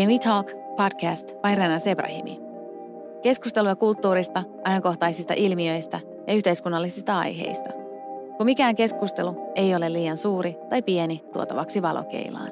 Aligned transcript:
Can 0.00 0.08
We 0.08 0.18
Talk 0.18 0.50
podcast 0.76 1.26
by 1.26 1.54
Rana 1.54 1.78
Sebrahimi. 1.78 2.38
Keskustelua 3.22 3.76
kulttuurista, 3.76 4.42
ajankohtaisista 4.64 5.34
ilmiöistä 5.36 6.00
ja 6.26 6.34
yhteiskunnallisista 6.34 7.18
aiheista. 7.18 7.70
Kun 8.36 8.46
mikään 8.46 8.74
keskustelu 8.74 9.52
ei 9.54 9.74
ole 9.74 9.92
liian 9.92 10.16
suuri 10.18 10.56
tai 10.68 10.82
pieni 10.82 11.24
tuotavaksi 11.32 11.82
valokeilaan. 11.82 12.50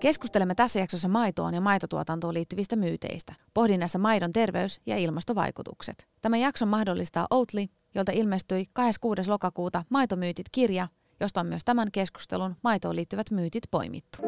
Keskustelemme 0.00 0.54
tässä 0.54 0.80
jaksossa 0.80 1.08
maitoon 1.08 1.54
ja 1.54 1.60
maitotuotantoon 1.60 2.34
liittyvistä 2.34 2.76
myyteistä. 2.76 3.34
Pohdinnassa 3.54 3.98
maidon 3.98 4.32
terveys- 4.32 4.80
ja 4.86 4.98
ilmastovaikutukset. 4.98 6.08
Tämä 6.22 6.36
jakson 6.36 6.68
mahdollistaa 6.68 7.26
Oatly, 7.30 7.64
jolta 7.94 8.12
ilmestyi 8.12 8.64
26. 8.72 9.30
lokakuuta 9.30 9.84
Maitomyytit-kirja, 9.88 10.88
josta 11.22 11.40
on 11.40 11.46
myös 11.46 11.64
tämän 11.64 11.88
keskustelun 11.92 12.56
maitoon 12.62 12.96
liittyvät 12.96 13.30
myytit 13.30 13.62
poimittu. 13.70 14.18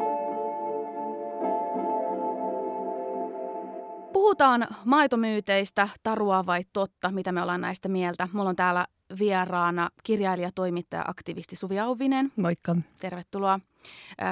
Puhutaan 4.13 4.67
maitomyyteistä, 4.85 5.89
tarua 6.03 6.45
vai 6.45 6.63
totta, 6.73 7.11
mitä 7.11 7.31
me 7.31 7.41
ollaan 7.41 7.61
näistä 7.61 7.89
mieltä. 7.89 8.27
Mulla 8.33 8.49
on 8.49 8.55
täällä 8.55 8.85
vieraana 9.19 9.89
kirjailija, 10.03 10.51
toimittaja, 10.55 11.03
aktivisti 11.07 11.55
Suvi 11.55 11.79
Auvinen. 11.79 12.31
Moikka. 12.41 12.75
Tervetuloa. 12.99 13.59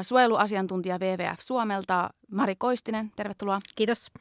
Suojeluasiantuntija 0.01 0.97
WWF 0.99 1.39
Suomelta 1.39 2.09
Mari 2.31 2.55
Koistinen, 2.55 3.11
tervetuloa. 3.15 3.59
Kiitos. 3.75 4.11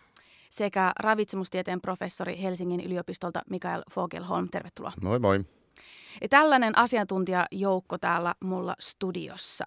Sekä 0.50 0.92
ravitsemustieteen 0.98 1.80
professori 1.80 2.42
Helsingin 2.42 2.80
yliopistolta 2.80 3.42
Mikael 3.50 3.82
Fogelholm, 3.90 4.48
tervetuloa. 4.48 4.92
Moi 5.02 5.18
moi. 5.18 5.44
Ja 6.22 6.28
tällainen 6.28 6.78
asiantuntijajoukko 6.78 7.98
täällä 7.98 8.34
mulla 8.44 8.76
studiossa. 8.80 9.64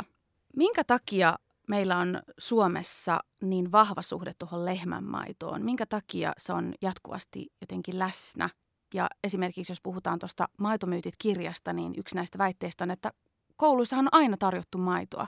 Minkä 0.56 0.84
takia 0.84 1.36
meillä 1.68 1.98
on 1.98 2.22
Suomessa 2.38 3.20
niin 3.42 3.72
vahva 3.72 4.02
suhde 4.02 4.32
tuohon 4.40 4.66
lehmänmaitoon? 4.66 5.66
Minkä 5.66 5.86
takia 5.86 6.34
se 6.38 6.54
on 6.54 6.74
jatkuvasti 6.82 7.48
jotenkin 7.62 8.00
läsnä? 8.00 8.50
Ja 8.94 9.10
esimerkiksi 9.24 9.72
jos 9.72 9.82
puhutaan 9.82 10.20
tuosta 10.20 10.50
Maitomyytit-kirjasta, 10.60 11.74
niin 11.74 11.94
yksi 11.98 12.16
näistä 12.16 12.38
väitteistä 12.38 12.84
on, 12.84 12.92
että 12.92 13.12
koulussahan 13.58 14.06
on 14.06 14.20
aina 14.20 14.38
tarjottu 14.38 14.78
maitoa. 14.78 15.28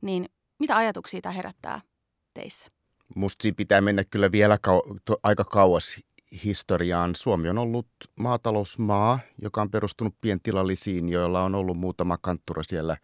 Niin 0.00 0.28
mitä 0.58 0.76
ajatuksia 0.76 1.20
tämä 1.20 1.32
herättää 1.32 1.80
teissä? 2.34 2.68
Musta 3.14 3.42
siinä 3.42 3.56
pitää 3.56 3.80
mennä 3.80 4.04
kyllä 4.04 4.32
vielä 4.32 4.58
kau- 4.68 4.96
to- 5.04 5.20
aika 5.22 5.44
kauas 5.44 6.00
historiaan. 6.44 7.14
Suomi 7.14 7.48
on 7.48 7.58
ollut 7.58 7.88
maatalousmaa, 8.16 9.18
joka 9.42 9.62
on 9.62 9.70
perustunut 9.70 10.14
pientilallisiin, 10.20 11.08
joilla 11.08 11.44
on 11.44 11.54
ollut 11.54 11.78
muutama 11.78 12.18
kanttura 12.18 12.62
siellä, 12.62 12.96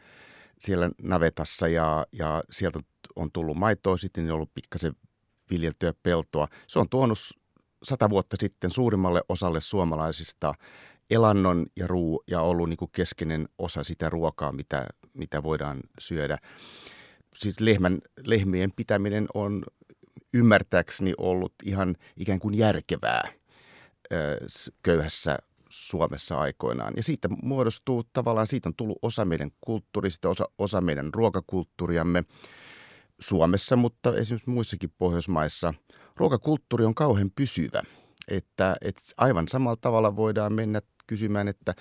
siellä 0.59 0.91
navetassa 1.03 1.69
ja, 1.69 2.07
ja 2.13 2.43
sieltä 2.51 2.81
on 3.17 3.33
tullut 3.33 3.57
maitoa, 3.57 3.97
sitten 3.97 4.25
on 4.25 4.31
ollut 4.31 4.55
pikkasen 4.55 4.93
viljeltyä 5.51 5.93
peltoa. 6.03 6.49
Se 6.67 6.79
on 6.79 6.89
tuonut 6.89 7.19
sata 7.83 8.11
vuotta 8.11 8.37
sitten 8.41 8.71
suurimmalle 8.71 9.23
osalle 9.29 9.61
suomalaisista 9.61 10.55
elannon 11.11 11.67
ja, 11.77 11.87
ruu, 11.87 12.23
ja 12.31 12.41
ollut 12.41 12.69
niin 12.69 12.77
kuin 12.77 12.91
keskeinen 12.93 13.49
osa 13.59 13.83
sitä 13.83 14.11
ruokaa, 14.11 14.53
mitä, 14.53 14.87
mitä 15.15 15.43
voidaan 15.43 15.81
syödä. 15.99 16.39
Siis 17.35 17.61
lehmän, 17.61 17.99
lehmien 18.27 18.73
pitäminen 18.77 19.27
on 19.35 19.65
ymmärtääkseni 20.35 21.13
ollut 21.19 21.55
ihan 21.65 21.97
ikään 22.17 22.39
kuin 22.39 22.55
järkevää 22.55 23.33
köyhässä 24.83 25.39
Suomessa 25.69 26.39
aikoinaan. 26.39 26.93
Ja 26.97 27.03
siitä 27.03 27.29
muodostuu 27.43 28.05
tavallaan, 28.13 28.47
siitä 28.47 28.69
on 28.69 28.75
tullut 28.77 28.99
osa 29.03 29.25
meidän 29.25 29.51
kulttuurista, 29.61 30.29
osa, 30.29 30.49
osa 30.59 30.81
meidän 30.81 31.15
ruokakulttuuriamme 31.15 32.25
Suomessa, 33.19 33.77
mutta 33.77 34.17
esimerkiksi 34.17 34.51
muissakin 34.51 34.93
Pohjoismaissa. 34.99 35.75
Ruokakulttuuri 36.17 36.85
on 36.85 36.95
kauhean 36.95 37.31
pysyvä. 37.37 37.83
Että, 38.29 38.77
että 38.81 39.03
aivan 39.17 39.49
samalla 39.49 39.77
tavalla 39.81 40.17
voidaan 40.17 40.53
mennä 40.53 40.81
kysymään, 41.07 41.49
että 41.49 41.75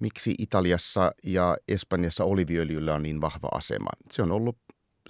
miksi 0.00 0.34
Italiassa 0.38 1.12
ja 1.24 1.56
Espanjassa 1.68 2.24
oliviöljyllä 2.24 2.94
on 2.94 3.02
niin 3.02 3.20
vahva 3.20 3.48
asema. 3.52 3.90
Se 4.10 4.22
on 4.22 4.32
ollut 4.32 4.56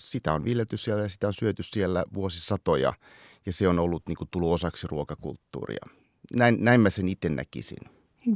sitä 0.00 0.33
on 0.33 0.44
viljelty 0.44 0.77
siellä 0.77 1.03
ja 1.03 1.09
sitä 1.09 1.27
on 1.27 1.34
syöty 1.34 1.62
siellä 1.62 2.05
vuosisatoja 2.15 2.93
ja 3.47 3.53
se 3.53 3.69
on 3.69 3.78
ollut 3.78 4.03
niin 4.09 4.16
kuin, 4.16 4.28
tullut 4.31 4.53
osaksi 4.53 4.87
ruokakulttuuria. 4.87 5.87
Näin, 6.37 6.56
näin 6.61 6.81
mä 6.81 6.91
sen 6.91 7.09
itse 7.09 7.28
näkisin. 7.28 7.78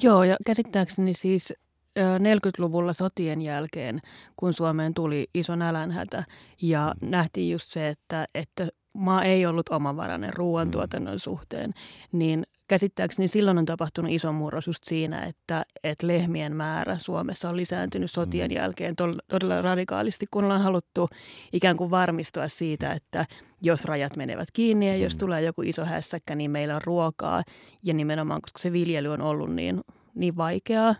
Joo, 0.02 0.24
ja 0.24 0.36
käsittääkseni 0.46 1.14
siis 1.14 1.52
40-luvulla 1.98 2.92
sotien 2.92 3.42
jälkeen, 3.42 4.00
kun 4.36 4.54
Suomeen 4.54 4.94
tuli 4.94 5.30
iso 5.34 5.56
nälänhätä 5.56 6.24
ja 6.62 6.94
mm. 7.02 7.10
nähtiin 7.10 7.50
just 7.50 7.68
se, 7.68 7.88
että, 7.88 8.26
että 8.34 8.68
maa 8.94 9.24
ei 9.24 9.46
ollut 9.46 9.68
omavarainen 9.68 10.34
ruoantuotannon 10.34 11.14
mm. 11.14 11.18
suhteen, 11.18 11.74
niin 12.12 12.46
käsittääkseni 12.74 13.28
silloin 13.28 13.58
on 13.58 13.64
tapahtunut 13.64 14.10
iso 14.10 14.32
murros 14.32 14.66
just 14.66 14.84
siinä, 14.84 15.24
että, 15.24 15.64
että 15.84 16.06
lehmien 16.06 16.56
määrä 16.56 16.98
Suomessa 16.98 17.48
on 17.48 17.56
lisääntynyt 17.56 18.10
sotien 18.10 18.50
mm. 18.50 18.54
jälkeen 18.54 18.96
todella 19.28 19.62
radikaalisti, 19.62 20.26
kun 20.30 20.44
ollaan 20.44 20.62
haluttu 20.62 21.08
ikään 21.52 21.76
kuin 21.76 21.90
varmistua 21.90 22.48
siitä, 22.48 22.92
että 22.92 23.26
jos 23.62 23.84
rajat 23.84 24.16
menevät 24.16 24.48
kiinni 24.52 24.88
ja 24.88 24.96
jos 24.96 25.14
mm. 25.14 25.18
tulee 25.18 25.42
joku 25.42 25.62
iso 25.62 25.84
hässäkkä, 25.84 26.34
niin 26.34 26.50
meillä 26.50 26.74
on 26.74 26.82
ruokaa. 26.84 27.42
Ja 27.82 27.94
nimenomaan, 27.94 28.42
koska 28.42 28.58
se 28.58 28.72
viljely 28.72 29.08
on 29.08 29.22
ollut 29.22 29.54
niin, 29.54 29.80
niin 30.14 30.36
vaikeaa, 30.36 30.94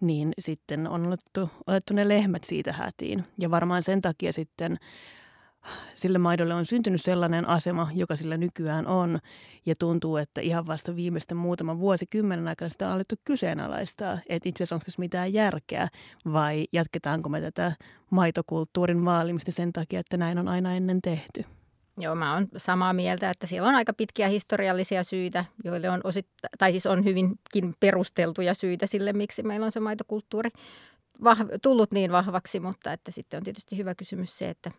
niin 0.00 0.32
sitten 0.38 0.88
on 0.88 1.06
otettu, 1.06 1.50
otettu 1.66 1.94
ne 1.94 2.08
lehmät 2.08 2.44
siitä 2.44 2.72
hätiin. 2.72 3.24
Ja 3.38 3.50
varmaan 3.50 3.82
sen 3.82 4.02
takia 4.02 4.32
sitten 4.32 4.76
sille 5.94 6.18
maidolle 6.18 6.54
on 6.54 6.66
syntynyt 6.66 7.02
sellainen 7.02 7.48
asema, 7.48 7.88
joka 7.94 8.16
sillä 8.16 8.36
nykyään 8.36 8.86
on. 8.86 9.18
Ja 9.66 9.74
tuntuu, 9.78 10.16
että 10.16 10.40
ihan 10.40 10.66
vasta 10.66 10.96
viimeisten 10.96 11.36
muutaman 11.36 11.78
vuosikymmenen 11.78 12.48
aikana 12.48 12.68
sitä 12.68 12.86
on 12.86 12.92
alettu 12.92 13.14
kyseenalaistaa, 13.24 14.18
että 14.28 14.48
itse 14.48 14.58
asiassa 14.58 14.74
onko 14.74 14.84
tässä 14.84 15.00
mitään 15.00 15.32
järkeä 15.32 15.88
vai 16.32 16.66
jatketaanko 16.72 17.28
me 17.28 17.40
tätä 17.40 17.72
maitokulttuurin 18.10 19.04
vaalimista 19.04 19.52
sen 19.52 19.72
takia, 19.72 20.00
että 20.00 20.16
näin 20.16 20.38
on 20.38 20.48
aina 20.48 20.74
ennen 20.74 21.02
tehty. 21.02 21.44
Joo, 21.98 22.14
mä 22.14 22.34
oon 22.34 22.48
samaa 22.56 22.92
mieltä, 22.92 23.30
että 23.30 23.46
siellä 23.46 23.68
on 23.68 23.74
aika 23.74 23.92
pitkiä 23.92 24.28
historiallisia 24.28 25.02
syitä, 25.02 25.44
joille 25.64 25.90
on 25.90 26.00
osittain, 26.04 26.50
tai 26.58 26.70
siis 26.70 26.86
on 26.86 27.04
hyvinkin 27.04 27.74
perusteltuja 27.80 28.54
syitä 28.54 28.86
sille, 28.86 29.12
miksi 29.12 29.42
meillä 29.42 29.64
on 29.64 29.72
se 29.72 29.80
maitokulttuuri 29.80 30.50
vahv- 31.24 31.58
tullut 31.62 31.92
niin 31.92 32.12
vahvaksi, 32.12 32.60
mutta 32.60 32.92
että 32.92 33.10
sitten 33.10 33.38
on 33.38 33.44
tietysti 33.44 33.76
hyvä 33.76 33.94
kysymys 33.94 34.38
se, 34.38 34.48
että, 34.48 34.70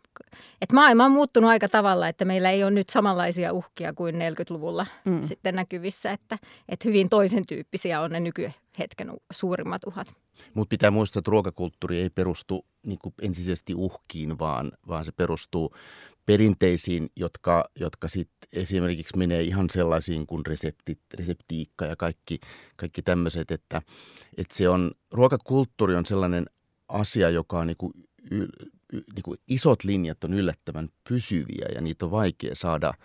että 0.62 0.75
maailma 0.75 1.06
on 1.06 1.12
muuttunut 1.12 1.50
aika 1.50 1.70
tavalla, 1.70 2.08
että 2.08 2.25
meillä 2.25 2.52
ei 2.52 2.64
ole 2.64 2.72
nyt 2.72 2.90
samanlaisia 2.90 3.53
uhkia 3.53 3.94
kuin 3.94 4.16
40-luvulla 4.16 4.86
mm. 5.06 5.24
sitten 5.24 5.56
näkyvissä, 5.56 6.12
että, 6.12 6.38
että 6.70 6.90
hyvin 6.90 7.09
toisen 7.09 7.44
tyyppisiä 7.48 8.02
on 8.02 8.12
ne 8.12 8.20
nykyhetken 8.20 9.12
suurimmat 9.31 9.84
uhat. 9.86 10.16
Mutta 10.53 10.70
pitää 10.70 10.92
muistaa, 10.92 11.20
että 11.20 11.31
ruokakulttuuri 11.31 12.02
ei 12.02 12.09
perustu 12.09 12.66
niin 12.86 13.00
ensisijaisesti 13.22 13.75
uhkiin, 13.75 14.40
vaan, 14.40 14.72
vaan 14.88 15.06
se 15.06 15.12
perustuu 15.12 15.75
perinteisiin, 16.28 17.10
jotka, 17.16 17.70
jotka 17.80 18.08
sit 18.08 18.30
esimerkiksi 18.54 19.18
menee 19.18 19.42
ihan 19.42 19.70
sellaisiin 19.70 20.28
kuin 20.28 20.46
reseptit, 20.46 21.00
reseptiikka 21.14 21.86
ja 21.86 21.96
kaikki, 21.96 22.40
kaikki 22.76 23.02
tämmöiset, 23.02 23.52
että, 23.52 23.82
että 24.38 24.56
se 24.56 24.70
on, 24.70 24.92
ruokakulttuuri 25.12 25.96
on 25.96 26.06
sellainen 26.06 26.46
asia, 26.88 27.30
joka 27.30 27.60
on 27.60 27.68
niin 27.68 27.78
kuin, 27.78 27.94
niin 28.92 29.24
kuin 29.24 29.40
isot 29.48 29.84
linjat 29.84 30.24
on 30.24 30.34
yllättävän 30.34 30.90
pysyviä 31.10 31.66
ja 31.76 31.82
niitä 31.82 32.06
on 32.06 32.12
vaikea 32.12 32.56
saada– 32.56 32.94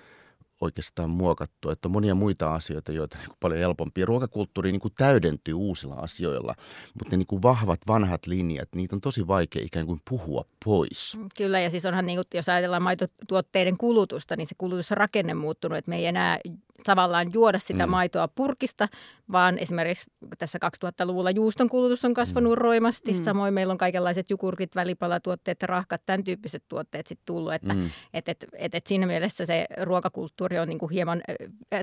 oikeastaan 0.63 1.11
muokattu. 1.11 1.71
Että 1.71 1.89
on 1.89 1.93
monia 1.93 2.15
muita 2.15 2.55
asioita, 2.55 2.93
joita 2.93 3.19
niin 3.19 3.29
kuin 3.29 3.37
paljon 3.41 3.61
helpompia. 3.61 4.07
Ruokakulttuuri 4.07 4.73
niin 4.73 4.81
kuin 4.81 4.95
täydentyy 4.97 5.55
uusilla 5.55 5.95
asioilla, 5.95 6.55
mutta 6.95 7.11
ne 7.11 7.17
niin 7.17 7.27
kuin 7.27 7.43
vahvat 7.43 7.81
vanhat 7.89 8.27
linjat, 8.27 8.69
niitä 8.75 8.97
on 8.97 9.01
tosi 9.01 9.27
vaikea 9.27 9.63
ikään 9.65 9.87
kuin 9.87 10.01
puhua 10.11 10.45
pois. 10.65 11.19
Kyllä, 11.37 11.61
ja 11.61 11.71
siis 11.71 11.87
onhan, 11.87 12.07
niin 12.07 12.17
kuin, 12.17 12.27
jos 12.35 12.49
ajatellaan 12.49 12.83
maitotuotteiden 12.83 13.77
kulutusta, 13.79 14.37
niin 14.37 14.47
se 14.47 14.55
kulutusrakenne 14.59 15.35
muuttunut, 15.35 15.79
että 15.79 15.89
me 15.89 15.97
ei 15.97 16.07
enää 16.07 16.39
tavallaan 16.85 17.33
juoda 17.33 17.59
sitä 17.59 17.87
mm. 17.87 17.91
maitoa 17.91 18.29
purkista, 18.29 18.89
vaan 19.33 19.59
esimerkiksi 19.59 20.07
tässä 20.39 20.59
2000-luvulla 20.85 21.31
juuston 21.31 21.69
kulutus 21.69 22.05
on 22.05 22.15
kasvanut 22.15 22.53
mm. 22.53 22.59
roimasti. 22.59 23.13
Mm. 23.13 23.19
Samoin 23.19 23.55
meillä 23.55 23.73
on 23.73 23.79
kaikenlaiset 23.79 24.31
jukurkit, 24.31 24.77
välipalatuotteet, 24.77 25.63
rahkat, 25.63 26.03
tämän 26.07 26.25
tyyppiset 26.25 26.65
tuotteet 26.69 27.07
sitten 27.07 27.27
tullut. 27.27 27.55
Että 27.55 27.75
mm. 27.75 27.91
et, 28.15 28.29
et, 28.29 28.47
et, 28.53 28.75
et 28.75 28.87
siinä 28.87 29.07
mielessä 29.07 29.47
se 29.47 29.67
ruokakulttuuri 29.83 30.59
on 30.59 30.69
niin 30.69 30.79
kuin 30.79 30.93
hieman, 30.93 31.23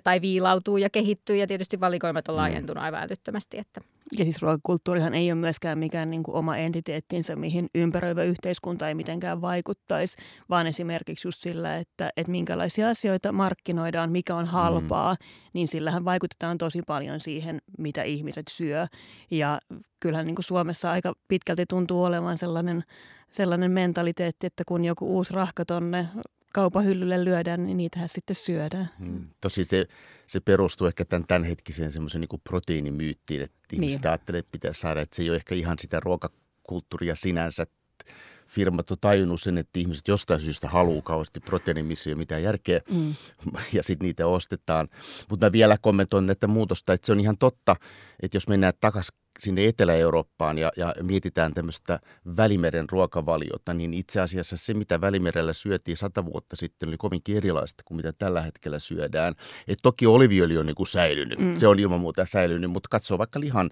tai 0.03 0.21
viilautuu 0.21 0.77
ja 0.77 0.89
kehittyy 0.89 1.35
ja 1.35 1.47
tietysti 1.47 1.79
valikoimat 1.79 2.27
on 2.27 2.35
mm. 2.35 2.37
laajentunut 2.37 2.83
aivan 2.83 3.03
älyttömästi. 3.03 3.57
Että. 3.57 3.81
Ja 4.17 4.23
siis 4.23 4.41
ruokakulttuurihan 4.41 5.13
ei 5.13 5.31
ole 5.31 5.39
myöskään 5.39 5.77
mikään 5.77 6.09
niin 6.09 6.23
kuin 6.23 6.35
oma 6.35 6.57
entiteettinsä, 6.57 7.35
mihin 7.35 7.69
ympäröivä 7.75 8.23
yhteiskunta 8.23 8.87
ei 8.87 8.95
mitenkään 8.95 9.41
vaikuttaisi, 9.41 10.17
vaan 10.49 10.67
esimerkiksi 10.67 11.27
just 11.27 11.41
sillä, 11.41 11.77
että, 11.77 12.09
että 12.17 12.31
minkälaisia 12.31 12.89
asioita 12.89 13.31
markkinoidaan, 13.31 14.11
mikä 14.11 14.35
on 14.35 14.45
halpa 14.45 14.79
halpaa, 14.79 15.13
mm. 15.13 15.49
niin 15.53 15.67
sillähän 15.67 16.05
vaikutetaan 16.05 16.57
tosi 16.57 16.81
paljon 16.87 17.19
siihen, 17.19 17.61
mitä 17.77 18.03
ihmiset 18.03 18.45
syö. 18.51 18.87
Ja 19.31 19.59
kyllähän 19.99 20.25
niin 20.25 20.35
kuin 20.35 20.45
Suomessa 20.45 20.91
aika 20.91 21.13
pitkälti 21.27 21.65
tuntuu 21.69 22.03
olevan 22.03 22.37
sellainen, 22.37 22.83
sellainen 23.31 23.71
mentaliteetti, 23.71 24.47
että 24.47 24.63
kun 24.67 24.85
joku 24.85 25.15
uusi 25.15 25.33
rahka 25.33 25.65
tonne 25.65 26.07
kaupahyllylle 26.53 27.25
lyödään, 27.25 27.65
niin 27.65 27.77
niitähän 27.77 28.09
sitten 28.09 28.35
syödään. 28.35 28.89
Mm. 29.05 29.27
Tosi 29.41 29.63
se, 29.63 29.87
se 30.27 30.39
perustuu 30.39 30.87
ehkä 30.87 31.05
tämän 31.05 31.27
tämänhetkiseen 31.27 31.91
semmoisen 31.91 32.21
niin 32.21 32.41
proteiinimyyttiin, 32.43 33.41
että 33.41 33.57
ihmiset 33.73 34.01
niin. 34.01 34.09
ajattelee, 34.09 34.39
että 34.39 34.51
pitää 34.51 34.73
saada, 34.73 35.01
että 35.01 35.15
se 35.15 35.21
ei 35.21 35.29
ole 35.29 35.37
ehkä 35.37 35.55
ihan 35.55 35.79
sitä 35.79 35.99
ruokakulttuuria 35.99 37.15
sinänsä. 37.15 37.67
Firmat 38.49 38.91
on 38.91 38.97
tajunnut 39.01 39.41
sen, 39.41 39.57
että 39.57 39.79
ihmiset 39.79 40.07
jostain 40.07 40.39
syystä 40.39 40.67
haluaa 40.67 41.01
kauheasti 41.01 41.39
proteiini, 41.39 41.83
missä 41.83 42.09
ei 42.09 42.13
ole 42.13 42.17
mitään 42.17 42.43
järkeä, 42.43 42.81
mm. 42.91 43.15
ja 43.73 43.83
sitten 43.83 44.05
niitä 44.05 44.27
ostetaan. 44.27 44.87
Mutta 45.29 45.45
mä 45.45 45.51
vielä 45.51 45.77
kommentoin 45.81 46.25
näitä 46.25 46.47
muutosta, 46.47 46.93
että 46.93 47.05
se 47.05 47.11
on 47.11 47.19
ihan 47.19 47.37
totta, 47.37 47.75
että 48.21 48.37
jos 48.37 48.47
mennään 48.47 48.73
takaisin 48.81 49.19
sinne 49.39 49.67
Etelä-Eurooppaan 49.67 50.57
ja, 50.57 50.71
ja 50.77 50.93
mietitään 51.01 51.53
tämmöistä 51.53 51.99
Välimeren 52.37 52.89
ruokavaliota, 52.89 53.73
niin 53.73 53.93
itse 53.93 54.21
asiassa 54.21 54.57
se, 54.57 54.73
mitä 54.73 55.01
Välimerellä 55.01 55.53
syötiin 55.53 55.97
sata 55.97 56.25
vuotta 56.25 56.55
sitten, 56.55 56.89
oli 56.89 56.97
kovinkin 56.97 57.37
erilaista 57.37 57.83
kuin 57.85 57.95
mitä 57.95 58.13
tällä 58.13 58.41
hetkellä 58.41 58.79
syödään. 58.79 59.35
Et 59.67 59.79
toki 59.81 60.07
oliviöljy 60.07 60.57
on 60.57 60.65
niin 60.65 60.75
kuin 60.75 60.87
säilynyt, 60.87 61.39
mm. 61.39 61.57
se 61.57 61.67
on 61.67 61.79
ilman 61.79 61.99
muuta 61.99 62.25
säilynyt, 62.25 62.71
mutta 62.71 62.87
katsoo 62.89 63.17
vaikka 63.17 63.39
lihan 63.39 63.69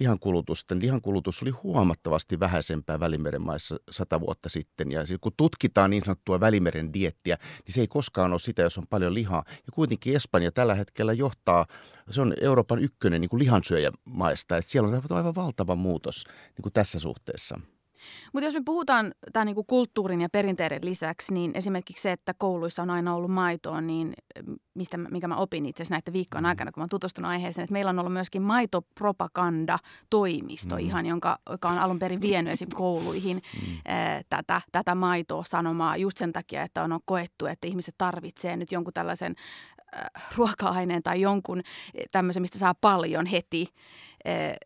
lihankulutusta. 0.00 0.74
Lihankulutus 0.78 1.42
oli 1.42 1.50
huomattavasti 1.50 2.40
vähäisempää 2.40 3.00
Välimeren 3.00 3.42
maissa 3.42 3.76
sata 3.90 4.20
vuotta 4.20 4.48
sitten. 4.48 4.92
Ja 4.92 5.00
kun 5.20 5.32
tutkitaan 5.36 5.90
niin 5.90 6.02
sanottua 6.04 6.40
Välimeren 6.40 6.92
diettiä, 6.92 7.38
niin 7.66 7.74
se 7.74 7.80
ei 7.80 7.86
koskaan 7.86 8.32
ole 8.32 8.38
sitä, 8.38 8.62
jos 8.62 8.78
on 8.78 8.86
paljon 8.86 9.14
lihaa. 9.14 9.44
Ja 9.48 9.72
kuitenkin 9.74 10.16
Espanja 10.16 10.52
tällä 10.52 10.74
hetkellä 10.74 11.12
johtaa, 11.12 11.66
se 12.10 12.20
on 12.20 12.34
Euroopan 12.40 12.78
ykkönen 12.78 13.20
niin 13.20 13.28
kuin 13.28 13.40
lihansyöjämaista. 13.40 14.56
Että 14.56 14.70
siellä 14.70 14.88
on 14.88 15.16
aivan 15.16 15.34
valtava 15.34 15.76
muutos 15.76 16.24
niin 16.26 16.62
kuin 16.62 16.72
tässä 16.72 16.98
suhteessa. 16.98 17.60
Mutta 18.32 18.44
jos 18.44 18.54
me 18.54 18.62
puhutaan 18.64 19.12
tämän 19.32 19.46
niin 19.46 19.66
kulttuurin 19.66 20.20
ja 20.20 20.28
perinteiden 20.28 20.80
lisäksi, 20.82 21.34
niin 21.34 21.50
esimerkiksi 21.54 22.02
se, 22.02 22.12
että 22.12 22.34
kouluissa 22.38 22.82
on 22.82 22.90
aina 22.90 23.14
ollut 23.14 23.30
maitoa, 23.30 23.80
niin 23.80 24.12
mistä, 24.74 24.96
mikä 24.96 25.28
mä 25.28 25.36
opin 25.36 25.66
itse 25.66 25.82
asiassa 25.82 25.94
näiden 25.94 26.12
viikkojen 26.12 26.44
mm. 26.44 26.48
aikana, 26.48 26.72
kun 26.72 26.82
mä 26.82 26.86
tutustunut 26.90 27.30
aiheeseen, 27.30 27.62
että 27.62 27.72
meillä 27.72 27.88
on 27.88 27.98
ollut 27.98 28.12
myöskin 28.12 28.42
maitopropaganda-toimisto 28.42 30.74
mm. 30.74 30.80
ihan, 30.80 31.06
jonka, 31.06 31.38
joka 31.50 31.68
on 31.68 31.78
alun 31.78 31.98
perin 31.98 32.20
vienyt 32.20 32.52
esim. 32.52 32.68
kouluihin 32.74 33.36
mm. 33.36 33.42
ää, 33.84 34.22
tätä, 34.28 34.60
tätä 34.72 34.94
maitoa 34.94 35.44
sanomaa 35.44 35.96
just 35.96 36.18
sen 36.18 36.32
takia, 36.32 36.62
että 36.62 36.82
on 36.82 36.98
koettu, 37.04 37.46
että 37.46 37.66
ihmiset 37.66 37.94
tarvitsee 37.98 38.56
nyt 38.56 38.72
jonkun 38.72 38.92
tällaisen 38.92 39.34
ruoka-aineen 40.36 41.02
tai 41.02 41.20
jonkun 41.20 41.62
tämmöisen, 42.12 42.42
mistä 42.42 42.58
saa 42.58 42.74
paljon 42.80 43.26
heti 43.26 43.68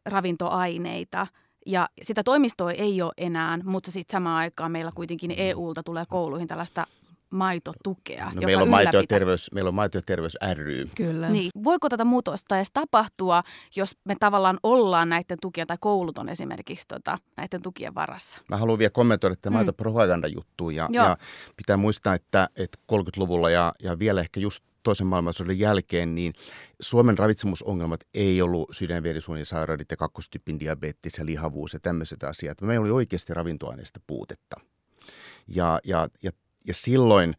ravintoaineita– 0.07 1.27
ja 1.69 1.89
sitä 2.03 2.23
toimistoa 2.23 2.73
ei 2.73 3.03
ole 3.03 3.13
enää, 3.17 3.59
mutta 3.65 3.91
sitten 3.91 4.13
samaan 4.13 4.37
aikaan 4.37 4.73
meillä 4.73 4.93
kuitenkin 4.95 5.35
EUlta 5.37 5.83
tulee 5.83 6.05
kouluihin 6.09 6.49
tällaista 6.49 6.87
maitotukea. 7.31 8.33
No, 8.35 8.43
meillä, 8.45 8.63
on 8.63 8.69
maito 8.69 8.97
ja 8.97 9.07
terveys, 9.09 9.53
meillä 9.53 9.69
on 9.69 9.75
maito 9.75 9.99
ja 9.99 10.03
terveys 10.07 10.37
ry. 10.55 10.89
Kyllä. 10.95 11.29
Niin. 11.29 11.51
Voiko 11.65 11.89
tätä 11.89 12.05
muutosta 12.05 12.57
edes 12.57 12.71
tapahtua, 12.75 13.43
jos 13.77 13.97
me 14.05 14.17
tavallaan 14.21 14.59
ollaan 14.63 15.09
näiden 15.09 15.39
tukien, 15.41 15.67
tai 15.67 15.77
koulut 15.81 16.19
on 16.19 16.29
esimerkiksi 16.29 16.87
tota, 16.89 17.19
näiden 17.37 17.63
tukien 17.63 17.95
varassa? 17.95 18.41
Mä 18.49 18.57
haluan 18.57 18.79
vielä 18.79 18.91
kommentoida 18.91 19.37
tätä 19.37 19.51
mm. 19.51 19.55
maitopropaganda-juttua. 19.55 20.73
Ja, 20.73 20.89
ja 20.91 21.17
pitää 21.57 21.77
muistaa, 21.77 22.15
että, 22.15 22.49
että 22.57 22.79
30-luvulla 22.93 23.51
ja, 23.51 23.73
ja 23.83 23.99
vielä 23.99 24.21
ehkä 24.21 24.41
just 24.41 24.65
toisen 24.83 25.07
maailmansodan 25.07 25.59
jälkeen, 25.59 26.15
niin 26.15 26.33
Suomen 26.81 27.19
ravitsemusongelmat 27.19 28.01
ei 28.15 28.43
ollut 28.43 28.69
sydänverisuonisairaudet 28.71 29.91
ja 29.91 29.97
kakkostyypin 29.97 30.61
diabetes 30.61 31.19
ja 31.19 31.27
lihavuus 31.27 31.73
ja 31.73 31.81
tämmöiset 31.81 32.25
asiat. 32.25 32.63
Meillä 32.63 32.83
oli 32.83 32.91
oikeasti 32.91 33.35
ravintoaineista 33.35 34.01
puutetta. 34.07 34.61
Ja, 35.49 35.81
ja, 35.85 36.09
ja, 36.23 36.31
ja 36.67 36.75
silloin 36.75 37.35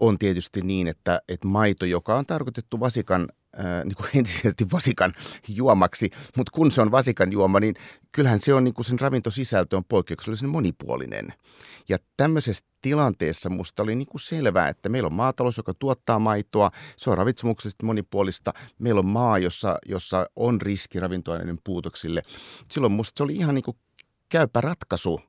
on 0.00 0.18
tietysti 0.18 0.60
niin, 0.60 0.88
että, 0.88 1.20
että 1.28 1.48
maito, 1.48 1.86
joka 1.86 2.16
on 2.16 2.26
tarkoitettu 2.26 2.80
vasikan 2.80 3.28
ää, 3.56 3.84
niin 3.84 3.96
kuin 3.96 4.08
ensisijaisesti 4.14 4.66
vasikan 4.72 5.12
juomaksi, 5.48 6.10
mutta 6.36 6.52
kun 6.52 6.72
se 6.72 6.80
on 6.80 6.90
vasikan 6.90 7.32
juoma, 7.32 7.60
niin 7.60 7.74
kyllähän 8.12 8.40
se 8.40 8.54
on 8.54 8.64
niin 8.64 8.74
kuin 8.74 8.84
sen 8.84 9.00
ravintosisältö 9.00 9.76
on 9.76 9.84
poikkeuksellisen 9.84 10.48
monipuolinen. 10.48 11.28
Ja 11.88 11.98
tämmöisessä 12.16 12.64
tilanteessa 12.82 13.50
musta 13.50 13.82
oli 13.82 13.94
niin 13.94 14.06
kuin 14.06 14.20
selvää, 14.20 14.68
että 14.68 14.88
meillä 14.88 15.06
on 15.06 15.14
maatalous, 15.14 15.56
joka 15.56 15.74
tuottaa 15.74 16.18
maitoa, 16.18 16.70
se 16.96 17.10
on 17.10 17.18
ravitsemuksellisesti 17.18 17.84
monipuolista, 17.84 18.52
meillä 18.78 18.98
on 18.98 19.06
maa, 19.06 19.38
jossa, 19.38 19.78
jossa 19.86 20.26
on 20.36 20.60
riski 20.60 21.00
ravintoaineiden 21.00 21.58
puutoksille. 21.64 22.22
Silloin 22.70 22.92
musta 22.92 23.18
se 23.18 23.24
oli 23.24 23.34
ihan 23.34 23.54
niin 23.54 23.64
kuin 23.64 23.76
käypä 24.28 24.60
ratkaisu 24.60 25.20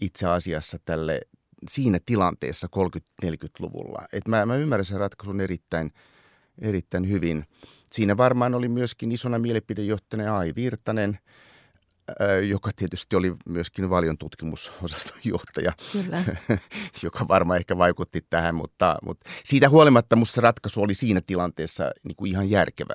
itse 0.00 0.26
asiassa 0.26 0.78
tälle 0.84 1.20
siinä 1.68 1.98
tilanteessa 2.06 2.68
30-40-luvulla. 3.24 4.08
Et 4.12 4.28
mä, 4.28 4.46
mä 4.46 4.56
ymmärrän 4.56 4.84
sen 4.84 5.00
ratkaisun 5.00 5.40
erittäin, 5.40 5.92
erittäin 6.58 7.10
hyvin. 7.10 7.44
Siinä 7.92 8.16
varmaan 8.16 8.54
oli 8.54 8.68
myöskin 8.68 9.12
isona 9.12 9.38
mielipidejohtajana 9.38 10.38
Ai 10.38 10.52
Virtanen, 10.56 11.18
joka 12.48 12.70
tietysti 12.76 13.16
oli 13.16 13.34
myöskin 13.48 13.90
valion 13.90 14.18
tutkimusosaston 14.18 15.18
johtaja, 15.24 15.72
Kyllä. 15.92 16.24
joka 17.02 17.28
varmaan 17.28 17.58
ehkä 17.58 17.78
vaikutti 17.78 18.26
tähän, 18.30 18.54
mutta, 18.54 18.96
mutta 19.02 19.30
siitä 19.44 19.68
huolimatta 19.68 20.16
minusta 20.16 20.34
se 20.34 20.40
ratkaisu 20.40 20.82
oli 20.82 20.94
siinä 20.94 21.20
tilanteessa 21.26 21.90
niin 22.04 22.16
kuin 22.16 22.30
ihan 22.30 22.50
järkevä. 22.50 22.94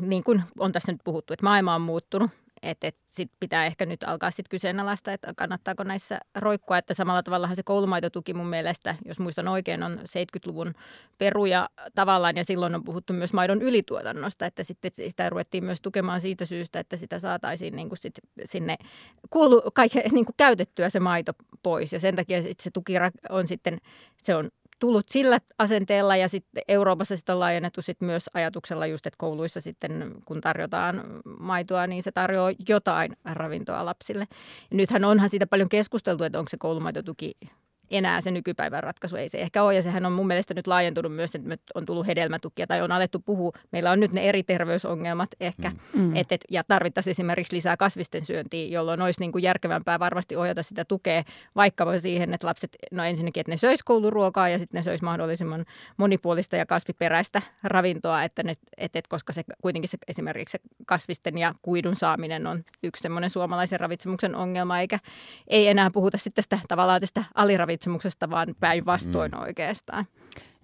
Niin 0.00 0.24
kuin 0.24 0.42
on 0.58 0.72
tässä 0.72 0.92
nyt 0.92 1.00
puhuttu, 1.04 1.32
että 1.32 1.44
maailma 1.44 1.74
on 1.74 1.80
muuttunut 1.80 2.30
että 2.62 2.86
et 2.86 2.96
sit 3.04 3.30
pitää 3.40 3.66
ehkä 3.66 3.86
nyt 3.86 4.04
alkaa 4.04 4.30
sitten 4.30 4.50
kyseenalaista, 4.50 5.12
että 5.12 5.34
kannattaako 5.36 5.84
näissä 5.84 6.18
roikkua. 6.34 6.78
Että 6.78 6.94
samalla 6.94 7.22
tavallahan 7.22 7.56
se 7.56 7.62
koulumaitotuki 7.62 8.34
mun 8.34 8.46
mielestä, 8.46 8.94
jos 9.04 9.20
muistan 9.20 9.48
oikein, 9.48 9.82
on 9.82 9.98
70-luvun 9.98 10.74
peruja 11.18 11.68
tavallaan. 11.94 12.36
Ja 12.36 12.44
silloin 12.44 12.74
on 12.74 12.84
puhuttu 12.84 13.12
myös 13.12 13.32
maidon 13.32 13.62
ylituotannosta, 13.62 14.46
että 14.46 14.64
sitten 14.64 14.90
sitä 14.94 15.30
ruvettiin 15.30 15.64
myös 15.64 15.80
tukemaan 15.80 16.20
siitä 16.20 16.44
syystä, 16.44 16.80
että 16.80 16.96
sitä 16.96 17.18
saataisiin 17.18 17.76
niin 17.76 17.88
kuin 17.88 17.98
sit 17.98 18.14
sinne 18.44 18.76
kuulu, 19.30 19.62
kaikke, 19.74 20.02
niin 20.12 20.24
kuin 20.24 20.34
käytettyä 20.36 20.88
se 20.88 21.00
maito 21.00 21.32
pois. 21.62 21.92
Ja 21.92 22.00
sen 22.00 22.16
takia 22.16 22.42
sit 22.42 22.60
se 22.60 22.70
tuki 22.70 22.92
on 23.30 23.46
sitten, 23.46 23.78
se 24.22 24.34
on 24.34 24.50
tullut 24.78 25.08
sillä 25.08 25.40
asenteella 25.58 26.16
ja 26.16 26.28
sitten 26.28 26.62
Euroopassa 26.68 27.16
sitten 27.16 27.32
on 27.32 27.40
laajennettu 27.40 27.82
sit 27.82 28.00
myös 28.00 28.30
ajatuksella 28.34 28.86
just, 28.86 29.06
että 29.06 29.18
kouluissa 29.18 29.60
sitten 29.60 30.14
kun 30.24 30.40
tarjotaan 30.40 31.04
maitoa, 31.38 31.86
niin 31.86 32.02
se 32.02 32.12
tarjoaa 32.12 32.52
jotain 32.68 33.16
ravintoa 33.24 33.84
lapsille. 33.84 34.26
Ja 34.70 34.76
nythän 34.76 35.04
onhan 35.04 35.30
siitä 35.30 35.46
paljon 35.46 35.68
keskusteltu, 35.68 36.24
että 36.24 36.38
onko 36.38 36.48
se 36.48 36.56
koulumaitotuki 36.56 37.36
enää 37.90 38.20
se 38.20 38.30
nykypäivän 38.30 38.82
ratkaisu. 38.82 39.16
Ei 39.16 39.28
se 39.28 39.38
ehkä 39.38 39.62
ole, 39.62 39.74
ja 39.74 39.82
sehän 39.82 40.06
on 40.06 40.12
mun 40.12 40.26
mielestä 40.26 40.54
nyt 40.54 40.66
laajentunut 40.66 41.14
myös, 41.14 41.34
että 41.34 41.56
on 41.74 41.86
tullut 41.86 42.06
hedelmätukia 42.06 42.66
tai 42.66 42.82
on 42.82 42.92
alettu 42.92 43.18
puhua. 43.18 43.52
Meillä 43.72 43.90
on 43.90 44.00
nyt 44.00 44.12
ne 44.12 44.28
eri 44.28 44.42
terveysongelmat 44.42 45.30
ehkä, 45.40 45.72
mm. 45.94 46.16
et, 46.16 46.32
et, 46.32 46.44
ja 46.50 46.64
tarvittaisiin 46.64 47.10
esimerkiksi 47.10 47.56
lisää 47.56 47.76
kasvisten 47.76 48.24
syöntiä, 48.24 48.66
jolloin 48.66 49.02
olisi 49.02 49.20
niin 49.20 49.32
kuin 49.32 49.42
järkevämpää 49.42 49.98
varmasti 49.98 50.36
ohjata 50.36 50.62
sitä 50.62 50.84
tukea 50.84 51.24
vaikka 51.56 51.98
siihen, 51.98 52.34
että 52.34 52.46
lapset, 52.46 52.76
no 52.92 53.04
ensinnäkin, 53.04 53.40
että 53.40 53.52
ne 53.52 53.56
söis 53.56 53.82
kouluruokaa 53.82 54.48
ja 54.48 54.58
sitten 54.58 54.78
ne 54.78 54.82
söis 54.82 55.02
mahdollisimman 55.02 55.64
monipuolista 55.96 56.56
ja 56.56 56.66
kasviperäistä 56.66 57.42
ravintoa, 57.62 58.24
että 58.24 58.42
ne, 58.42 58.52
et, 58.76 58.96
et, 58.96 59.06
koska 59.08 59.32
se 59.32 59.42
kuitenkin 59.62 59.88
se, 59.88 59.98
esimerkiksi 60.08 60.52
se 60.52 60.58
kasvisten 60.86 61.38
ja 61.38 61.54
kuidun 61.62 61.96
saaminen 61.96 62.46
on 62.46 62.64
yksi 62.82 63.02
semmoinen 63.02 63.30
suomalaisen 63.30 63.80
ravitsemuksen 63.80 64.34
ongelma, 64.34 64.80
eikä 64.80 64.98
ei 65.46 65.68
enää 65.68 65.90
puhuta 65.90 66.18
sitten 66.18 66.34
tästä 66.34 66.58
tavallaan 66.68 67.00
tästä 67.00 67.24
aliravitsemuksesta 67.34 67.77
ravitsemuksesta, 67.78 68.30
vaan 68.30 68.54
päinvastoin 68.60 69.32
mm. 69.32 69.42
oikeastaan. 69.42 70.06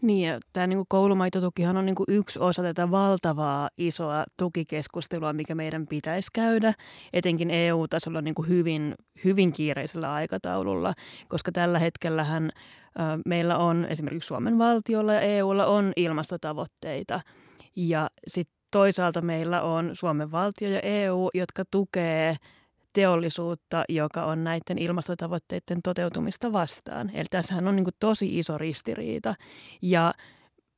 Niin, 0.03 0.29
ja 0.29 0.41
tämä 0.53 0.67
niin 0.67 0.85
koulumaitotukihan 0.89 1.77
on 1.77 1.87
niin 1.87 1.95
kuin 1.95 2.07
yksi 2.09 2.39
osa 2.39 2.63
tätä 2.63 2.91
valtavaa 2.91 3.69
isoa 3.79 4.25
tukikeskustelua, 4.37 5.33
mikä 5.33 5.55
meidän 5.55 5.87
pitäisi 5.87 6.31
käydä, 6.33 6.75
etenkin 7.13 7.51
EU-tasolla 7.51 8.23
niin 8.23 8.35
kuin 8.35 8.49
hyvin, 8.49 8.95
hyvin 9.25 9.53
kiireisellä 9.53 10.13
aikataululla, 10.13 10.93
koska 11.29 11.53
tällä 11.53 11.79
hetkellähän 11.79 12.51
äh, 13.01 13.19
meillä 13.27 13.59
on 13.59 13.87
esimerkiksi 13.91 14.27
Suomen 14.27 14.59
valtiolla 14.59 15.13
ja 15.15 15.21
EUlla 15.21 15.67
on 15.67 15.93
ilmastotavoitteita, 15.97 17.21
ja 17.77 18.11
sitten 18.27 18.55
toisaalta 18.71 19.21
meillä 19.21 19.63
on 19.63 19.91
Suomen 19.93 20.33
valtio 20.33 20.69
ja 20.69 20.81
EU, 20.81 21.31
jotka 21.35 21.65
tukee– 21.71 22.37
teollisuutta, 22.95 23.85
joka 23.89 24.25
on 24.25 24.45
näiden 24.45 24.79
ilmastotavoitteiden 24.79 25.81
toteutumista 25.85 26.53
vastaan. 26.53 27.11
Eli 27.15 27.27
tässähän 27.31 27.69
on 27.69 27.77
niin 27.77 27.85
kuin 27.85 27.95
tosi 28.01 28.39
iso 28.39 28.59
ristiriita 28.59 29.35
ja 29.83 30.15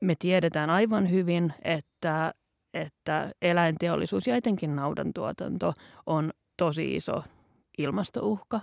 me 0.01 0.15
tiedetään 0.19 0.71
aivan 0.71 1.11
hyvin, 1.11 1.53
että, 1.65 2.35
että 2.75 3.33
eläinteollisuus 3.43 4.27
ja 4.27 4.37
etenkin 4.37 4.77
naudantuotanto 4.77 5.73
on 6.07 6.33
tosi 6.57 6.97
iso 6.97 7.23
ilmastouhka. 7.79 8.61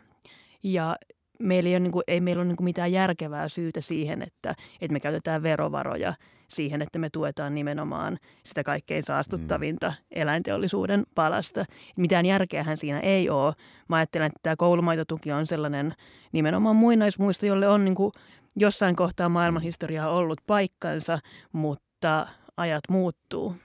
Ja 0.64 0.96
meillä 1.44 1.70
ei, 1.70 1.74
ole, 1.74 1.80
niin 1.80 1.92
kuin, 1.92 2.04
ei 2.08 2.22
meillä 2.22 2.42
ole 2.42 2.48
niin 2.48 2.58
kuin 2.58 2.66
mitään 2.66 2.92
järkevää 2.92 3.48
syytä 3.48 3.82
siihen, 3.82 4.22
että, 4.22 4.56
että 4.82 4.94
me 4.94 5.00
käytetään 5.00 5.44
verovaroja 5.44 6.14
siihen, 6.48 6.82
että 6.82 7.00
me 7.00 7.10
tuetaan 7.10 7.56
nimenomaan 7.56 8.18
sitä 8.44 8.64
kaikkein 8.64 9.04
saastuttavinta 9.04 9.88
mm. 9.88 9.96
eläinteollisuuden 10.12 11.04
palasta. 11.16 11.66
Mitään 11.96 12.26
järkeähän 12.26 12.78
siinä 12.78 13.00
ei 13.00 13.30
ole. 13.30 13.54
Mä 13.90 13.96
ajattelen, 13.96 14.28
että 14.28 14.40
tämä 14.44 14.56
koulumaitotuki 14.56 15.32
on 15.32 15.48
sellainen 15.48 15.94
nimenomaan 16.32 16.76
muinaismuisto, 16.76 17.46
jolle 17.46 17.68
on 17.68 17.86
niin 17.86 17.96
kuin 17.96 18.12
jossain 18.56 18.96
kohtaa 18.96 19.30
maailmanhistoriaa 19.30 20.10
ollut 20.10 20.40
paikkansa, 20.48 21.20
mutta 21.52 22.28
ajat 22.58 22.84
muuttuu. 22.90 23.56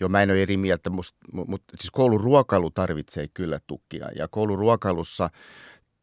Joo, 0.00 0.08
mä 0.08 0.22
en 0.22 0.30
ole 0.30 0.42
eri 0.42 0.56
mieltä, 0.56 0.90
mutta 0.90 1.74
siis 1.78 1.90
kouluruokailu 1.90 2.70
tarvitsee 2.70 3.26
kyllä 3.34 3.60
tukia. 3.66 4.08
Ja 4.16 4.28
kouluruokailussa 4.28 5.30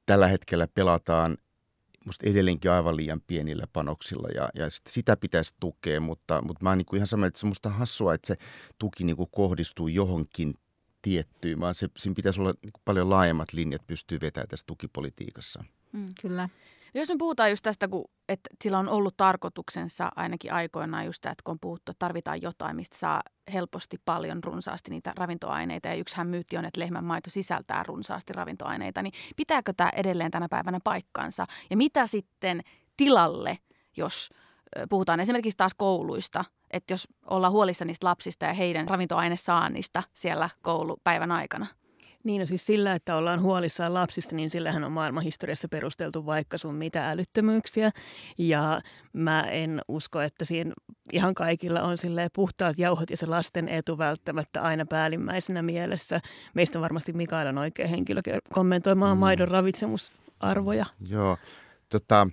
tällä 0.07 0.27
hetkellä 0.27 0.67
pelataan 0.67 1.37
musta 2.05 2.29
edelleenkin 2.29 2.71
aivan 2.71 2.95
liian 2.95 3.21
pienillä 3.27 3.67
panoksilla 3.73 4.27
ja, 4.35 4.49
ja 4.55 4.65
sitä 4.89 5.17
pitäisi 5.17 5.53
tukea, 5.59 6.01
mutta, 6.01 6.41
mutta 6.41 6.63
mä 6.63 6.69
oon 6.69 6.77
niin 6.77 6.95
ihan 6.95 7.07
sama, 7.07 7.25
että 7.25 7.39
se 7.39 7.45
musta 7.45 7.69
hassua, 7.69 8.13
että 8.13 8.27
se 8.27 8.35
tuki 8.79 9.03
niin 9.03 9.15
kuin 9.15 9.29
kohdistuu 9.31 9.87
johonkin 9.87 10.53
tiettyyn, 11.01 11.59
vaan 11.59 11.75
se, 11.75 11.89
siinä 11.97 12.15
pitäisi 12.15 12.41
olla 12.41 12.53
niin 12.63 12.73
paljon 12.85 13.09
laajemmat 13.09 13.53
linjat 13.53 13.87
pystyy 13.87 14.17
vetämään 14.21 14.47
tässä 14.47 14.65
tukipolitiikassa. 14.67 15.63
Mm, 15.93 16.09
kyllä. 16.21 16.49
Jos 16.93 17.09
me 17.09 17.15
puhutaan 17.17 17.49
just 17.49 17.63
tästä, 17.63 17.87
kun, 17.87 18.05
että 18.29 18.49
sillä 18.63 18.79
on 18.79 18.89
ollut 18.89 19.17
tarkoituksensa 19.17 20.11
ainakin 20.15 20.53
aikoinaan 20.53 21.05
just 21.05 21.21
tämä, 21.21 21.31
että 21.31 21.41
kun 21.43 21.51
on 21.51 21.59
puhuttu, 21.61 21.91
että 21.91 22.05
tarvitaan 22.05 22.41
jotain, 22.41 22.75
mistä 22.75 22.97
saa 22.97 23.21
helposti 23.53 23.97
paljon 24.05 24.43
runsaasti 24.43 24.91
niitä 24.91 25.13
ravintoaineita. 25.17 25.87
Ja 25.87 25.95
yksihän 25.95 26.27
myytti 26.27 26.57
on, 26.57 26.65
että 26.65 26.79
lehmän 26.79 27.03
maito 27.03 27.29
sisältää 27.29 27.83
runsaasti 27.83 28.33
ravintoaineita. 28.33 29.01
Niin 29.01 29.13
pitääkö 29.35 29.73
tämä 29.77 29.89
edelleen 29.95 30.31
tänä 30.31 30.47
päivänä 30.49 30.79
paikkansa? 30.83 31.45
Ja 31.69 31.77
mitä 31.77 32.07
sitten 32.07 32.61
tilalle, 32.97 33.57
jos 33.97 34.29
puhutaan 34.89 35.19
esimerkiksi 35.19 35.57
taas 35.57 35.73
kouluista, 35.77 36.45
että 36.71 36.93
jos 36.93 37.07
ollaan 37.25 37.53
huolissa 37.53 37.85
niistä 37.85 38.07
lapsista 38.07 38.45
ja 38.45 38.53
heidän 38.53 38.87
ravintoainesaannista 38.87 40.03
siellä 40.13 40.49
koulupäivän 40.61 41.31
aikana? 41.31 41.67
Niin, 42.27 42.39
no 42.39 42.45
siis 42.45 42.65
sillä, 42.65 42.93
että 42.93 43.15
ollaan 43.15 43.41
huolissaan 43.41 43.93
lapsista, 43.93 44.35
niin 44.35 44.49
sillähän 44.49 44.83
on 44.83 44.91
maailmanhistoriassa 44.91 45.67
perusteltu 45.67 46.25
vaikka 46.25 46.57
sun 46.57 46.75
mitä 46.75 47.09
älyttömyyksiä. 47.09 47.91
Ja 48.37 48.81
mä 49.13 49.41
en 49.41 49.81
usko, 49.87 50.21
että 50.21 50.45
siinä 50.45 50.73
ihan 51.13 51.35
kaikilla 51.35 51.81
on 51.81 51.97
sille 51.97 52.29
puhtaat 52.33 52.79
jauhot 52.79 53.09
ja 53.09 53.17
se 53.17 53.25
lasten 53.25 53.69
etu 53.69 53.97
välttämättä 53.97 54.61
aina 54.61 54.85
päällimmäisenä 54.85 55.61
mielessä. 55.61 56.19
Meistä 56.53 56.81
varmasti 56.81 57.13
Mikael 57.13 57.47
on 57.47 57.57
oikea 57.57 57.87
henkilö 57.87 58.21
kommentoimaan 58.53 59.17
mm. 59.17 59.19
maidon 59.19 59.47
ravitsemusarvoja. 59.47 60.85
Joo, 61.09 61.37
tota, 61.89 62.27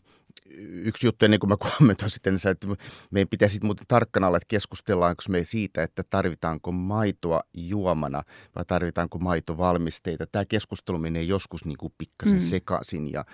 yksi 0.60 1.06
juttu 1.06 1.24
ennen 1.24 1.40
kuin 1.40 1.50
mä 1.50 1.56
kommentoin 1.78 2.10
sitten, 2.10 2.34
että 2.50 2.66
meidän 3.10 3.28
pitäisi 3.28 3.58
muuten 3.62 3.86
tarkkana 3.88 4.26
olla, 4.26 4.36
että 4.36 4.46
keskustellaanko 4.48 5.22
me 5.28 5.44
siitä, 5.44 5.82
että 5.82 6.02
tarvitaanko 6.10 6.72
maitoa 6.72 7.40
juomana 7.54 8.22
vai 8.56 8.64
tarvitaanko 8.64 9.18
maitovalmisteita. 9.18 10.26
Tämä 10.26 10.44
keskustelu 10.44 10.98
menee 10.98 11.22
joskus 11.22 11.64
niin 11.64 11.76
kuin 11.76 11.92
pikkasen 11.98 12.36
mm. 12.36 12.40
sekaisin 12.40 13.12
ja 13.12 13.24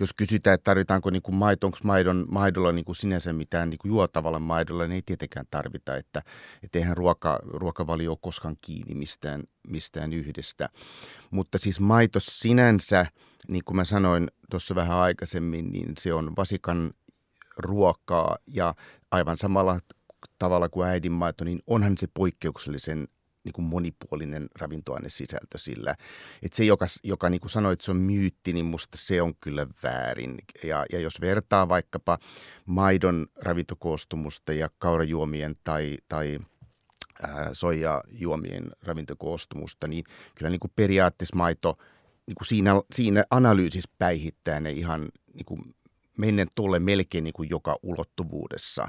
jos 0.00 0.12
kysytään, 0.12 0.54
että 0.54 0.64
tarvitaanko 0.64 1.10
niin 1.10 1.22
kuin 1.22 1.34
maito, 1.34 1.66
onko 1.66 1.78
maidon, 1.82 2.26
maidolla 2.28 2.72
niin 2.72 2.84
kuin 2.84 2.96
sinänsä 2.96 3.32
mitään 3.32 3.70
niin 3.70 3.78
kuin 3.78 3.90
juotavalla 3.90 4.38
maidolla, 4.38 4.84
niin 4.84 4.94
ei 4.94 5.02
tietenkään 5.06 5.46
tarvita, 5.50 5.96
että, 5.96 6.22
että 6.62 6.78
eihän 6.78 6.96
ruoka, 6.96 7.38
ruokavalio 7.44 8.10
ole 8.10 8.18
koskaan 8.20 8.56
kiinni 8.60 8.94
mistään, 8.94 9.42
mistään 9.68 10.12
yhdestä. 10.12 10.68
Mutta 11.30 11.58
siis 11.58 11.80
maito 11.80 12.20
sinänsä– 12.20 13.06
niin 13.48 13.64
kuin 13.64 13.76
mä 13.76 13.84
sanoin 13.84 14.30
tuossa 14.50 14.74
vähän 14.74 14.98
aikaisemmin, 14.98 15.72
niin 15.72 15.92
se 15.98 16.14
on 16.14 16.32
vasikan 16.36 16.90
ruokaa 17.56 18.38
ja 18.46 18.74
aivan 19.10 19.36
samalla 19.36 19.80
tavalla 20.38 20.68
kuin 20.68 20.88
äidinmaito, 20.88 21.44
niin 21.44 21.62
onhan 21.66 21.98
se 21.98 22.06
poikkeuksellisen 22.14 23.08
niin 23.44 23.52
kuin 23.52 23.64
monipuolinen 23.64 24.48
ravintoainesisältö 24.60 25.58
sillä. 25.58 25.94
Että 26.42 26.56
se, 26.56 26.64
joka, 26.64 26.86
joka 27.02 27.30
niin 27.30 27.40
kuin 27.40 27.50
sanoi, 27.50 27.72
että 27.72 27.84
se 27.84 27.90
on 27.90 27.96
myytti, 27.96 28.52
niin 28.52 28.66
musta 28.66 28.96
se 28.96 29.22
on 29.22 29.34
kyllä 29.40 29.66
väärin. 29.82 30.38
Ja, 30.62 30.86
ja 30.92 31.00
jos 31.00 31.20
vertaa 31.20 31.68
vaikkapa 31.68 32.18
maidon 32.66 33.26
ravintokoostumusta 33.42 34.52
ja 34.52 34.70
kaurajuomien 34.78 35.56
tai, 35.64 35.96
tai 36.08 36.38
soijajuomien 37.52 38.70
ravintokoostumusta, 38.82 39.88
niin 39.88 40.04
kyllä 40.34 40.50
niin 40.50 40.60
kuin 40.60 40.72
periaatteessa 40.76 41.36
maito– 41.36 41.78
niin 42.26 42.34
kuin 42.34 42.46
siinä, 42.46 42.70
siinä 42.94 43.24
analyysissä 43.30 43.90
päihittää 43.98 44.60
ne 44.60 44.70
ihan 44.70 45.08
niin 45.34 45.44
kuin 45.44 45.74
mennen 46.18 46.48
tulle 46.54 46.78
melkein 46.78 47.24
niin 47.24 47.34
kuin 47.34 47.50
joka 47.50 47.76
ulottuvuudessa. 47.82 48.88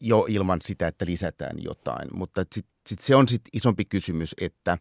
Jo 0.00 0.26
ilman 0.28 0.58
sitä, 0.62 0.86
että 0.86 1.06
lisätään 1.06 1.62
jotain. 1.62 2.08
Mutta 2.16 2.44
sit, 2.54 2.66
sit 2.86 3.00
se 3.00 3.16
on 3.16 3.28
sitten 3.28 3.50
isompi 3.52 3.84
kysymys, 3.84 4.34
että 4.40 4.78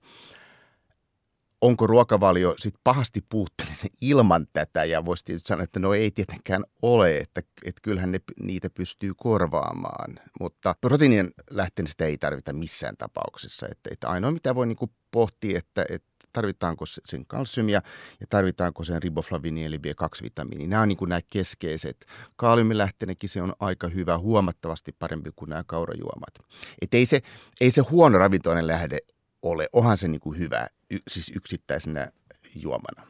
onko 1.61 1.87
ruokavalio 1.87 2.55
sitten 2.57 2.81
pahasti 2.83 3.21
puutteellinen 3.29 3.89
ilman 4.01 4.47
tätä? 4.53 4.83
Ja 4.83 5.05
voisi 5.05 5.25
tietysti 5.25 5.47
sanoa, 5.47 5.63
että 5.63 5.79
no 5.79 5.93
ei 5.93 6.11
tietenkään 6.11 6.63
ole, 6.81 7.17
että, 7.17 7.41
että 7.65 7.81
kyllähän 7.81 8.11
ne, 8.11 8.19
niitä 8.39 8.69
pystyy 8.69 9.13
korvaamaan, 9.17 10.19
mutta 10.39 10.75
proteiinien 10.81 11.31
lähtenestä 11.49 12.05
ei 12.05 12.17
tarvita 12.17 12.53
missään 12.53 12.97
tapauksessa, 12.97 13.67
että, 13.71 13.89
että 13.93 14.09
ainoa 14.09 14.31
mitä 14.31 14.55
voi 14.55 14.67
niin 14.67 14.91
pohtia, 15.11 15.57
että, 15.57 15.85
että 15.89 16.12
tarvitaanko 16.33 16.85
sen 16.85 17.25
kalsiumia 17.25 17.81
ja 18.19 18.27
tarvitaanko 18.29 18.83
sen 18.83 19.03
riboflaviini 19.03 19.65
eli 19.65 19.77
B2-vitamiini. 19.77 20.67
Nämä 20.67 20.81
on 20.81 20.87
niin 20.87 20.97
kuin 20.97 21.09
nämä 21.09 21.21
keskeiset. 21.29 22.05
Kaaliumilähteenäkin 22.35 23.29
se 23.29 23.41
on 23.41 23.53
aika 23.59 23.87
hyvä, 23.87 24.17
huomattavasti 24.17 24.95
parempi 24.99 25.29
kuin 25.35 25.49
nämä 25.49 25.63
kaurajuomat. 25.63 26.33
Et 26.81 26.93
ei, 26.93 27.05
se, 27.05 27.21
ei 27.61 27.71
se 27.71 27.81
huono 27.81 28.17
ravintoinen 28.17 28.67
lähde 28.67 28.97
ole, 29.41 29.67
onhan 29.73 29.97
se 29.97 30.07
niin 30.07 30.21
kuin 30.21 30.39
hyvä 30.39 30.67
siis 31.07 31.31
yksittäisenä 31.35 32.11
juomana. 32.55 33.07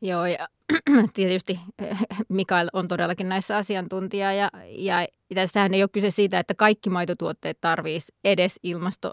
Joo, 0.00 0.26
ja 0.26 0.48
tietysti 1.14 1.60
Mikael 2.28 2.70
on 2.72 2.88
todellakin 2.88 3.28
näissä 3.28 3.56
asiantuntija, 3.56 4.32
ja, 4.32 4.50
ja 4.68 5.06
tässähän 5.34 5.74
ei 5.74 5.82
ole 5.82 5.88
kyse 5.92 6.10
siitä, 6.10 6.38
että 6.38 6.54
kaikki 6.54 6.90
maitotuotteet 6.90 7.58
tarvitsisi 7.60 8.12
edes 8.24 8.60
ilmasto 8.62 9.12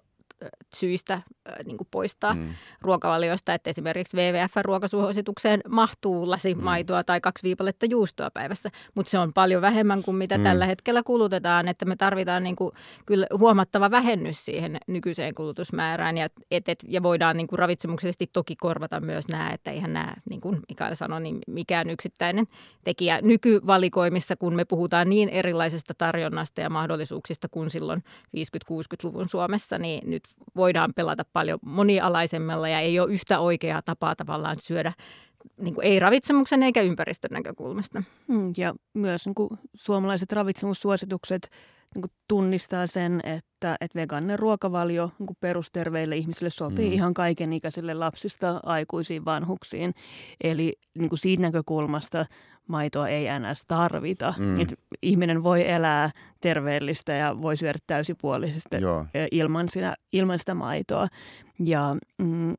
syistä 0.76 1.14
äh, 1.14 1.24
niin 1.66 1.78
kuin 1.78 1.88
poistaa 1.92 2.34
mm. 2.34 2.54
ruokavaliosta, 2.82 3.54
että 3.54 3.70
esimerkiksi 3.70 4.18
WWF-ruokasuositukseen 4.18 5.62
mahtuu 5.70 6.30
lasi 6.30 6.56
mm. 6.56 6.64
maitoa 6.64 7.04
tai 7.04 7.22
kaksi 7.22 7.44
viipaletta 7.44 7.86
juustoa 7.86 8.32
päivässä, 8.32 8.70
mutta 8.96 9.10
se 9.10 9.20
on 9.20 9.34
paljon 9.34 9.62
vähemmän 9.62 10.04
kuin 10.04 10.18
mitä 10.18 10.38
mm. 10.38 10.44
tällä 10.44 10.66
hetkellä 10.66 11.04
kulutetaan, 11.04 11.68
että 11.68 11.86
me 11.86 11.96
tarvitaan 11.96 12.44
niin 12.44 12.56
kuin, 12.56 12.72
kyllä 13.06 13.28
huomattava 13.38 13.92
vähennys 13.92 14.46
siihen 14.46 14.78
nykyiseen 14.88 15.36
kulutusmäärään 15.36 16.18
ja, 16.18 16.28
et, 16.52 16.70
et, 16.70 16.80
ja 16.88 17.04
voidaan 17.04 17.38
niin 17.38 17.48
kuin 17.48 17.60
ravitsemuksellisesti 17.60 18.28
toki 18.28 18.56
korvata 18.56 19.00
myös 19.00 19.28
nämä, 19.28 19.50
että 19.50 19.72
eihän 19.72 19.94
nämä, 19.94 20.14
niin 20.30 20.42
kuin 20.42 20.60
Mikael 20.70 20.96
sanoi, 20.96 21.22
niin 21.22 21.40
mikään 21.48 21.90
yksittäinen 21.90 22.48
tekijä 22.84 23.20
nykyvalikoimissa, 23.22 24.36
kun 24.36 24.56
me 24.56 24.66
puhutaan 24.66 25.10
niin 25.10 25.30
erilaisesta 25.30 25.94
tarjonnasta 25.98 26.62
ja 26.62 26.70
mahdollisuuksista 26.70 27.50
kuin 27.50 27.70
silloin 27.70 28.04
50-60-luvun 28.38 29.30
Suomessa, 29.30 29.78
niin 29.78 30.10
nyt 30.10 30.27
voidaan 30.56 30.94
pelata 30.96 31.26
paljon 31.34 31.60
monialaisemmalla 31.66 32.70
ja 32.70 32.80
ei 32.80 33.00
ole 33.00 33.14
yhtä 33.14 33.40
oikeaa 33.40 33.82
tapaa 33.82 34.16
tavallaan 34.16 34.60
syödä 34.60 34.94
niin 35.62 35.76
kuin 35.76 35.88
ei 35.88 36.00
ravitsemuksen 36.00 36.64
eikä 36.64 36.82
ympäristön 36.82 37.32
näkökulmasta. 37.32 38.04
Mm, 38.28 38.54
ja 38.58 38.76
myös 38.94 39.26
niin 39.26 39.36
kuin 39.36 39.50
suomalaiset 39.76 40.32
ravitsemussuositukset 40.32 41.50
niin 41.96 42.02
kuin 42.02 42.12
tunnistaa 42.28 42.88
sen, 42.88 43.22
että, 43.24 43.78
että 43.82 44.00
vegaaninen 44.00 44.40
ruokavalio 44.40 45.12
niin 45.20 45.28
kuin 45.28 45.38
perusterveille 45.40 46.18
ihmisille 46.18 46.50
sopii 46.50 46.88
mm. 46.88 46.94
ihan 46.94 47.14
kaikenikäisille 47.14 47.94
lapsista 47.94 48.60
aikuisiin 48.64 49.26
vanhuksiin. 49.26 49.94
Eli 50.44 50.74
niin 50.98 51.10
kuin 51.10 51.20
siitä 51.20 51.42
näkökulmasta 51.42 52.26
maitoa 52.68 53.08
ei 53.08 53.28
enää 53.28 53.54
tarvita. 53.68 54.34
Mm. 54.38 54.60
Et 54.60 54.74
ihminen 55.02 55.44
voi 55.44 55.70
elää 55.72 56.12
terveellistä 56.42 57.14
ja 57.14 57.42
voi 57.42 57.58
syödä 57.58 57.80
täysipuolisesti 57.88 58.78
Joo. 58.82 59.06
ilman, 59.32 59.70
sitä, 59.70 59.96
ilman 60.14 60.40
sitä 60.40 60.54
maitoa. 60.54 61.08
Ja 61.60 61.96
mm, 62.18 62.54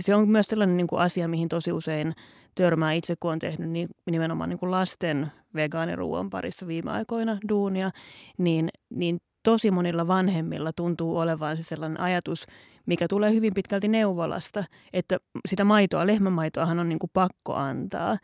se 0.00 0.14
on 0.14 0.28
myös 0.28 0.46
sellainen 0.46 0.76
niin 0.76 0.86
kuin 0.86 1.00
asia, 1.00 1.28
mihin 1.28 1.48
tosi 1.48 1.72
usein 1.72 2.12
törmää 2.54 2.92
itse, 2.92 3.14
kun 3.20 3.32
on 3.32 3.38
tehnyt 3.38 3.70
niin, 3.70 3.88
nimenomaan 4.10 4.48
niin 4.48 4.58
kuin 4.58 4.70
lasten 4.70 5.32
vegaaniruuan 5.54 6.30
parissa 6.30 6.66
viime 6.66 6.90
aikoina 6.90 7.38
duunia, 7.48 7.90
niin, 8.38 8.68
niin 8.90 9.18
tosi 9.42 9.70
monilla 9.70 10.06
vanhemmilla 10.06 10.72
tuntuu 10.72 11.18
olevan 11.18 11.56
se 11.56 11.62
sellainen 11.62 12.00
ajatus, 12.00 12.46
mikä 12.86 13.08
tulee 13.08 13.32
hyvin 13.32 13.54
pitkälti 13.54 13.88
neuvolasta, 13.88 14.64
että 14.92 15.18
sitä 15.48 15.64
maitoa, 15.64 16.06
lehmämaitoahan 16.06 16.78
on 16.78 16.88
niin 16.88 16.98
kuin 16.98 17.10
pakko 17.12 17.54
antaa. 17.54 18.18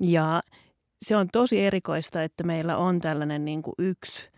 Ja 0.00 0.40
se 1.02 1.16
on 1.16 1.28
tosi 1.32 1.60
erikoista, 1.60 2.22
että 2.22 2.44
meillä 2.44 2.76
on 2.76 3.00
tällainen 3.00 3.44
niin 3.44 3.62
kuin 3.62 3.74
yksi, 3.78 4.30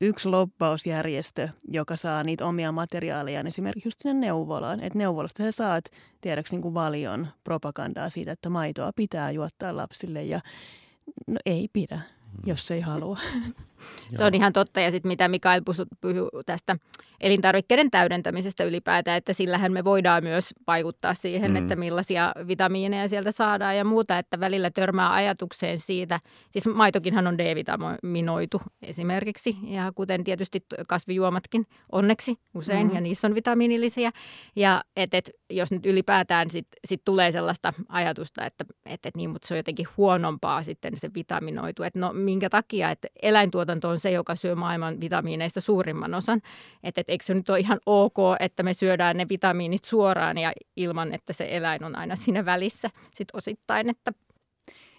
yksi 0.00 0.28
lobbausjärjestö, 0.28 1.48
joka 1.68 1.96
saa 1.96 2.22
niitä 2.22 2.46
omia 2.46 2.72
materiaaleja 2.72 3.40
esimerkiksi 3.40 3.88
just 3.88 4.00
sinne 4.00 4.26
neuvolaan. 4.26 4.80
Että 4.80 4.98
neuvolasta 4.98 5.42
sä 5.42 5.52
saat 5.52 5.84
tiedäksi 6.20 6.54
niin 6.54 6.62
kuin 6.62 6.74
valion 6.74 7.26
propagandaa 7.44 8.10
siitä, 8.10 8.32
että 8.32 8.50
maitoa 8.50 8.92
pitää 8.96 9.30
juottaa 9.30 9.76
lapsille 9.76 10.22
ja 10.22 10.40
No 11.26 11.36
ei 11.46 11.68
pidä, 11.72 12.00
jos 12.46 12.70
ei 12.70 12.80
halua. 12.80 13.18
Se 14.12 14.24
on 14.24 14.34
ihan 14.34 14.52
totta. 14.52 14.80
Ja 14.80 14.90
sitten 14.90 15.08
mitä 15.08 15.28
Mikael 15.28 15.62
puhui 15.64 16.28
tästä 16.46 16.76
elintarvikkeiden 17.20 17.90
täydentämisestä 17.90 18.64
ylipäätään, 18.64 19.18
että 19.18 19.32
sillähän 19.32 19.72
me 19.72 19.84
voidaan 19.84 20.24
myös 20.24 20.54
vaikuttaa 20.66 21.14
siihen, 21.14 21.50
mm. 21.50 21.56
että 21.56 21.76
millaisia 21.76 22.32
vitamiineja 22.48 23.08
sieltä 23.08 23.32
saadaan 23.32 23.76
ja 23.76 23.84
muuta, 23.84 24.18
että 24.18 24.40
välillä 24.40 24.70
törmää 24.70 25.12
ajatukseen 25.12 25.78
siitä, 25.78 26.20
siis 26.50 26.66
maitokinhan 26.66 27.26
on 27.26 27.38
D-vitaminoitu 27.38 28.60
esimerkiksi, 28.82 29.56
ja 29.62 29.92
kuten 29.94 30.24
tietysti 30.24 30.66
kasvijuomatkin 30.88 31.66
onneksi 31.92 32.38
usein, 32.54 32.88
mm. 32.88 32.94
ja 32.94 33.00
niissä 33.00 33.26
on 33.26 33.34
vitamiinillisia, 33.34 34.10
ja 34.56 34.84
että 34.96 35.16
et, 35.16 35.30
jos 35.50 35.70
nyt 35.70 35.86
ylipäätään 35.86 36.50
sitten 36.50 36.80
sit 36.84 37.02
tulee 37.04 37.32
sellaista 37.32 37.74
ajatusta, 37.88 38.46
että 38.46 38.64
et, 38.86 39.06
et 39.06 39.16
niin, 39.16 39.30
mutta 39.30 39.48
se 39.48 39.54
on 39.54 39.58
jotenkin 39.58 39.86
huonompaa 39.96 40.62
sitten 40.62 40.92
se 40.96 41.10
vitaminoitu, 41.14 41.82
että 41.82 41.98
no 41.98 42.12
minkä 42.12 42.50
takia, 42.50 42.90
että 42.90 43.08
eläintuotanto 43.22 43.67
on 43.84 43.98
se, 43.98 44.10
joka 44.10 44.34
syö 44.34 44.54
maailman 44.54 45.00
vitamiineista 45.00 45.60
suurimman 45.60 46.14
osan, 46.14 46.40
että 46.82 47.00
et 47.00 47.10
eikö 47.10 47.24
se 47.24 47.34
nyt 47.34 47.50
ole 47.50 47.58
ihan 47.58 47.78
ok, 47.86 48.16
että 48.40 48.62
me 48.62 48.74
syödään 48.74 49.16
ne 49.16 49.26
vitamiinit 49.28 49.84
suoraan 49.84 50.38
ja 50.38 50.52
ilman, 50.76 51.14
että 51.14 51.32
se 51.32 51.48
eläin 51.50 51.84
on 51.84 51.96
aina 51.96 52.16
siinä 52.16 52.44
välissä 52.44 52.90
sit 53.14 53.28
osittain, 53.32 53.90
että 53.90 54.12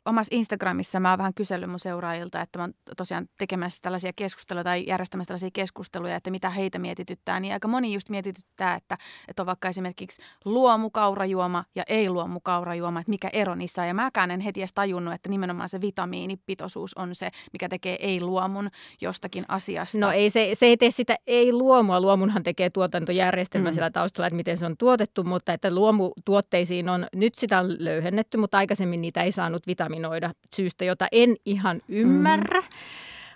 omassa 0.09 0.35
Instagramissa 0.35 0.99
mä 0.99 1.09
oon 1.09 1.17
vähän 1.17 1.33
kysellyt 1.33 1.69
mun 1.69 1.79
seuraajilta, 1.79 2.41
että 2.41 2.59
mä 2.59 2.63
oon 2.63 2.73
tosiaan 2.97 3.27
tekemässä 3.37 3.79
tällaisia 3.81 4.13
keskusteluja 4.15 4.63
tai 4.63 4.83
järjestämässä 4.87 5.27
tällaisia 5.27 5.49
keskusteluja, 5.53 6.15
että 6.15 6.31
mitä 6.31 6.49
heitä 6.49 6.79
mietityttää. 6.79 7.39
Niin 7.39 7.53
aika 7.53 7.67
moni 7.67 7.93
just 7.93 8.09
mietityttää, 8.09 8.75
että, 8.75 8.97
että 9.27 9.41
on 9.41 9.45
vaikka 9.45 9.69
esimerkiksi 9.69 10.21
luomukaurajuoma 10.45 11.63
ja 11.75 11.83
ei-luomukaurajuoma, 11.87 12.99
että 12.99 13.09
mikä 13.09 13.29
ero 13.33 13.55
niissä 13.55 13.81
on. 13.81 13.87
Ja 13.87 13.93
mäkään 13.93 14.31
en 14.31 14.39
heti 14.39 14.61
edes 14.61 14.73
tajunnut, 14.73 15.13
että 15.13 15.29
nimenomaan 15.29 15.69
se 15.69 15.81
vitamiinipitoisuus 15.81 16.97
on 16.97 17.15
se, 17.15 17.29
mikä 17.53 17.69
tekee 17.69 17.97
ei-luomun 17.99 18.69
jostakin 19.01 19.45
asiasta. 19.47 19.97
No 19.97 20.11
ei, 20.11 20.29
se, 20.29 20.49
se 20.53 20.65
ei 20.65 20.77
tee 20.77 20.91
sitä 20.91 21.15
ei-luomua. 21.27 22.01
Luomunhan 22.01 22.43
tekee 22.43 22.69
tuotantojärjestelmä 22.69 23.69
mm. 23.69 23.73
sillä 23.73 23.91
taustalla, 23.91 24.27
että 24.27 24.35
miten 24.35 24.57
se 24.57 24.65
on 24.65 24.77
tuotettu, 24.77 25.23
mutta 25.23 25.53
että 25.53 25.75
luomutuotteisiin 25.75 26.89
on, 26.89 27.07
nyt 27.15 27.35
sitä 27.35 27.59
on 27.59 27.75
löyhennetty, 27.79 28.37
mutta 28.37 28.57
aikaisemmin 28.57 29.01
niitä 29.01 29.23
ei 29.23 29.31
saanut 29.31 29.67
vitamiinia 29.67 29.98
eliminoida 29.99 30.33
syystä, 30.55 30.85
jota 30.85 31.07
en 31.11 31.35
ihan 31.45 31.81
ymmärrä. 31.89 32.61
Mm. 32.61 32.67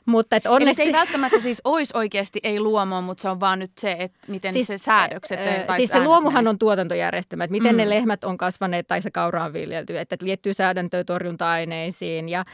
Mutta 0.05 0.35
et 0.35 0.47
onneksi... 0.47 0.81
Eli 0.81 0.91
se 0.91 0.97
ei 0.97 0.99
välttämättä 0.99 1.39
siis 1.39 1.61
olisi 1.63 1.97
oikeasti 1.97 2.39
ei 2.43 2.59
luomua, 2.59 3.01
mutta 3.01 3.21
se 3.21 3.29
on 3.29 3.39
vaan 3.39 3.59
nyt 3.59 3.71
se, 3.79 3.95
että 3.99 4.19
miten 4.27 4.53
siis, 4.53 4.67
se 4.67 4.77
säädökset 4.77 5.39
tai 5.67 5.77
Siis 5.77 5.89
se 5.89 6.03
luomuhan 6.03 6.47
on 6.47 6.59
tuotantojärjestelmä, 6.59 7.43
että 7.43 7.51
miten 7.51 7.75
mm. 7.75 7.77
ne 7.77 7.89
lehmät 7.89 8.23
on 8.23 8.37
kasvaneet 8.37 8.87
tai 8.87 9.01
se 9.01 9.11
kaura 9.11 9.45
on 9.45 9.53
viljelty, 9.53 9.99
että 9.99 10.15
liittyy 10.21 10.53
säädäntöä 10.53 11.03
torjunta-aineisiin 11.03 12.29
ja 12.29 12.45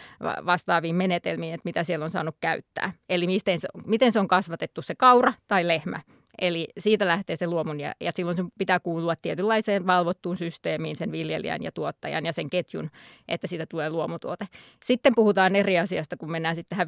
vastaaviin 0.46 0.96
menetelmiin, 0.96 1.54
että 1.54 1.66
mitä 1.66 1.84
siellä 1.84 2.04
on 2.04 2.10
saanut 2.10 2.36
käyttää. 2.39 2.94
Eli 3.10 3.28
miten 3.28 3.60
se, 3.60 3.68
miten 3.86 4.12
se 4.12 4.20
on 4.20 4.28
kasvatettu 4.28 4.82
se 4.82 4.96
kaura 4.96 5.34
tai 5.48 5.68
lehmä. 5.68 6.00
Eli 6.41 6.67
siitä 6.77 7.08
lähtee 7.08 7.36
se 7.36 7.48
luomun 7.48 7.79
ja, 7.79 7.93
ja 8.01 8.12
silloin 8.15 8.38
se 8.38 8.43
pitää 8.58 8.79
kuulua 8.79 9.15
tietynlaiseen 9.15 9.88
valvottuun 9.88 10.38
systeemiin 10.38 10.96
sen 10.96 11.12
viljelijän 11.12 11.63
ja 11.63 11.72
tuottajan 11.72 12.25
ja 12.25 12.34
sen 12.34 12.50
ketjun, 12.50 12.89
että 13.27 13.48
siitä 13.48 13.65
tulee 13.65 13.89
luomutuote. 13.89 14.48
Sitten 14.84 15.13
puhutaan 15.15 15.55
eri 15.55 15.79
asiasta, 15.79 16.17
kun 16.17 16.31
mennään 16.31 16.55
sitten 16.55 16.75
tähän 16.75 16.88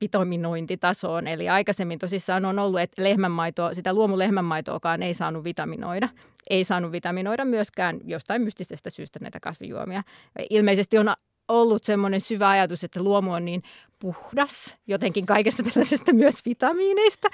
vitaminointitasoon. 0.00 1.26
Eli 1.26 1.48
aikaisemmin 1.48 1.98
tosissaan 1.98 2.44
on 2.44 2.58
ollut, 2.58 2.80
että 2.80 3.04
lehmänmaitoa, 3.04 3.74
sitä 3.74 3.94
luomulehmänmaitoakaan 3.94 5.02
ei 5.02 5.14
saanut 5.14 5.44
vitaminoida. 5.44 6.08
Ei 6.50 6.64
saanut 6.64 6.92
vitaminoida 6.92 7.44
myöskään 7.44 8.00
jostain 8.04 8.42
mystisestä 8.42 8.90
syystä 8.90 9.18
näitä 9.22 9.40
kasvijuomia. 9.40 10.02
Ilmeisesti 10.50 10.98
on 10.98 11.08
ollut 11.50 11.84
semmoinen 11.84 12.20
syvä 12.20 12.48
ajatus, 12.48 12.84
että 12.84 13.02
luomu 13.02 13.32
on 13.32 13.44
niin 13.44 13.62
puhdas 13.98 14.76
jotenkin 14.86 15.26
kaikesta 15.26 15.62
tällaisesta 15.62 16.12
myös 16.12 16.34
vitamiineista, 16.46 17.28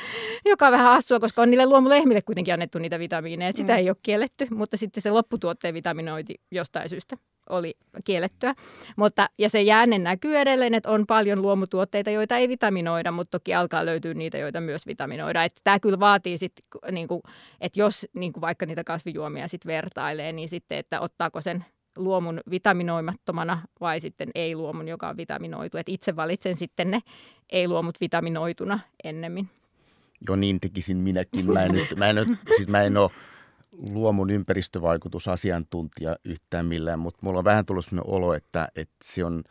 joka 0.45 0.67
on 0.67 0.73
vähän 0.73 0.93
hassua, 0.93 1.21
koska 1.21 1.43
on 1.43 1.51
niille 1.51 1.67
luomulehmille 1.67 2.23
kuitenkin 2.23 2.55
annettu 2.55 2.79
niitä 2.79 2.99
vitamiineja. 2.99 3.53
Sitä 3.55 3.73
mm. 3.73 3.79
ei 3.79 3.91
ole 3.91 3.97
kielletty, 4.03 4.47
mutta 4.51 4.77
sitten 4.77 5.03
se 5.03 5.11
lopputuotteen 5.11 5.75
vitaminointi 5.75 6.35
jostain 6.51 6.89
syystä 6.89 7.17
oli 7.51 7.75
kiellettyä. 8.05 8.55
Mutta, 8.97 9.31
ja 9.39 9.49
se 9.49 9.63
jäänne 9.63 9.99
näkyy 9.99 10.39
edelleen, 10.39 10.75
että 10.75 10.91
on 10.91 11.07
paljon 11.07 11.43
luomutuotteita, 11.43 12.11
joita 12.11 12.37
ei 12.37 12.49
vitaminoida, 12.49 13.13
mutta 13.13 13.39
toki 13.39 13.55
alkaa 13.55 13.87
löytyä 13.87 14.15
niitä, 14.15 14.39
joita 14.39 14.61
myös 14.61 14.87
vitaminoida. 14.87 15.45
Että 15.45 15.61
tämä 15.65 15.81
kyllä 15.81 16.01
vaatii 16.01 16.39
sitten, 16.39 16.65
niin 16.91 17.09
kuin, 17.09 17.23
että 17.61 17.81
jos 17.81 18.07
niin 18.15 18.33
kuin 18.33 18.41
vaikka 18.41 18.67
niitä 18.67 18.85
kasvijuomia 18.85 19.49
sitten 19.49 19.69
vertailee, 19.73 20.33
niin 20.33 20.49
sitten, 20.49 20.79
että 20.79 21.01
ottaako 21.01 21.41
sen 21.41 21.65
luomun 21.97 22.41
vitaminoimattomana 22.51 23.63
vai 23.81 24.01
sitten 24.01 24.29
ei-luomun, 24.35 24.89
joka 24.89 25.09
on 25.09 25.17
vitaminoitu. 25.17 25.77
Et 25.77 25.89
itse 25.89 26.17
valitsen 26.17 26.57
sitten 26.57 26.91
ne 26.91 27.03
ei-luomut 27.51 28.01
vitaminoituna 28.01 28.81
ennemmin. 29.05 29.49
Joo, 30.29 30.37
niin 30.37 30.61
tekisin 30.61 30.97
minäkin. 30.97 31.53
Mä 31.53 31.65
en, 31.65 31.73
nyt, 31.73 31.97
mä 31.97 32.09
en, 32.09 32.17
siis 32.57 32.69
mä 32.69 32.83
en 32.83 32.97
ole 32.97 33.11
luomun 33.73 34.31
ympäristövaikutusasiantuntija 34.31 36.17
yhtään 36.25 36.67
millään, 36.67 36.99
mutta 36.99 37.19
mulla 37.23 37.39
on 37.39 37.45
vähän 37.45 37.67
tullut 37.67 37.85
sellainen 37.85 38.15
olo, 38.15 38.35
että, 38.35 38.69
että 38.77 38.97
se, 39.03 39.25
on, 39.25 39.45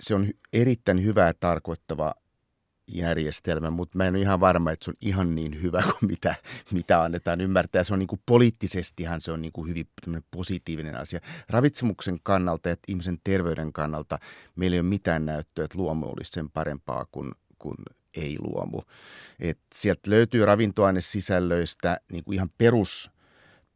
se 0.00 0.14
on 0.14 0.26
erittäin 0.52 1.04
hyvää 1.04 1.32
tarkoittava 1.40 2.14
järjestelmä, 2.92 3.70
mutta 3.70 3.98
mä 3.98 4.04
en 4.04 4.14
ole 4.14 4.22
ihan 4.22 4.40
varma, 4.40 4.72
että 4.72 4.84
se 4.84 4.90
on 4.90 4.94
ihan 5.00 5.34
niin 5.34 5.62
hyvä 5.62 5.82
kuin 5.82 6.10
mitä, 6.10 6.34
mitä 6.70 7.02
annetaan 7.02 7.40
ymmärtää. 7.40 7.84
Se 7.84 7.92
on 7.92 7.98
niin 7.98 8.06
kuin 8.06 8.22
poliittisestihan 8.26 9.20
se 9.20 9.32
on 9.32 9.42
niin 9.42 9.52
kuin 9.52 9.68
hyvin 9.68 9.86
positiivinen 10.30 10.96
asia. 10.96 11.20
Ravitsemuksen 11.50 12.18
kannalta 12.22 12.68
ja 12.68 12.76
ihmisen 12.88 13.18
terveyden 13.24 13.72
kannalta 13.72 14.18
meillä 14.56 14.74
ei 14.74 14.80
ole 14.80 14.88
mitään 14.88 15.26
näyttöä, 15.26 15.64
että 15.64 15.78
luomu 15.78 16.06
olisi 16.06 16.30
sen 16.34 16.50
parempaa 16.50 17.06
kuin, 17.10 17.32
kuin 17.58 17.76
ei-luomu. 18.16 18.80
Et 19.40 19.58
sieltä 19.74 20.10
löytyy 20.10 20.44
ravintoainesisällöistä 20.44 22.00
niin 22.12 22.24
kuin 22.24 22.34
ihan 22.34 22.50
perus 22.58 23.10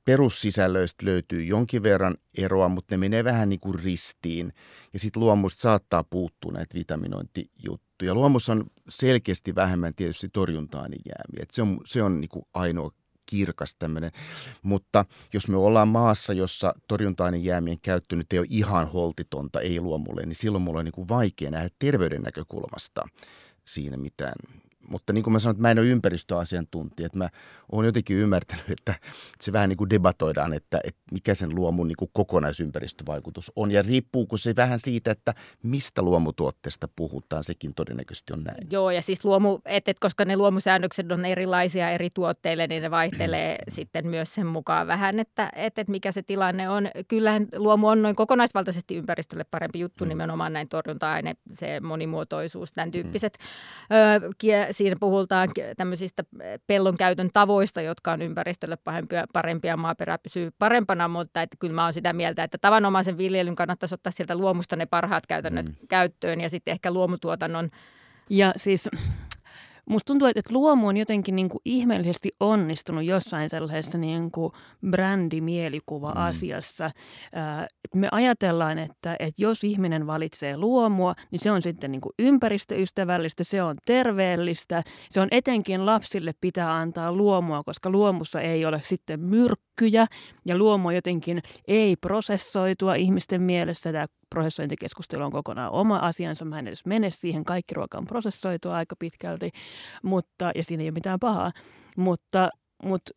perussisällöistä 0.04 1.06
löytyy 1.06 1.44
jonkin 1.44 1.82
verran 1.82 2.16
eroa, 2.38 2.68
mutta 2.68 2.94
ne 2.94 2.96
menee 2.96 3.24
vähän 3.24 3.48
niin 3.48 3.60
kuin 3.60 3.80
ristiin. 3.80 4.52
Ja 4.92 4.98
sitten 4.98 5.22
luomusta 5.22 5.60
saattaa 5.60 6.04
puuttua 6.04 6.52
näitä 6.52 6.74
vitaminointijuttuja. 6.74 8.14
Luomussa 8.14 8.52
on 8.52 8.64
selkeästi 8.88 9.54
vähemmän 9.54 9.94
tietysti 9.94 10.28
torjunta-ainejäämiä. 10.28 11.42
Et 11.42 11.50
se 11.50 11.62
on, 11.62 11.80
se 11.84 12.02
on 12.02 12.20
niin 12.20 12.28
kuin 12.28 12.44
ainoa 12.54 12.90
kirkas 13.26 13.74
tämmöinen. 13.78 14.10
Mutta 14.62 15.04
jos 15.32 15.48
me 15.48 15.56
ollaan 15.56 15.88
maassa, 15.88 16.32
jossa 16.32 16.74
torjunta-ainejäämien 16.88 17.80
käyttö 17.80 18.16
nyt 18.16 18.32
ei 18.32 18.38
ole 18.38 18.46
ihan 18.50 18.92
holtitonta, 18.92 19.60
ei 19.60 19.80
luomulle, 19.80 20.26
niin 20.26 20.34
silloin 20.34 20.62
mulla 20.62 20.78
on 20.78 20.84
niin 20.84 20.92
kuin 20.92 21.08
vaikea 21.08 21.50
nähdä 21.50 21.68
terveyden 21.78 22.22
näkökulmasta 22.22 23.08
siinä 23.64 23.96
mitään, 23.96 24.34
mutta 24.88 25.12
niin 25.12 25.24
kuin 25.24 25.32
mä 25.32 25.38
sanoin, 25.38 25.54
että 25.54 25.62
mä 25.62 25.70
en 25.70 25.78
ole 25.78 25.86
ympäristöasiantuntija, 25.86 27.06
että 27.06 27.18
mä 27.18 27.28
oon 27.72 27.84
jotenkin 27.84 28.16
ymmärtänyt, 28.16 28.70
että, 28.70 28.94
se 29.40 29.52
vähän 29.52 29.68
niin 29.68 29.76
kuin 29.76 29.90
debatoidaan, 29.90 30.52
että, 30.52 30.80
että 30.84 31.00
mikä 31.12 31.34
sen 31.34 31.54
luomun 31.54 31.88
niin 31.88 31.96
kuin 31.96 32.10
kokonaisympäristövaikutus 32.12 33.52
on. 33.56 33.70
Ja 33.70 33.82
riippuuko 33.82 34.36
se 34.36 34.56
vähän 34.56 34.78
siitä, 34.78 35.10
että 35.10 35.34
mistä 35.62 36.02
luomutuotteesta 36.02 36.88
puhutaan, 36.96 37.44
sekin 37.44 37.74
todennäköisesti 37.74 38.32
on 38.32 38.44
näin. 38.44 38.66
Joo, 38.70 38.90
ja 38.90 39.02
siis 39.02 39.24
luomu, 39.24 39.58
että, 39.64 39.90
että 39.90 40.00
koska 40.00 40.24
ne 40.24 40.36
luomusäännökset 40.36 41.12
on 41.12 41.24
erilaisia 41.24 41.90
eri 41.90 42.08
tuotteille, 42.14 42.66
niin 42.66 42.82
ne 42.82 42.90
vaihtelee 42.90 43.58
sitten 43.68 44.06
myös 44.06 44.34
sen 44.34 44.46
mukaan 44.46 44.86
vähän, 44.86 45.20
että, 45.20 45.50
että, 45.56 45.80
että 45.80 45.90
mikä 45.90 46.12
se 46.12 46.22
tilanne 46.22 46.68
on. 46.68 46.88
Kyllähän 47.08 47.48
luomu 47.56 47.88
on 47.88 48.02
noin 48.02 48.16
kokonaisvaltaisesti 48.16 48.96
ympäristölle 48.96 49.44
parempi 49.44 49.78
juttu, 49.78 50.04
mm. 50.04 50.08
nimenomaan 50.08 50.52
näin 50.52 50.68
torjunta-aine, 50.68 51.36
se 51.52 51.80
monimuotoisuus, 51.80 52.72
tämän 52.72 52.90
tyyppiset 52.90 53.38
mm. 53.90 54.26
ö, 54.26 54.30
siinä 54.74 54.96
puhutaan 55.00 55.48
tämmöisistä 55.76 56.24
pellon 56.66 56.96
käytön 56.96 57.30
tavoista, 57.32 57.80
jotka 57.80 58.12
on 58.12 58.22
ympäristölle 58.22 58.76
parempia, 58.76 59.24
parempia 59.32 59.76
maaperä 59.76 60.18
pysyy 60.18 60.50
parempana, 60.58 61.08
mutta 61.08 61.42
että 61.42 61.56
kyllä 61.60 61.74
mä 61.74 61.84
oon 61.84 61.92
sitä 61.92 62.12
mieltä, 62.12 62.44
että 62.44 62.58
tavanomaisen 62.58 63.18
viljelyn 63.18 63.56
kannattaisi 63.56 63.94
ottaa 63.94 64.10
sieltä 64.10 64.36
luomusta 64.36 64.76
ne 64.76 64.86
parhaat 64.86 65.26
käytännöt 65.26 65.66
mm. 65.66 65.74
käyttöön 65.88 66.40
ja 66.40 66.50
sitten 66.50 66.72
ehkä 66.72 66.90
luomutuotannon 66.90 67.70
ja 68.30 68.52
siis 68.56 68.88
Musta 69.86 70.06
tuntuu, 70.06 70.28
että 70.28 70.42
luomu 70.50 70.88
on 70.88 70.96
jotenkin 70.96 71.36
niin 71.36 71.48
kuin 71.48 71.60
ihmeellisesti 71.64 72.32
onnistunut 72.40 73.04
jossain 73.04 73.50
sellaisessa 73.50 73.98
niin 73.98 74.30
kuin 74.30 74.52
brändimielikuva-asiassa. 74.90 76.84
Mm. 76.84 76.90
Me 78.00 78.08
ajatellaan, 78.12 78.78
että, 78.78 79.16
että 79.18 79.42
jos 79.42 79.64
ihminen 79.64 80.06
valitsee 80.06 80.56
luomua, 80.56 81.14
niin 81.30 81.40
se 81.40 81.50
on 81.50 81.62
sitten 81.62 81.92
niin 81.92 82.00
kuin 82.00 82.12
ympäristöystävällistä, 82.18 83.44
se 83.44 83.62
on 83.62 83.76
terveellistä. 83.84 84.82
Se 85.10 85.20
on 85.20 85.28
etenkin 85.30 85.86
lapsille 85.86 86.34
pitää 86.40 86.76
antaa 86.76 87.12
luomua, 87.12 87.62
koska 87.64 87.90
luomussa 87.90 88.40
ei 88.40 88.66
ole 88.66 88.82
sitten 88.84 89.20
myrkkyjä 89.80 90.06
ja 90.46 90.58
luomu 90.58 90.90
jotenkin 90.90 91.42
ei 91.68 91.96
prosessoitua 91.96 92.94
ihmisten 92.94 93.42
mielessä. 93.42 93.92
Tämä 93.92 94.06
prosessointikeskustelu 94.30 95.24
on 95.24 95.32
kokonaan 95.32 95.72
oma 95.72 95.96
asiansa. 95.96 96.44
Mä 96.44 96.58
en 96.58 96.68
edes 96.68 96.86
mene 96.86 97.10
siihen. 97.10 97.44
Kaikki 97.44 97.74
ruoka 97.74 97.98
on 97.98 98.04
prosessoitua 98.04 98.76
aika 98.76 98.96
pitkälti, 98.98 99.50
mutta, 100.02 100.52
ja 100.54 100.64
siinä 100.64 100.82
ei 100.82 100.88
ole 100.88 100.94
mitään 100.94 101.20
pahaa. 101.20 101.52
Mutta 101.96 102.50
mutta 102.82 103.12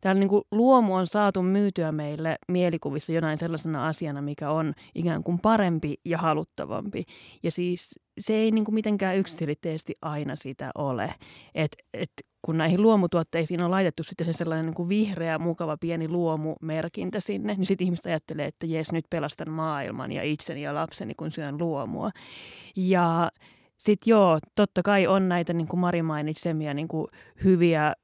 täällä 0.00 0.20
niinku 0.20 0.42
luomu 0.50 0.94
on 0.94 1.06
saatu 1.06 1.42
myytyä 1.42 1.92
meille 1.92 2.36
mielikuvissa 2.48 3.12
jonain 3.12 3.38
sellaisena 3.38 3.86
asiana, 3.86 4.22
mikä 4.22 4.50
on 4.50 4.74
ikään 4.94 5.22
kuin 5.22 5.38
parempi 5.38 5.94
ja 6.04 6.18
haluttavampi. 6.18 7.02
Ja 7.42 7.50
siis 7.50 8.00
se 8.18 8.34
ei 8.34 8.50
niinku 8.50 8.72
mitenkään 8.72 9.16
yksiselitteisesti 9.16 9.94
aina 10.02 10.36
sitä 10.36 10.70
ole. 10.74 11.14
Et, 11.54 11.76
et 11.94 12.10
kun 12.42 12.58
näihin 12.58 12.82
luomutuotteisiin 12.82 13.62
on 13.62 13.70
laitettu 13.70 14.02
sitten 14.02 14.26
se 14.26 14.32
sellainen 14.32 14.66
niin 14.66 14.74
kuin 14.74 14.88
vihreä, 14.88 15.38
mukava 15.38 15.76
pieni 15.76 16.08
luomumerkintä 16.08 17.20
sinne, 17.20 17.54
niin 17.54 17.66
sitten 17.66 17.84
ihmiset 17.84 18.06
ajattelee, 18.06 18.46
että 18.46 18.66
jes, 18.66 18.92
nyt 18.92 19.04
pelastan 19.10 19.50
maailman 19.50 20.12
ja 20.12 20.22
itseni 20.22 20.62
ja 20.62 20.74
lapseni, 20.74 21.14
kun 21.14 21.32
syön 21.32 21.58
luomua. 21.58 22.10
Ja 22.76 23.30
sitten 23.76 24.10
joo, 24.10 24.38
totta 24.54 24.82
kai 24.82 25.06
on 25.06 25.28
näitä, 25.28 25.52
niin 25.52 25.68
kuin 25.68 25.80
Mari 25.80 26.02
mainitsemia, 26.02 26.74
niin 26.74 26.88
kuin 26.88 27.06
hyviä, 27.44 27.94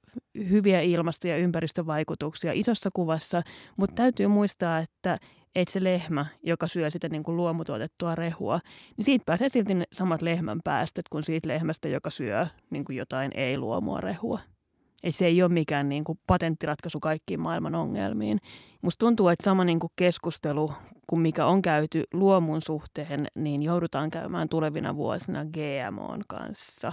hyviä 0.50 0.80
ilmasto- 0.80 1.28
ja 1.28 1.36
ympäristövaikutuksia 1.36 2.52
isossa 2.54 2.90
kuvassa, 2.94 3.42
mutta 3.76 3.94
täytyy 3.94 4.26
muistaa, 4.26 4.78
että 4.78 5.18
että 5.56 5.72
se 5.72 5.84
lehmä, 5.84 6.26
joka 6.42 6.66
syö 6.66 6.90
sitä 6.90 7.08
niin 7.08 7.22
kuin 7.22 7.36
luomutuotettua 7.36 8.14
rehua, 8.14 8.60
niin 8.96 9.04
siitä 9.04 9.22
pääsee 9.26 9.48
silti 9.48 9.74
ne 9.74 9.84
samat 9.92 10.22
lehmän 10.22 10.60
päästöt 10.64 11.08
kuin 11.08 11.24
siitä 11.24 11.48
lehmästä, 11.48 11.88
joka 11.88 12.10
syö 12.10 12.46
niin 12.70 12.84
kuin 12.84 12.96
jotain 12.96 13.30
ei-luomua 13.34 14.00
rehua. 14.00 14.38
Ei 15.02 15.12
se 15.12 15.26
ei 15.26 15.42
ole 15.42 15.52
mikään 15.52 15.88
niin 15.88 16.04
kuin 16.04 16.18
patenttiratkaisu 16.26 17.00
kaikkiin 17.00 17.40
maailman 17.40 17.74
ongelmiin. 17.74 18.38
Musta 18.82 19.06
tuntuu, 19.06 19.28
että 19.28 19.44
sama 19.44 19.64
niin 19.64 19.80
kuin 19.80 19.92
keskustelu 19.96 20.72
kuin 21.06 21.20
mikä 21.20 21.46
on 21.46 21.62
käyty 21.62 22.04
luomun 22.12 22.60
suhteen, 22.60 23.26
niin 23.36 23.62
joudutaan 23.62 24.10
käymään 24.10 24.48
tulevina 24.48 24.96
vuosina 24.96 25.44
GMOn 25.44 26.20
kanssa. 26.28 26.92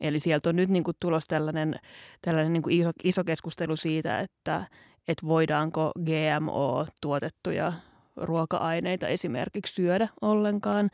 Eli 0.00 0.20
sieltä 0.20 0.48
on 0.48 0.56
nyt 0.56 0.70
niin 0.70 0.84
kuin 0.84 0.96
tulos 1.00 1.26
tällainen, 1.26 1.74
tällainen 2.22 2.52
niin 2.52 2.62
kuin 2.62 2.80
iso, 2.80 2.90
iso 3.04 3.24
keskustelu 3.24 3.76
siitä, 3.76 4.20
että, 4.20 4.64
että 5.08 5.26
voidaanko 5.26 5.92
GMO-tuotettuja 6.04 7.72
ruoka-aineita 8.16 9.08
esimerkiksi 9.08 9.74
syödä 9.74 10.08
ollenkaan. 10.20 10.90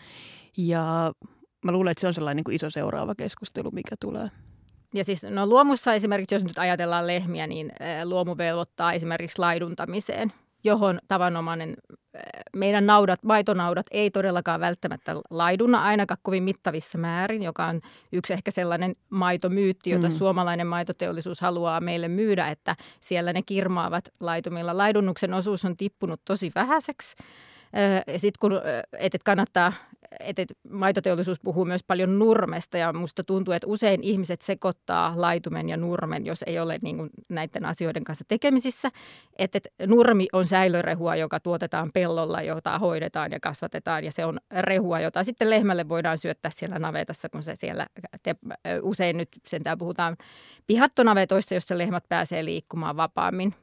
Ja 0.56 1.12
mä 1.64 1.72
luulen, 1.72 1.90
että 1.90 2.00
se 2.00 2.06
on 2.06 2.14
sellainen 2.14 2.36
niin 2.36 2.44
kuin 2.44 2.54
iso 2.54 2.70
seuraava 2.70 3.14
keskustelu, 3.14 3.70
mikä 3.70 3.96
tulee. 4.00 4.30
Ja 4.94 5.04
siis 5.04 5.22
no 5.22 5.46
luomussa 5.46 5.94
esimerkiksi, 5.94 6.34
jos 6.34 6.44
nyt 6.44 6.58
ajatellaan 6.58 7.06
lehmiä, 7.06 7.46
niin 7.46 7.72
luomu 8.04 8.36
velvoittaa 8.36 8.92
esimerkiksi 8.92 9.38
laiduntamiseen, 9.38 10.32
johon 10.64 10.98
tavanomainen 11.08 11.74
meidän 12.56 12.86
naudat, 12.86 13.22
maitonaudat 13.22 13.86
ei 13.90 14.10
todellakaan 14.10 14.60
välttämättä 14.60 15.14
laidunna 15.30 15.82
ainakaan 15.82 16.18
kovin 16.22 16.42
mittavissa 16.42 16.98
määrin, 16.98 17.42
joka 17.42 17.66
on 17.66 17.80
yksi 18.12 18.32
ehkä 18.32 18.50
sellainen 18.50 18.96
maitomyytti, 19.10 19.90
jota 19.90 20.08
mm. 20.08 20.12
suomalainen 20.12 20.66
maitoteollisuus 20.66 21.40
haluaa 21.40 21.80
meille 21.80 22.08
myydä, 22.08 22.48
että 22.48 22.76
siellä 23.00 23.32
ne 23.32 23.42
kirmaavat 23.42 24.04
laitumilla. 24.20 24.76
Laidunnuksen 24.76 25.34
osuus 25.34 25.64
on 25.64 25.76
tippunut 25.76 26.20
tosi 26.24 26.52
vähäiseksi. 26.54 27.16
Sitten 28.16 28.38
kun 28.40 28.52
et, 28.98 29.14
et 29.14 29.22
kannattaa, 29.22 29.72
että 30.20 30.42
et 30.42 30.52
maitoteollisuus 30.70 31.40
puhuu 31.40 31.64
myös 31.64 31.82
paljon 31.82 32.18
nurmesta 32.18 32.78
ja 32.78 32.92
musta 32.92 33.24
tuntuu, 33.24 33.54
että 33.54 33.66
usein 33.66 34.02
ihmiset 34.02 34.42
sekoittaa 34.42 35.12
laitumen 35.16 35.68
ja 35.68 35.76
nurmen, 35.76 36.26
jos 36.26 36.42
ei 36.46 36.58
ole 36.58 36.78
niin 36.82 36.96
kuin 36.96 37.10
näiden 37.28 37.64
asioiden 37.64 38.04
kanssa 38.04 38.24
tekemisissä. 38.28 38.90
Että 39.38 39.58
et 39.58 39.88
nurmi 39.90 40.26
on 40.32 40.46
säilörehua, 40.46 41.16
joka 41.16 41.40
tuotetaan 41.40 41.90
pellolla, 41.94 42.42
jota 42.42 42.78
hoidetaan 42.78 43.32
ja 43.32 43.40
kasvatetaan 43.40 44.04
ja 44.04 44.12
se 44.12 44.24
on 44.24 44.38
rehua, 44.60 45.00
jota 45.00 45.24
sitten 45.24 45.50
lehmälle 45.50 45.88
voidaan 45.88 46.18
syöttää 46.18 46.50
siellä 46.50 46.78
navetassa, 46.78 47.28
kun 47.28 47.42
se 47.42 47.56
siellä, 47.56 47.86
te, 48.22 48.36
usein 48.82 49.16
nyt 49.16 49.28
sentään 49.46 49.78
puhutaan 49.78 50.16
pihattonavetoista, 50.66 51.54
jossa 51.54 51.78
lehmät 51.78 52.04
pääsee 52.08 52.44
liikkumaan 52.44 52.96
vapaammin 52.96 53.54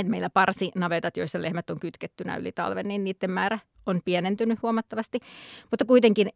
että 0.00 0.10
meillä 0.10 0.30
parsinavetat, 0.30 1.16
joissa 1.16 1.42
lehmät 1.42 1.70
on 1.70 1.80
kytkettynä 1.80 2.36
yli 2.36 2.52
talven, 2.52 2.88
niin 2.88 3.04
niiden 3.04 3.30
määrä 3.30 3.58
on 3.86 4.00
pienentynyt 4.04 4.62
huomattavasti. 4.62 5.18
Mutta 5.70 5.84
kuitenkin 5.84 6.28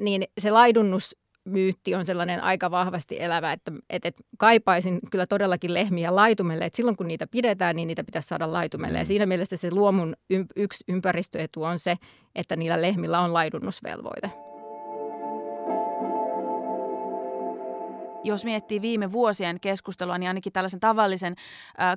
niin 0.00 0.24
se 0.38 0.50
laidunnus 0.50 1.16
myytti 1.44 1.94
on 1.94 2.04
sellainen 2.04 2.42
aika 2.42 2.70
vahvasti 2.70 3.16
elävä, 3.20 3.52
että, 3.52 3.72
että, 3.90 4.08
että 4.08 4.22
kaipaisin 4.38 5.00
kyllä 5.10 5.26
todellakin 5.26 5.74
lehmiä 5.74 6.14
laitumelle. 6.14 6.64
Että 6.64 6.76
silloin 6.76 6.96
kun 6.96 7.08
niitä 7.08 7.26
pidetään, 7.26 7.76
niin 7.76 7.88
niitä 7.88 8.04
pitäisi 8.04 8.28
saada 8.28 8.52
laitumelle. 8.52 8.98
Ja 8.98 9.04
mm. 9.04 9.06
siinä 9.06 9.26
mielessä 9.26 9.56
se 9.56 9.70
luomun 9.70 10.16
yksi 10.56 10.84
ympäristöetu 10.88 11.62
on 11.62 11.78
se, 11.78 11.96
että 12.34 12.56
niillä 12.56 12.82
lehmillä 12.82 13.20
on 13.20 13.34
laidunnusvelvoite. 13.34 14.30
jos 18.24 18.44
miettii 18.44 18.82
viime 18.82 19.12
vuosien 19.12 19.60
keskustelua, 19.60 20.18
niin 20.18 20.28
ainakin 20.28 20.52
tällaisen 20.52 20.80
tavallisen 20.80 21.34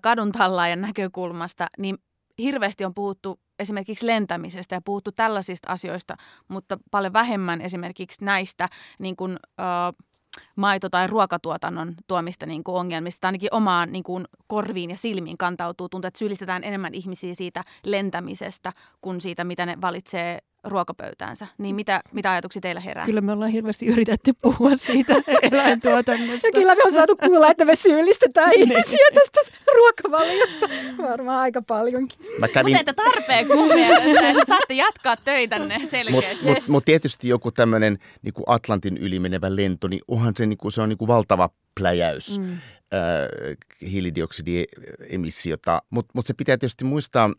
kadun 0.01 0.31
tallaajan 0.31 0.81
näkökulmasta, 0.81 1.67
niin 1.77 1.97
hirveästi 2.39 2.85
on 2.85 2.93
puhuttu 2.93 3.39
esimerkiksi 3.59 4.07
lentämisestä 4.07 4.75
ja 4.75 4.81
puhuttu 4.81 5.11
tällaisista 5.11 5.71
asioista, 5.71 6.15
mutta 6.47 6.77
paljon 6.91 7.13
vähemmän 7.13 7.61
esimerkiksi 7.61 8.25
näistä 8.25 8.69
niin 8.99 9.15
kuin, 9.15 9.31
uh, 9.31 10.07
maito- 10.55 10.89
tai 10.89 11.07
ruokatuotannon 11.07 11.93
tuomista 12.07 12.45
niin 12.45 12.63
kuin 12.63 12.75
ongelmista, 12.75 13.27
ainakin 13.27 13.53
omaan 13.53 13.91
niin 13.91 14.03
kuin 14.03 14.25
korviin 14.47 14.89
ja 14.89 14.97
silmiin 14.97 15.37
kantautuu. 15.37 15.89
Tuntuu, 15.89 16.07
että 16.07 16.17
syyllistetään 16.17 16.63
enemmän 16.63 16.93
ihmisiä 16.93 17.35
siitä 17.35 17.63
lentämisestä 17.83 18.73
kuin 19.01 19.21
siitä, 19.21 19.43
mitä 19.43 19.65
ne 19.65 19.81
valitsee 19.81 20.39
ruokapöytäänsä. 20.63 21.47
Niin 21.57 21.75
mitä, 21.75 22.01
mitä 22.13 22.31
ajatuksia 22.31 22.61
teillä 22.61 22.81
herää? 22.81 23.05
Kyllä 23.05 23.21
me 23.21 23.31
ollaan 23.31 23.51
hirveästi 23.51 23.85
yritetty 23.85 24.33
puhua 24.41 24.77
siitä 24.77 25.13
eläintuotannosta. 25.51 26.47
Ja 26.47 26.51
kyllä 26.51 26.75
me 26.75 26.81
on 26.85 26.91
saatu 26.91 27.15
kuulla, 27.15 27.51
että 27.51 27.65
me 27.65 27.75
syyllistetään 27.75 28.49
niin. 28.49 28.71
ihmisiä 28.71 29.07
tästä 29.13 29.39
ruokavaliosta. 29.75 30.69
Varmaan 31.09 31.39
aika 31.39 31.61
paljonkin. 31.61 32.19
Mä 32.39 32.47
kävin... 32.47 32.73
Mutta 32.73 32.91
että 32.91 33.03
tarpeeksi 33.03 33.53
mun 33.53 33.67
mielestä, 33.67 34.29
että 34.29 34.45
saatte 34.47 34.73
jatkaa 34.73 35.17
töitänne 35.17 35.79
selkeästi. 35.85 36.45
Mutta 36.45 36.61
mut, 36.61 36.67
mut 36.67 36.85
tietysti 36.85 37.27
joku 37.27 37.51
tämmöinen 37.51 37.97
niin 38.21 38.33
Atlantin 38.47 38.97
yli 38.97 39.19
menevä 39.19 39.55
lento, 39.55 39.87
niin 39.87 40.01
onhan 40.07 40.33
se, 40.37 40.45
niin 40.45 40.57
kuin, 40.57 40.71
se 40.71 40.81
on 40.81 40.89
niin 40.89 40.97
kuin 40.97 41.07
valtava 41.07 41.49
pläjäys. 41.79 42.39
Mm. 42.39 42.51
Äh, 42.93 43.89
hiilidioksidiemissiota. 43.91 45.81
Mutta 45.89 46.11
mut 46.13 46.25
se 46.25 46.33
pitää 46.33 46.57
tietysti 46.57 46.83
muistaa 46.83 47.31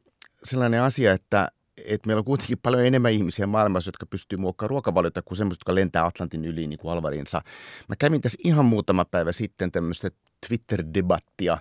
sellainen 0.45 0.83
asia, 0.83 1.13
että 1.13 1.49
että 1.89 2.07
meillä 2.07 2.19
on 2.19 2.25
kuitenkin 2.25 2.59
paljon 2.63 2.87
enemmän 2.87 3.13
ihmisiä 3.13 3.47
maailmassa, 3.47 3.89
jotka 3.89 4.07
pystyy 4.07 4.39
muokkaamaan 4.39 4.71
ruokavaliota 4.71 5.23
kuin 5.23 5.37
semmoiset, 5.37 5.61
jotka 5.61 5.75
lentää 5.75 6.07
Atlantin 6.07 6.45
yli 6.45 6.67
niin 6.67 6.79
kuin 6.79 6.93
Alvarinsa. 6.93 7.43
Mä 7.89 7.97
kävin 7.97 8.21
tässä 8.21 8.39
ihan 8.45 8.65
muutama 8.65 9.05
päivä 9.05 9.33
sitten 9.33 9.73
tämmöistä 9.73 10.11
Twitter-debattia 10.47 11.59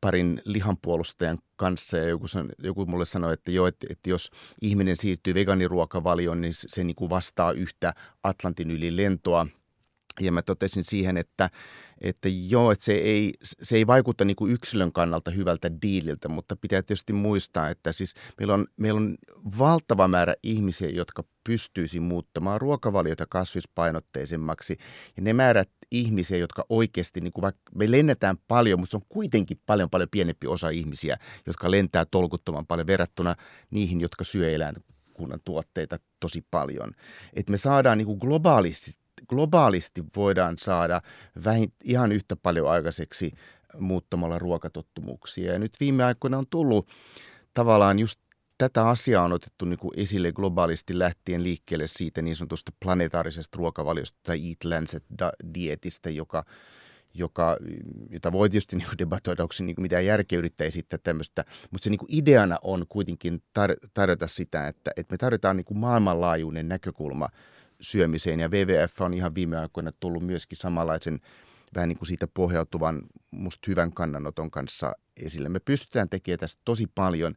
parin 0.00 0.42
lihanpuolustajan 0.44 1.38
kanssa 1.56 1.96
ja 1.96 2.08
joku, 2.08 2.26
joku 2.62 2.86
mulle 2.86 3.04
sanoi, 3.04 3.32
että 3.32 3.50
joo, 3.50 3.66
että, 3.66 3.86
että 3.90 4.10
jos 4.10 4.30
ihminen 4.62 4.96
siirtyy 4.96 5.34
veganiruokavalioon, 5.34 6.40
niin 6.40 6.52
se 6.56 6.84
niin 6.84 6.94
kuin 6.94 7.10
vastaa 7.10 7.52
yhtä 7.52 7.94
Atlantin 8.22 8.70
yli 8.70 8.96
lentoa. 8.96 9.46
Ja 10.20 10.32
mä 10.32 10.42
totesin 10.42 10.84
siihen, 10.84 11.16
että 11.16 11.50
että 12.00 12.28
joo, 12.28 12.72
että 12.72 12.84
se 12.84 12.92
ei, 12.92 13.32
se 13.40 13.76
ei 13.76 13.86
vaikuta 13.86 14.24
niin 14.24 14.36
kuin 14.36 14.52
yksilön 14.52 14.92
kannalta 14.92 15.30
hyvältä 15.30 15.70
diililtä, 15.82 16.28
mutta 16.28 16.56
pitää 16.56 16.82
tietysti 16.82 17.12
muistaa, 17.12 17.70
että 17.70 17.92
siis 17.92 18.14
meillä 18.38 18.54
on, 18.54 18.66
meillä 18.76 18.98
on 18.98 19.16
valtava 19.58 20.08
määrä 20.08 20.34
ihmisiä, 20.42 20.88
jotka 20.88 21.24
pystyisi 21.44 22.00
muuttamaan 22.00 22.60
ruokavaliota 22.60 23.26
kasvispainotteisemmaksi. 23.28 24.76
Ja 25.16 25.22
ne 25.22 25.32
määrät 25.32 25.70
ihmisiä, 25.90 26.38
jotka 26.38 26.64
oikeasti, 26.68 27.20
niin 27.20 27.32
kuin 27.32 27.42
vaikka 27.42 27.62
me 27.74 27.90
lennetään 27.90 28.36
paljon, 28.48 28.80
mutta 28.80 28.90
se 28.90 28.96
on 28.96 29.06
kuitenkin 29.08 29.60
paljon 29.66 29.90
paljon 29.90 30.08
pienempi 30.10 30.46
osa 30.46 30.68
ihmisiä, 30.68 31.16
jotka 31.46 31.70
lentää 31.70 32.04
tolkuttoman 32.04 32.66
paljon 32.66 32.86
verrattuna 32.86 33.36
niihin, 33.70 34.00
jotka 34.00 34.24
syö 34.24 34.50
eläinkunnan 34.50 35.40
tuotteita 35.44 35.98
tosi 36.20 36.46
paljon. 36.50 36.90
Että 37.32 37.50
me 37.50 37.56
saadaan 37.56 37.98
niin 37.98 38.06
kuin 38.06 38.18
globaalisti 38.18 39.03
globaalisti 39.28 40.04
voidaan 40.16 40.58
saada 40.58 41.00
vähin, 41.44 41.72
ihan 41.84 42.12
yhtä 42.12 42.36
paljon 42.36 42.70
aikaiseksi 42.70 43.32
muuttamalla 43.78 44.38
ruokatottumuksia. 44.38 45.52
Ja 45.52 45.58
nyt 45.58 45.72
viime 45.80 46.04
aikoina 46.04 46.38
on 46.38 46.46
tullut 46.50 46.88
tavallaan 47.54 47.98
just 47.98 48.20
tätä 48.58 48.88
asiaa 48.88 49.24
on 49.24 49.32
otettu 49.32 49.64
niin 49.64 49.78
kuin 49.78 49.92
esille 49.96 50.32
globaalisti 50.32 50.98
lähtien 50.98 51.42
liikkeelle 51.42 51.86
siitä 51.86 52.22
niin 52.22 52.36
sanotusta 52.36 52.72
planetaarisesta 52.84 53.58
ruokavaliosta 53.58 54.18
tai 54.22 54.48
Eat 54.48 54.64
Lancet-dietistä, 54.64 56.10
joka, 56.10 56.44
joka, 57.14 57.56
jota 58.10 58.32
voi 58.32 58.50
tietysti 58.50 58.76
niin 58.76 58.88
debatoida, 58.98 59.42
onko 59.42 59.52
se 59.52 59.64
niin 59.64 59.76
mitään 59.78 60.06
järkeä 60.06 60.38
yrittää 60.38 60.66
esittää 60.66 60.98
tämmöistä, 61.02 61.44
mutta 61.70 61.84
se 61.84 61.90
niin 61.90 62.00
ideana 62.08 62.58
on 62.62 62.86
kuitenkin 62.88 63.42
tar- 63.58 63.88
tarjota 63.94 64.28
sitä, 64.28 64.68
että, 64.68 64.90
että 64.96 65.12
me 65.12 65.18
tarvitaan 65.18 65.56
niin 65.56 65.78
maailmanlaajuinen 65.78 66.68
näkökulma– 66.68 67.28
syömiseen. 67.80 68.40
Ja 68.40 68.48
WWF 68.48 69.00
on 69.00 69.14
ihan 69.14 69.34
viime 69.34 69.58
aikoina 69.58 69.92
tullut 70.00 70.26
myöskin 70.26 70.58
samanlaisen 70.58 71.20
vähän 71.74 71.88
niin 71.88 71.98
kuin 71.98 72.08
siitä 72.08 72.26
pohjautuvan 72.26 73.02
musta 73.30 73.64
hyvän 73.68 73.92
kannanoton 73.92 74.50
kanssa 74.50 74.92
esille. 75.16 75.48
Me 75.48 75.60
pystytään 75.60 76.08
tekemään 76.08 76.38
tästä 76.38 76.62
tosi 76.64 76.86
paljon. 76.94 77.34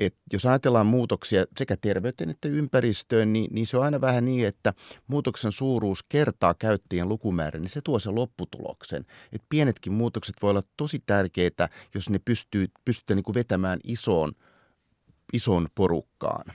Et 0.00 0.14
jos 0.32 0.46
ajatellaan 0.46 0.86
muutoksia 0.86 1.44
sekä 1.56 1.76
terveyteen 1.76 2.30
että 2.30 2.48
ympäristöön, 2.48 3.32
niin, 3.32 3.54
niin 3.54 3.66
se 3.66 3.76
on 3.76 3.84
aina 3.84 4.00
vähän 4.00 4.24
niin, 4.24 4.46
että 4.46 4.74
muutoksen 5.06 5.52
suuruus 5.52 6.02
kertaa 6.08 6.54
käyttäjien 6.54 7.08
lukumäärä, 7.08 7.58
niin 7.58 7.68
se 7.68 7.80
tuo 7.80 7.98
sen 7.98 8.14
lopputuloksen. 8.14 9.04
Et 9.32 9.42
pienetkin 9.48 9.92
muutokset 9.92 10.36
voi 10.42 10.50
olla 10.50 10.62
tosi 10.76 11.02
tärkeitä, 11.06 11.68
jos 11.94 12.10
ne 12.10 12.18
pystyy, 12.18 12.66
pystytään 12.84 13.16
niin 13.16 13.24
kuin 13.24 13.34
vetämään 13.34 13.78
isoon, 13.84 14.32
isoon 15.32 15.68
porukkaan. 15.74 16.54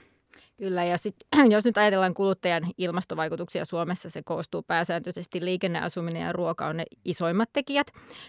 Kyllä, 0.58 0.84
ja 0.84 0.98
sit, 0.98 1.16
jos 1.54 1.64
nyt 1.64 1.78
ajatellaan 1.78 2.14
kuluttajan 2.14 2.62
ilmastovaikutuksia 2.78 3.64
Suomessa, 3.64 4.10
se 4.10 4.22
koostuu 4.22 4.62
pääsääntöisesti 4.62 5.44
liikenneasuminen 5.44 6.22
ja 6.22 6.32
ruoka 6.32 6.66
on 6.66 6.76
ne 6.76 6.84
isoimmat 7.04 7.48
tekijät. 7.52 7.86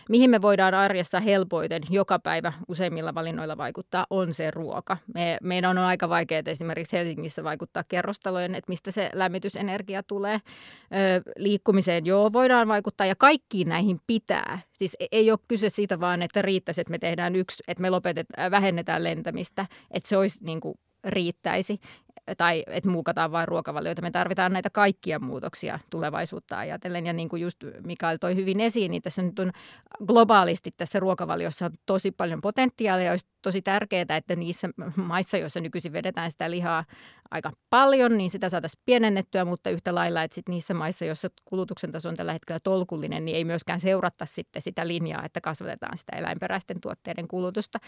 Mihin 0.09 0.29
me 0.29 0.41
voidaan 0.41 0.73
arjessa 0.73 1.19
helpoiten 1.19 1.81
joka 1.89 2.19
päivä 2.19 2.53
useimmilla 2.67 3.15
valinnoilla 3.15 3.57
vaikuttaa, 3.57 4.05
on 4.09 4.33
se 4.33 4.51
ruoka. 4.51 4.97
Me, 5.13 5.37
meidän 5.43 5.77
on 5.77 5.77
aika 5.77 6.09
vaikeaa 6.09 6.43
esimerkiksi 6.45 6.97
Helsingissä 6.97 7.43
vaikuttaa 7.43 7.83
kerrostalojen, 7.87 8.55
että 8.55 8.71
mistä 8.71 8.91
se 8.91 9.09
lämmitysenergia 9.13 10.03
tulee. 10.03 10.35
Ö, 10.35 11.21
liikkumiseen 11.37 12.05
joo, 12.05 12.33
voidaan 12.33 12.67
vaikuttaa 12.67 13.07
ja 13.07 13.15
kaikkiin 13.15 13.69
näihin 13.69 13.99
pitää. 14.07 14.59
Siis 14.73 14.97
e, 14.99 15.05
ei 15.11 15.31
ole 15.31 15.39
kyse 15.47 15.69
siitä 15.69 15.99
vaan, 15.99 16.21
että 16.21 16.41
riittäisi, 16.41 16.81
että 16.81 16.91
me 16.91 16.99
tehdään 16.99 17.35
yksi, 17.35 17.63
että 17.67 17.81
me 17.81 17.89
lopetetaan, 17.89 18.51
vähennetään 18.51 19.03
lentämistä, 19.03 19.65
että 19.91 20.09
se 20.09 20.17
olisi 20.17 20.39
niin 20.43 20.59
kuin 20.59 20.75
riittäisi 21.03 21.79
tai 22.37 22.63
että 22.67 22.89
muukataan 22.89 23.31
vain 23.31 23.47
ruokavalioita. 23.47 24.01
Me 24.01 24.11
tarvitaan 24.11 24.53
näitä 24.53 24.69
kaikkia 24.69 25.19
muutoksia 25.19 25.79
tulevaisuutta 25.89 26.57
ajatellen. 26.57 27.05
Ja 27.05 27.13
niin 27.13 27.29
kuin 27.29 27.41
just 27.41 27.57
Mikael 27.83 28.17
toi 28.17 28.35
hyvin 28.35 28.59
esiin, 28.59 28.91
niin 28.91 29.01
tässä 29.01 29.21
nyt 29.21 29.39
on 29.39 29.51
globaalisti 30.07 30.71
tässä 30.77 30.99
ruokavaliossa 30.99 31.65
on 31.65 31.71
tosi 31.85 32.11
paljon 32.11 32.41
potentiaalia. 32.41 33.11
Olisi 33.11 33.27
tosi 33.41 33.61
tärkeää, 33.61 34.17
että 34.17 34.35
niissä 34.35 34.69
maissa, 34.95 35.37
joissa 35.37 35.59
nykyisin 35.59 35.93
vedetään 35.93 36.31
sitä 36.31 36.51
lihaa 36.51 36.85
aika 37.31 37.51
paljon, 37.69 38.17
niin 38.17 38.29
sitä 38.29 38.49
saataisiin 38.49 38.81
pienennettyä, 38.85 39.45
mutta 39.45 39.69
yhtä 39.69 39.95
lailla, 39.95 40.23
että 40.23 40.35
sit 40.35 40.49
niissä 40.49 40.73
maissa, 40.73 41.05
joissa 41.05 41.27
kulutuksen 41.45 41.91
taso 41.91 42.09
on 42.09 42.15
tällä 42.15 42.33
hetkellä 42.33 42.59
tolkullinen, 42.63 43.25
niin 43.25 43.37
ei 43.37 43.45
myöskään 43.45 43.79
seurata 43.79 44.25
sitten 44.25 44.61
sitä 44.61 44.87
linjaa, 44.87 45.25
että 45.25 45.41
kasvatetaan 45.41 45.97
sitä 45.97 46.17
eläinperäisten 46.17 46.81
tuotteiden 46.81 47.27
kulutusta. 47.27 47.79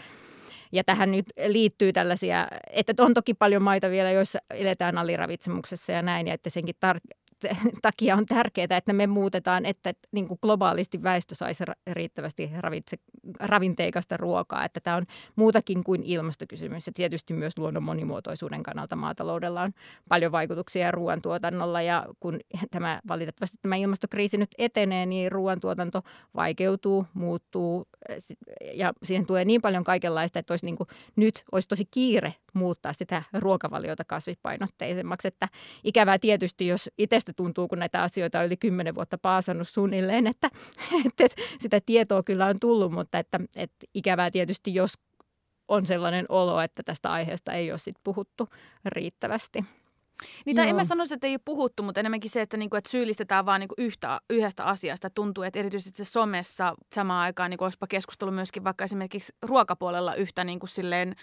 Ja 0.72 0.84
tähän 0.84 1.10
nyt 1.10 1.26
liittyy 1.46 1.92
tällaisia, 1.92 2.48
että 2.70 3.04
on 3.04 3.14
toki 3.14 3.34
paljon 3.34 3.62
maita 3.62 3.90
vielä, 3.90 4.10
joissa 4.10 4.38
eletään 4.50 4.98
aliravitsemuksessa 4.98 5.92
ja 5.92 6.02
näin, 6.02 6.26
ja 6.26 6.34
että 6.34 6.50
senkin 6.50 6.74
tar- 6.86 7.16
takia 7.82 8.16
on 8.16 8.26
tärkeää, 8.26 8.76
että 8.76 8.92
me 8.92 9.06
muutetaan, 9.06 9.66
että 9.66 9.92
niin 10.12 10.28
kuin 10.28 10.38
globaalisti 10.42 11.02
väestö 11.02 11.34
saisi 11.34 11.64
riittävästi 11.92 12.50
ravitse, 12.58 12.96
ravinteikasta 13.40 14.16
ruokaa. 14.16 14.64
Että 14.64 14.80
tämä 14.80 14.96
on 14.96 15.06
muutakin 15.36 15.84
kuin 15.84 16.02
ilmastokysymys. 16.02 16.86
Ja 16.86 16.92
tietysti 16.92 17.34
myös 17.34 17.58
luonnon 17.58 17.82
monimuotoisuuden 17.82 18.62
kannalta 18.62 18.96
maataloudella 18.96 19.62
on 19.62 19.72
paljon 20.08 20.32
vaikutuksia 20.32 20.90
ruoantuotannolla. 20.90 21.82
Ja 21.82 22.06
kun 22.20 22.40
tämä 22.70 23.00
valitettavasti 23.08 23.58
tämä 23.62 23.76
ilmastokriisi 23.76 24.38
nyt 24.38 24.50
etenee, 24.58 25.06
niin 25.06 25.32
ruoantuotanto 25.32 26.02
vaikeutuu, 26.34 27.06
muuttuu 27.14 27.88
ja 28.74 28.92
siihen 29.02 29.26
tulee 29.26 29.44
niin 29.44 29.62
paljon 29.62 29.84
kaikenlaista, 29.84 30.38
että 30.38 30.52
olisi 30.52 30.66
niin 30.66 30.76
kuin, 30.76 30.88
nyt 31.16 31.44
olisi 31.52 31.68
tosi 31.68 31.84
kiire 31.90 32.34
muuttaa 32.52 32.92
sitä 32.92 33.22
ruokavaliota 33.32 34.04
kasvipainotteisemmaksi. 34.04 35.28
Että 35.28 35.48
ikävää 35.84 36.18
tietysti, 36.18 36.66
jos 36.66 36.90
itsestä 36.98 37.31
tuntuu, 37.34 37.68
kun 37.68 37.78
näitä 37.78 38.02
asioita 38.02 38.38
on 38.38 38.46
yli 38.46 38.56
kymmenen 38.56 38.94
vuotta 38.94 39.18
paasannut 39.18 39.68
suunnilleen, 39.68 40.26
että, 40.26 40.50
että 41.06 41.24
sitä 41.58 41.80
tietoa 41.86 42.22
kyllä 42.22 42.46
on 42.46 42.60
tullut, 42.60 42.92
mutta 42.92 43.18
että, 43.18 43.40
että 43.56 43.86
ikävää 43.94 44.30
tietysti, 44.30 44.74
jos 44.74 44.94
on 45.68 45.86
sellainen 45.86 46.26
olo, 46.28 46.60
että 46.60 46.82
tästä 46.82 47.12
aiheesta 47.12 47.52
ei 47.52 47.70
ole 47.70 47.78
sit 47.78 47.96
puhuttu 48.04 48.48
riittävästi. 48.84 49.64
Niin, 50.46 50.56
tai 50.56 50.68
en 50.68 50.76
mä 50.76 50.84
sanoisi, 50.84 51.14
että 51.14 51.26
ei 51.26 51.32
ole 51.32 51.40
puhuttu, 51.44 51.82
mutta 51.82 52.00
enemmänkin 52.00 52.30
se, 52.30 52.40
että, 52.40 52.56
niinku, 52.56 52.76
että 52.76 52.90
syyllistetään 52.90 53.46
vaan 53.46 53.60
niinku 53.60 53.74
yhtä, 53.78 54.20
yhdestä 54.30 54.64
asiasta. 54.64 55.10
Tuntuu, 55.10 55.44
että 55.44 55.58
erityisesti 55.58 56.04
se 56.04 56.10
somessa 56.10 56.74
samaan 56.94 57.22
aikaan 57.22 57.50
niin 57.50 57.62
olisipa 57.62 57.86
keskustelu 57.86 58.30
myöskin 58.30 58.64
vaikka 58.64 58.84
esimerkiksi 58.84 59.32
ruokapuolella 59.42 60.14
yhtä 60.14 60.44
niin 60.44 60.58
kuin 60.58 60.70
silleen 60.70 61.14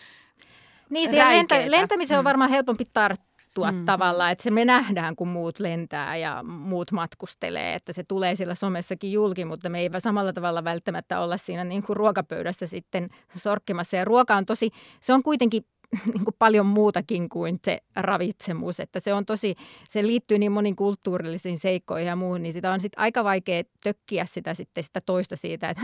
niin, 0.89 1.15
lentä, 1.15 1.71
lentämiseen 1.71 2.17
mm. 2.17 2.19
on 2.19 2.23
varmaan 2.23 2.49
helpompi 2.49 2.85
tarttua 2.93 3.28
mm. 3.57 3.85
tavallaan, 3.85 4.31
että 4.31 4.43
se 4.43 4.51
me 4.51 4.65
nähdään, 4.65 5.15
kun 5.15 5.27
muut 5.27 5.59
lentää 5.59 6.17
ja 6.17 6.43
muut 6.43 6.91
matkustelee, 6.91 7.73
että 7.73 7.93
se 7.93 8.03
tulee 8.03 8.35
siellä 8.35 8.55
somessakin 8.55 9.11
julki, 9.11 9.45
mutta 9.45 9.69
me 9.69 9.79
ei 9.79 9.89
samalla 9.99 10.33
tavalla 10.33 10.63
välttämättä 10.63 11.19
olla 11.19 11.37
siinä 11.37 11.63
niin 11.63 11.83
kuin 11.83 11.97
ruokapöydässä 11.97 12.67
sitten 12.67 13.09
sorkkimassa. 13.35 13.97
Ja 13.97 14.05
ruoka 14.05 14.35
on 14.35 14.45
tosi, 14.45 14.69
se 15.01 15.13
on 15.13 15.23
kuitenkin 15.23 15.65
niin 16.13 16.23
kuin 16.23 16.35
paljon 16.39 16.65
muutakin 16.65 17.29
kuin 17.29 17.59
se 17.63 17.79
ravitsemus, 17.95 18.79
että 18.79 18.99
se 18.99 19.13
on 19.13 19.25
tosi, 19.25 19.55
se 19.87 20.03
liittyy 20.03 20.39
niin 20.39 20.51
moniin 20.51 20.75
kulttuurillisiin 20.75 21.57
seikkoihin 21.57 22.07
ja 22.07 22.15
muuhun, 22.15 22.43
niin 22.43 22.53
sitä 22.53 22.71
on 22.71 22.79
sitten 22.79 22.99
aika 22.99 23.23
vaikea 23.23 23.63
tökkiä 23.83 24.25
sitä 24.25 24.53
sitten 24.53 24.83
sitä 24.83 25.01
toista 25.05 25.35
siitä, 25.35 25.69
että 25.69 25.81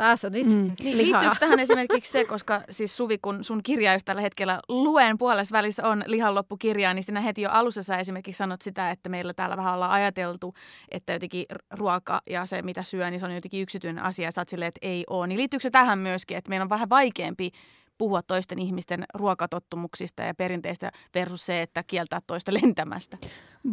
Taas 0.00 0.24
otit 0.24 0.46
mm. 0.46 0.72
lihaa. 0.82 0.96
Liittyykö 0.96 1.36
tähän 1.40 1.58
esimerkiksi 1.58 2.12
se, 2.12 2.24
koska 2.24 2.62
siis 2.70 2.96
Suvi, 2.96 3.18
kun 3.18 3.44
sun 3.44 3.62
kirja, 3.62 3.92
jos 3.92 4.04
tällä 4.04 4.22
hetkellä 4.22 4.60
luen 4.68 5.18
puolessa 5.18 5.52
välissä 5.52 5.88
on 5.88 6.04
lihan 6.06 6.34
loppukirjaa, 6.34 6.94
niin 6.94 7.04
sinä 7.04 7.20
heti 7.20 7.42
jo 7.42 7.50
alussa 7.50 7.82
sä 7.82 7.96
esimerkiksi 7.96 8.38
sanot 8.38 8.62
sitä, 8.62 8.90
että 8.90 9.08
meillä 9.08 9.34
täällä 9.34 9.56
vähän 9.56 9.74
ollaan 9.74 9.90
ajateltu, 9.90 10.54
että 10.90 11.12
jotenkin 11.12 11.46
ruoka 11.70 12.22
ja 12.30 12.46
se, 12.46 12.62
mitä 12.62 12.82
syö, 12.82 13.10
niin 13.10 13.20
se 13.20 13.26
on 13.26 13.34
jotenkin 13.34 13.62
yksityinen 13.62 14.04
asia. 14.04 14.30
Sä 14.30 14.40
oot 14.40 14.48
silleen, 14.48 14.68
että 14.68 14.86
ei 14.86 15.04
ole. 15.10 15.26
Niin 15.26 15.38
liittyykö 15.38 15.62
se 15.62 15.70
tähän 15.70 15.98
myöskin, 15.98 16.36
että 16.36 16.48
meillä 16.48 16.64
on 16.64 16.70
vähän 16.70 16.88
vaikeampi 16.88 17.50
puhua 18.00 18.22
toisten 18.22 18.58
ihmisten 18.58 19.04
ruokatottumuksista 19.14 20.22
ja 20.22 20.34
perinteistä 20.34 20.90
versus 21.14 21.46
se, 21.46 21.62
että 21.62 21.82
kieltää 21.86 22.20
toista 22.26 22.52
lentämästä? 22.62 23.18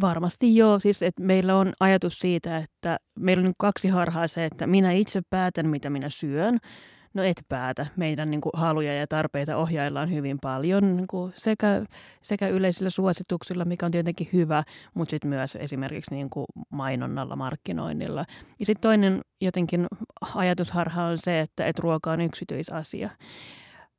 Varmasti 0.01 0.55
joo. 0.55 0.79
Siis, 0.79 1.03
että 1.03 1.23
meillä 1.23 1.55
on 1.55 1.73
ajatus 1.79 2.19
siitä, 2.19 2.57
että 2.57 2.97
meillä 3.19 3.47
on 3.47 3.53
kaksi 3.57 3.87
harhaa 3.87 4.27
se, 4.27 4.45
että 4.45 4.67
minä 4.67 4.91
itse 4.91 5.21
päätän, 5.29 5.67
mitä 5.67 5.89
minä 5.89 6.09
syön. 6.09 6.57
No 7.13 7.23
et 7.23 7.41
päätä. 7.49 7.85
Meidän 7.95 8.31
niin 8.31 8.41
kuin, 8.41 8.51
haluja 8.53 8.93
ja 8.93 9.07
tarpeita 9.07 9.57
ohjaillaan 9.57 10.11
hyvin 10.11 10.37
paljon 10.41 10.97
niin 10.97 11.07
kuin, 11.07 11.33
sekä, 11.35 11.85
sekä 12.21 12.47
yleisillä 12.47 12.89
suosituksilla, 12.89 13.65
mikä 13.65 13.85
on 13.85 13.91
tietenkin 13.91 14.29
hyvä, 14.33 14.63
mutta 14.93 15.09
sitten 15.09 15.29
myös 15.29 15.55
esimerkiksi 15.55 16.15
niin 16.15 16.29
kuin, 16.29 16.45
mainonnalla, 16.69 17.35
markkinoinnilla. 17.35 18.25
Ja 18.59 18.65
sitten 18.65 18.81
toinen 18.81 19.21
jotenkin 19.41 19.87
ajatusharha 20.35 21.03
on 21.03 21.17
se, 21.17 21.39
että 21.39 21.65
et 21.65 21.79
ruoka 21.79 22.11
on 22.11 22.21
yksityisasia. 22.21 23.09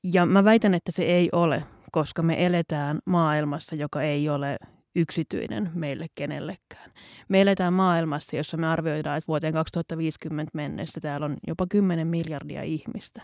Ja 0.05 0.27
mä 0.27 0.45
väitän, 0.45 0.75
että 0.75 0.93
se 0.93 1.03
ei 1.03 1.29
ole, 1.33 1.65
koska 1.93 2.23
me 2.23 2.47
eletään 2.47 2.99
maailmassa, 3.05 3.77
joka 3.77 4.03
ei 4.03 4.29
ole 4.29 4.59
yksityinen 4.97 5.71
meille 5.75 6.07
kenellekään. 6.15 6.91
Me 7.29 7.41
eletään 7.41 7.73
maailmassa, 7.73 8.37
jossa 8.37 8.57
me 8.57 8.67
arvioidaan, 8.67 9.19
että 9.19 9.29
vuoteen 9.29 9.53
2050 9.53 10.51
mennessä 10.55 11.01
täällä 11.01 11.27
on 11.27 11.37
jopa 11.47 11.67
10 11.71 12.07
miljardia 12.07 12.63
ihmistä. 12.63 13.23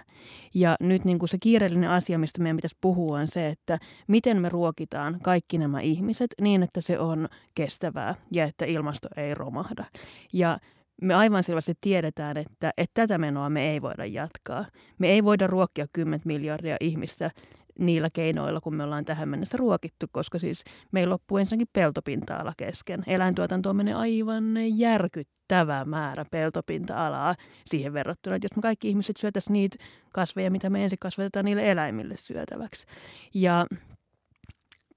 Ja 0.55 0.77
nyt 0.81 1.05
niin 1.05 1.19
kuin 1.19 1.29
se 1.29 1.39
kiireellinen 1.41 1.91
asia, 1.91 2.19
mistä 2.19 2.43
meidän 2.43 2.57
pitäisi 2.57 2.77
puhua, 2.81 3.19
on 3.19 3.29
se, 3.29 3.49
että 3.49 3.79
miten 4.09 4.41
me 4.41 4.49
ruokitaan 4.49 5.21
kaikki 5.23 5.59
nämä 5.59 5.81
ihmiset 5.81 6.31
niin, 6.41 6.63
että 6.63 6.81
se 6.81 6.99
on 6.99 7.29
kestävää 7.55 8.15
ja 8.33 8.45
että 8.45 8.65
ilmasto 8.65 9.09
ei 9.17 9.35
romahda. 9.35 9.85
Ja 10.33 10.59
me 11.03 11.15
aivan 11.15 11.43
selvästi 11.43 11.75
tiedetään, 11.81 12.37
että, 12.37 12.73
että 12.77 13.03
tätä 13.03 13.19
menoa 13.19 13.51
me 13.51 13.71
ei 13.71 13.83
voida 13.83 14.07
jatkaa. 14.07 14.67
Me 14.99 15.09
ei 15.09 15.25
voida 15.25 15.47
ruokkia 15.47 15.87
10 15.93 16.23
miljardia 16.25 16.77
ihmistä 16.81 17.31
niillä 17.79 18.11
keinoilla, 18.11 18.61
kun 18.61 18.75
me 18.75 18.85
ollaan 18.85 19.05
tähän 19.05 19.29
mennessä 19.29 19.57
ruokittu, 19.57 20.07
koska 20.13 20.39
siis 20.39 20.65
meillä 20.93 21.13
loppuu 21.13 21.39
ensinnäkin 21.39 21.71
peltopinta-ala 21.73 22.53
kesken. 22.57 23.03
Eläintuotanto 23.07 23.73
menee 23.73 23.95
aivan 23.95 24.45
järkyttävä 24.79 25.85
määrä 25.85 26.25
peltopinta-alaa 26.31 27.35
siihen 27.67 27.93
verrattuna, 27.93 28.37
että 28.37 28.45
jos 28.45 28.57
me 28.57 28.63
kaikki 28.63 28.89
ihmiset 28.89 29.17
syötäisiin 29.17 29.53
niitä 29.53 29.85
kasveja, 30.13 30.51
mitä 30.51 30.71
me 30.71 30.83
ensin 30.83 30.99
kasvatetaan 30.99 31.45
niille 31.45 31.71
eläimille 31.71 32.17
syötäväksi. 32.17 32.87
Ja 33.35 33.67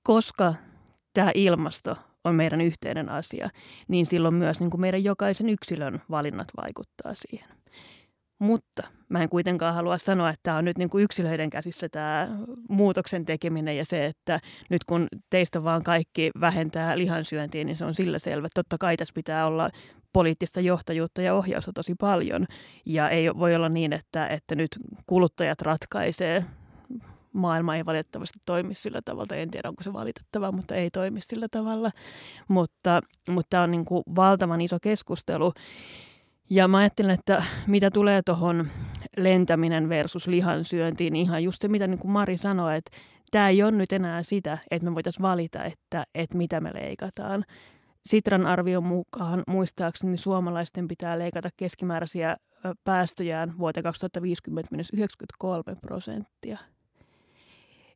koska 0.03 0.53
tämä 1.13 1.31
ilmasto 1.35 1.97
on 2.27 2.35
meidän 2.35 2.61
yhteinen 2.61 3.09
asia, 3.09 3.49
niin 3.87 4.05
silloin 4.05 4.33
myös 4.33 4.59
niin 4.59 4.69
kuin 4.69 4.81
meidän 4.81 5.03
jokaisen 5.03 5.49
yksilön 5.49 6.01
valinnat 6.11 6.47
vaikuttaa 6.57 7.11
siihen. 7.13 7.49
Mutta 8.39 8.83
mä 9.09 9.23
en 9.23 9.29
kuitenkaan 9.29 9.75
halua 9.75 9.97
sanoa, 9.97 10.29
että 10.29 10.39
tämä 10.43 10.57
on 10.57 10.65
nyt 10.65 10.77
niin 10.77 10.89
kuin 10.89 11.03
yksilöiden 11.03 11.49
käsissä 11.49 11.89
tämä 11.89 12.27
muutoksen 12.69 13.25
tekeminen 13.25 13.77
ja 13.77 13.85
se, 13.85 14.05
että 14.05 14.39
nyt 14.69 14.83
kun 14.83 15.07
teistä 15.29 15.63
vaan 15.63 15.83
kaikki 15.83 16.31
vähentää 16.41 16.97
lihansyöntiä, 16.97 17.63
niin 17.63 17.77
se 17.77 17.85
on 17.85 17.93
sillä 17.93 18.19
selvä. 18.19 18.47
Totta 18.53 18.77
kai 18.79 18.97
tässä 18.97 19.13
pitää 19.13 19.47
olla 19.47 19.69
poliittista 20.13 20.61
johtajuutta 20.61 21.21
ja 21.21 21.33
ohjausta 21.33 21.73
tosi 21.73 21.95
paljon. 21.99 22.45
Ja 22.85 23.09
ei 23.09 23.27
voi 23.27 23.55
olla 23.55 23.69
niin, 23.69 23.93
että, 23.93 24.27
että 24.27 24.55
nyt 24.55 24.69
kuluttajat 25.05 25.61
ratkaisee 25.61 26.45
maailma 27.37 27.75
ei 27.75 27.85
valitettavasti 27.85 28.39
toimi 28.45 28.73
sillä 28.73 29.01
tavalla. 29.05 29.35
En 29.35 29.51
tiedä, 29.51 29.69
onko 29.69 29.83
se 29.83 29.93
valitettavaa, 29.93 30.51
mutta 30.51 30.75
ei 30.75 30.89
toimi 30.91 31.21
sillä 31.21 31.47
tavalla. 31.51 31.91
Mutta, 32.47 33.01
mutta 33.29 33.47
tämä 33.49 33.63
on 33.63 33.71
niin 33.71 33.85
kuin 33.85 34.03
valtavan 34.15 34.61
iso 34.61 34.77
keskustelu. 34.81 35.53
Ja 36.49 36.67
mä 36.67 36.77
ajattelen, 36.77 37.11
että 37.11 37.43
mitä 37.67 37.91
tulee 37.91 38.21
tuohon 38.21 38.67
lentäminen 39.17 39.89
versus 39.89 40.27
lihansyöntiin, 40.27 41.13
niin 41.13 41.25
ihan 41.25 41.43
just 41.43 41.61
se, 41.61 41.67
mitä 41.67 41.87
niin 41.87 41.99
kuin 41.99 42.11
Mari 42.11 42.37
sanoi, 42.37 42.77
että 42.77 42.91
tämä 43.31 43.49
ei 43.49 43.63
ole 43.63 43.71
nyt 43.71 43.91
enää 43.91 44.23
sitä, 44.23 44.57
että 44.71 44.89
me 44.89 44.95
voitaisiin 44.95 45.21
valita, 45.21 45.63
että, 45.63 46.05
että 46.15 46.37
mitä 46.37 46.61
me 46.61 46.71
leikataan. 46.73 47.43
Sitran 48.05 48.45
arvion 48.45 48.83
mukaan 48.83 49.43
muistaakseni 49.47 50.17
suomalaisten 50.17 50.87
pitää 50.87 51.19
leikata 51.19 51.49
keskimääräisiä 51.57 52.37
päästöjään 52.83 53.57
vuoteen 53.57 53.83
2050 53.83 54.71
mennessä 54.71 54.97
93 54.97 55.75
prosenttia. 55.81 56.57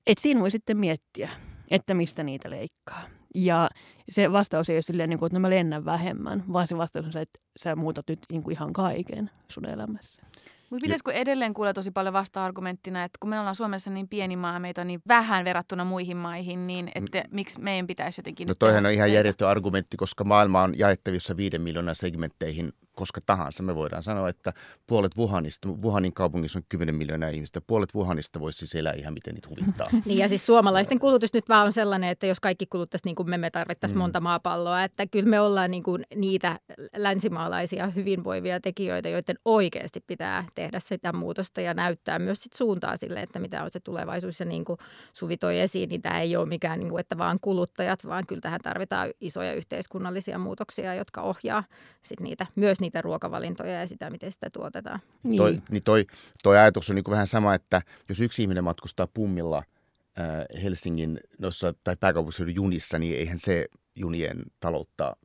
Et 0.07 0.17
siinä 0.17 0.41
voi 0.41 0.51
sitten 0.51 0.77
miettiä, 0.77 1.29
että 1.71 1.93
mistä 1.93 2.23
niitä 2.23 2.49
leikkaa. 2.49 3.01
Ja 3.35 3.69
se 4.09 4.31
vastaus 4.31 4.69
ei 4.69 4.75
ole 4.75 4.81
silleen, 4.81 5.09
niin 5.09 5.19
kuin, 5.19 5.27
että 5.27 5.39
no 5.39 5.41
mä 5.41 5.49
lennän 5.49 5.85
vähemmän, 5.85 6.43
vaan 6.53 6.67
se 6.67 6.77
vastaus 6.77 7.05
on 7.05 7.11
se, 7.11 7.21
että 7.21 7.39
sä 7.57 7.75
muutat 7.75 8.05
nyt 8.09 8.19
niin 8.31 8.43
kuin 8.43 8.53
ihan 8.53 8.73
kaiken 8.73 9.29
sun 9.47 9.65
elämässä. 9.65 10.23
Mutta 10.69 10.83
pitäisikö 10.83 11.11
edelleen 11.11 11.53
kuulla 11.53 11.73
tosi 11.73 11.91
paljon 11.91 12.13
vasta-argumenttina, 12.13 13.03
että 13.03 13.17
kun 13.19 13.29
me 13.29 13.39
ollaan 13.39 13.55
Suomessa 13.55 13.91
niin 13.91 14.07
pieni 14.07 14.35
maa, 14.35 14.59
meitä 14.59 14.81
on 14.81 14.87
niin 14.87 15.01
vähän 15.07 15.45
verrattuna 15.45 15.85
muihin 15.85 16.17
maihin, 16.17 16.67
niin 16.67 16.91
että 16.95 17.17
mm. 17.17 17.35
miksi 17.35 17.61
meidän 17.61 17.87
pitäisi 17.87 18.19
jotenkin... 18.19 18.47
No 18.47 18.53
toihan 18.59 18.85
on 18.85 18.91
ihan 18.91 19.13
järjetön 19.13 19.47
argumentti, 19.47 19.97
koska 19.97 20.23
maailma 20.23 20.63
on 20.63 20.77
jaettavissa 20.77 21.37
viiden 21.37 21.61
miljoonan 21.61 21.95
segmentteihin 21.95 22.73
koska 23.01 23.21
tahansa. 23.25 23.63
Me 23.63 23.75
voidaan 23.75 24.03
sanoa, 24.03 24.29
että 24.29 24.53
puolet 24.87 25.17
Wuhanista, 25.17 25.69
Wuhanin 25.69 26.13
kaupungissa 26.13 26.59
on 26.59 26.63
10 26.69 26.95
miljoonaa 26.95 27.29
ihmistä, 27.29 27.61
puolet 27.61 27.95
Wuhanista 27.95 28.39
voisi 28.39 28.59
siis 28.59 28.75
elää 28.75 28.93
ihan 28.93 29.13
miten 29.13 29.33
niitä 29.33 29.49
huvittaa. 29.49 29.87
niin 30.05 30.17
ja 30.17 30.29
siis 30.29 30.45
suomalaisten 30.45 30.99
kulutus 30.99 31.33
nyt 31.33 31.49
vaan 31.49 31.65
on 31.65 31.71
sellainen, 31.71 32.09
että 32.09 32.27
jos 32.27 32.39
kaikki 32.39 32.65
kuluttaisiin 32.65 33.09
niin 33.09 33.15
kuin 33.15 33.29
me, 33.29 33.37
me 33.37 33.49
tarvittaisiin 33.49 33.97
mm. 33.97 34.01
monta 34.01 34.19
maapalloa, 34.19 34.83
että 34.83 35.07
kyllä 35.07 35.29
me 35.29 35.39
ollaan 35.39 35.71
niin 35.71 35.83
kuin 35.83 36.05
niitä 36.15 36.59
länsimaalaisia 36.95 37.87
hyvinvoivia 37.87 38.59
tekijöitä, 38.59 39.09
joiden 39.09 39.35
oikeasti 39.45 40.03
pitää 40.07 40.45
tehdä 40.55 40.79
sitä 40.79 41.13
muutosta 41.13 41.61
ja 41.61 41.73
näyttää 41.73 42.19
myös 42.19 42.43
sit 42.43 42.53
suuntaa 42.53 42.97
sille, 42.97 43.21
että 43.21 43.39
mitä 43.39 43.63
on 43.63 43.71
se 43.71 43.79
tulevaisuus. 43.79 44.39
Ja 44.39 44.45
niin 44.45 44.65
kuin 44.65 44.79
Suvi 45.13 45.37
toi 45.37 45.59
esiin, 45.59 45.89
niin 45.89 46.01
tämä 46.01 46.21
ei 46.21 46.35
ole 46.35 46.45
mikään, 46.45 46.79
niin 46.79 46.89
kuin, 46.89 46.99
että 46.99 47.17
vaan 47.17 47.37
kuluttajat, 47.41 48.05
vaan 48.05 48.27
kyllä 48.27 48.41
tähän 48.41 48.61
tarvitaan 48.63 49.09
isoja 49.21 49.53
yhteiskunnallisia 49.53 50.37
muutoksia, 50.37 50.95
jotka 50.95 51.21
ohjaa 51.21 51.63
sit 52.03 52.19
niitä, 52.19 52.47
myös 52.55 52.79
niitä 52.79 52.90
ruokavalintoja 52.99 53.79
ja 53.79 53.87
sitä, 53.87 54.09
miten 54.09 54.31
sitä 54.31 54.49
tuotetaan. 54.53 54.99
Niin. 55.23 55.37
Toi, 55.37 55.61
niin 55.71 55.83
toi, 55.83 56.05
toi 56.43 56.57
ajatus 56.57 56.89
on 56.89 56.95
niin 56.95 57.03
kuin 57.03 57.13
vähän 57.13 57.27
sama, 57.27 57.55
että 57.55 57.81
jos 58.09 58.21
yksi 58.21 58.41
ihminen 58.41 58.63
matkustaa 58.63 59.07
pummilla 59.07 59.57
äh, 59.57 60.63
Helsingin 60.63 61.19
noissa, 61.41 61.73
tai 61.83 61.95
pääkaupunkiseudun 61.99 62.55
junissa, 62.55 62.99
niin 62.99 63.15
eihän 63.15 63.39
se 63.39 63.65
junien 63.95 64.43
taloutta 64.59 65.15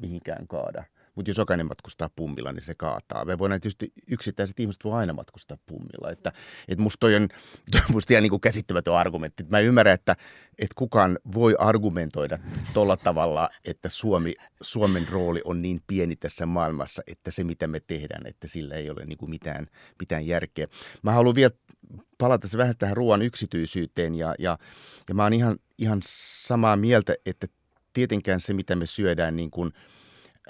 mihinkään 0.00 0.46
kaada. 0.46 0.84
Mutta 1.14 1.30
jos 1.30 1.38
jokainen 1.38 1.66
matkustaa 1.66 2.10
pummilla, 2.16 2.52
niin 2.52 2.62
se 2.62 2.74
kaataa. 2.74 3.24
Me 3.24 3.38
voidaan 3.38 3.60
tietysti, 3.60 3.92
yksittäiset 4.10 4.60
ihmiset 4.60 4.84
voi 4.84 4.92
aina 4.92 5.12
matkustaa 5.12 5.56
pummilla. 5.66 6.10
Että, 6.10 6.32
että 6.68 6.82
musta 6.82 7.00
toi 7.00 7.14
on, 7.14 7.28
toi 7.72 7.80
on 7.88 7.94
musta 7.94 8.12
ihan 8.12 8.22
niin 8.22 8.30
kuin 8.30 8.40
käsittämätön 8.40 8.94
argumentti. 8.94 9.44
Mä 9.48 9.60
ymmärrän, 9.60 9.94
että, 9.94 10.16
että 10.58 10.74
kukaan 10.76 11.18
voi 11.34 11.54
argumentoida 11.58 12.38
tuolla 12.72 12.96
tavalla, 12.96 13.50
että 13.64 13.88
Suomi, 13.88 14.34
Suomen 14.60 15.08
rooli 15.08 15.40
on 15.44 15.62
niin 15.62 15.80
pieni 15.86 16.16
tässä 16.16 16.46
maailmassa, 16.46 17.02
että 17.06 17.30
se 17.30 17.44
mitä 17.44 17.66
me 17.66 17.80
tehdään, 17.80 18.26
että 18.26 18.48
sillä 18.48 18.74
ei 18.74 18.90
ole 18.90 19.04
niin 19.04 19.18
kuin 19.18 19.30
mitään, 19.30 19.66
mitään 19.98 20.26
järkeä. 20.26 20.66
Mä 21.02 21.12
haluan 21.12 21.34
vielä 21.34 21.50
palata 22.18 22.48
se 22.48 22.58
vähän 22.58 22.74
tähän 22.78 22.96
ruoan 22.96 23.22
yksityisyyteen 23.22 24.14
ja, 24.14 24.34
ja, 24.38 24.58
ja 25.08 25.14
mä 25.14 25.22
oon 25.22 25.32
ihan, 25.32 25.56
ihan 25.78 26.00
samaa 26.04 26.76
mieltä, 26.76 27.14
että 27.26 27.46
tietenkään 27.92 28.40
se 28.40 28.54
mitä 28.54 28.76
me 28.76 28.86
syödään 28.86 29.36
niin 29.36 29.50
kuin, 29.50 29.72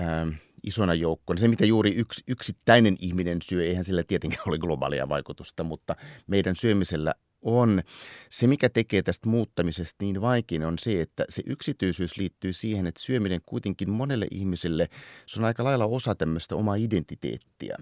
ähm, 0.01 0.29
isona 0.67 0.95
joukkona. 0.95 1.41
Se, 1.41 1.49
mitä 1.49 1.67
juuri 1.67 1.95
yks, 1.97 2.23
yksittäinen 2.29 2.97
ihminen 3.01 3.39
syö, 3.43 3.65
eihän 3.65 3.85
sillä 3.85 4.03
tietenkään 4.03 4.43
ole 4.47 4.59
globaalia 4.59 5.09
vaikutusta, 5.09 5.65
mutta 5.65 5.97
meidän 6.27 6.57
syömisellä 6.57 7.15
on. 7.43 7.83
Se, 8.31 8.47
mikä 8.47 8.69
tekee 8.69 9.03
tästä 9.03 9.29
muuttamisesta 9.29 9.97
niin 10.01 10.21
vaikein, 10.21 10.65
on 10.65 10.79
se, 10.79 11.01
että 11.01 11.25
se 11.29 11.43
yksityisyys 11.47 12.17
liittyy 12.17 12.53
siihen, 12.53 12.87
että 12.87 13.03
syöminen 13.03 13.41
kuitenkin 13.47 13.91
monelle 13.91 14.27
ihmiselle, 14.31 14.89
se 15.27 15.41
on 15.41 15.45
aika 15.45 15.65
lailla 15.65 15.87
osa 15.87 16.15
tämmöistä 16.15 16.57
omaa 16.57 16.75
identiteettiä. 16.75 17.77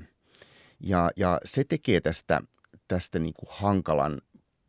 Ja, 0.81 1.11
ja 1.17 1.41
se 1.45 1.65
tekee 1.65 2.01
tästä, 2.01 2.41
tästä 2.89 3.19
niin 3.19 3.35
kuin 3.35 3.49
hankalan 3.53 4.21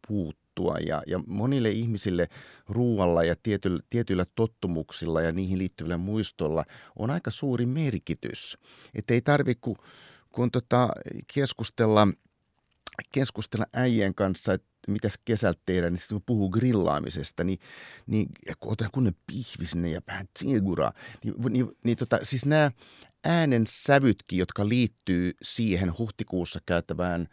puut 0.08 0.38
muuttua 0.60 0.78
ja, 0.88 1.02
ja 1.08 1.20
monille 1.28 1.70
ihmisille 1.70 2.30
ruualla 2.70 3.24
ja 3.24 3.36
tietyillä, 3.44 3.80
tietyillä 3.90 4.26
tottumuksilla 4.36 5.22
ja 5.22 5.32
niihin 5.32 5.58
liittyvillä 5.58 5.98
muistolla 5.98 6.66
on 6.96 7.10
aika 7.10 7.32
suuri 7.32 7.66
merkitys. 7.66 8.58
Että 8.96 9.14
ei 9.14 9.22
tarvitse 9.22 9.62
kun, 9.62 9.76
kun 10.30 10.52
tota, 10.52 10.90
keskustella, 11.34 12.08
keskustella 13.12 13.66
äijien 13.74 14.16
kanssa, 14.16 14.54
että 14.54 14.68
mitäs 14.88 15.20
kesältä 15.26 15.62
tehdään, 15.66 15.94
niin 15.94 16.00
sitten 16.00 16.16
kun 16.16 16.24
puhuu 16.26 16.50
grillaamisesta, 16.50 17.44
niin, 17.44 17.60
niin 18.08 18.28
kun 18.60 18.72
otetaan 18.72 18.92
kunnen 18.92 19.16
pihvi 19.28 19.66
sinne 19.66 19.90
ja 19.90 20.02
vähän 20.08 20.28
tsiguraa, 20.34 20.94
niin, 21.24 21.36
niin, 21.50 21.72
niin 21.84 21.98
tota, 21.98 22.20
siis 22.24 22.46
nämä 22.46 22.72
äänen 23.24 23.64
sävytkin, 23.68 24.40
jotka 24.40 24.70
liittyy 24.70 25.32
siihen 25.42 25.98
huhtikuussa 25.98 26.60
käytävään 26.66 27.28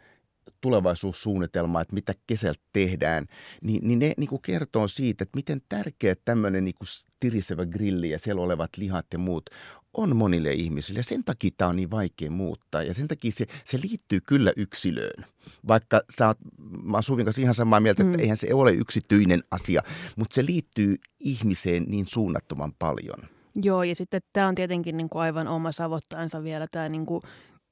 tulevaisuussuunnitelmaa, 0.61 1.81
että 1.81 1.93
mitä 1.93 2.13
kesällä 2.27 2.59
tehdään, 2.73 3.25
niin, 3.61 3.87
niin 3.87 3.99
ne 3.99 4.13
niin 4.17 4.29
kuin 4.29 4.41
kertoo 4.41 4.87
siitä, 4.87 5.23
että 5.23 5.35
miten 5.35 5.61
tärkeä 5.69 6.15
tämmöinen 6.25 6.65
niin 6.65 6.75
kuin 6.75 6.87
tirisevä 7.19 7.65
grilli 7.65 8.09
ja 8.09 8.19
siellä 8.19 8.41
olevat 8.41 8.69
lihat 8.77 9.05
ja 9.13 9.19
muut 9.19 9.49
on 9.93 10.15
monille 10.15 10.51
ihmisille. 10.51 10.99
Ja 10.99 11.03
sen 11.03 11.23
takia 11.23 11.51
tämä 11.57 11.69
on 11.69 11.75
niin 11.75 11.91
vaikea 11.91 12.31
muuttaa. 12.31 12.83
Ja 12.83 12.93
sen 12.93 13.07
takia 13.07 13.31
se, 13.31 13.45
se 13.65 13.79
liittyy 13.81 14.19
kyllä 14.21 14.53
yksilöön. 14.57 15.25
Vaikka 15.67 16.01
sä 16.17 16.27
oot, 16.27 16.37
mä 16.83 16.97
oon 16.97 17.03
Suvin 17.03 17.25
kanssa 17.25 17.41
ihan 17.41 17.53
samaa 17.53 17.79
mieltä, 17.79 18.03
että 18.03 18.17
mm. 18.17 18.21
eihän 18.21 18.37
se 18.37 18.53
ole 18.53 18.71
yksityinen 18.71 19.43
asia, 19.51 19.83
mutta 20.15 20.35
se 20.35 20.45
liittyy 20.45 20.95
ihmiseen 21.19 21.83
niin 21.83 22.07
suunnattoman 22.07 22.73
paljon. 22.79 23.19
Joo, 23.55 23.83
ja 23.83 23.95
sitten 23.95 24.21
tämä 24.33 24.47
on 24.47 24.55
tietenkin 24.55 24.97
niin 24.97 25.09
kuin 25.09 25.21
aivan 25.21 25.47
oma 25.47 25.71
savottaansa 25.71 26.43
vielä 26.43 26.67
tämä 26.71 26.89
niin 26.89 27.05
kuin 27.05 27.21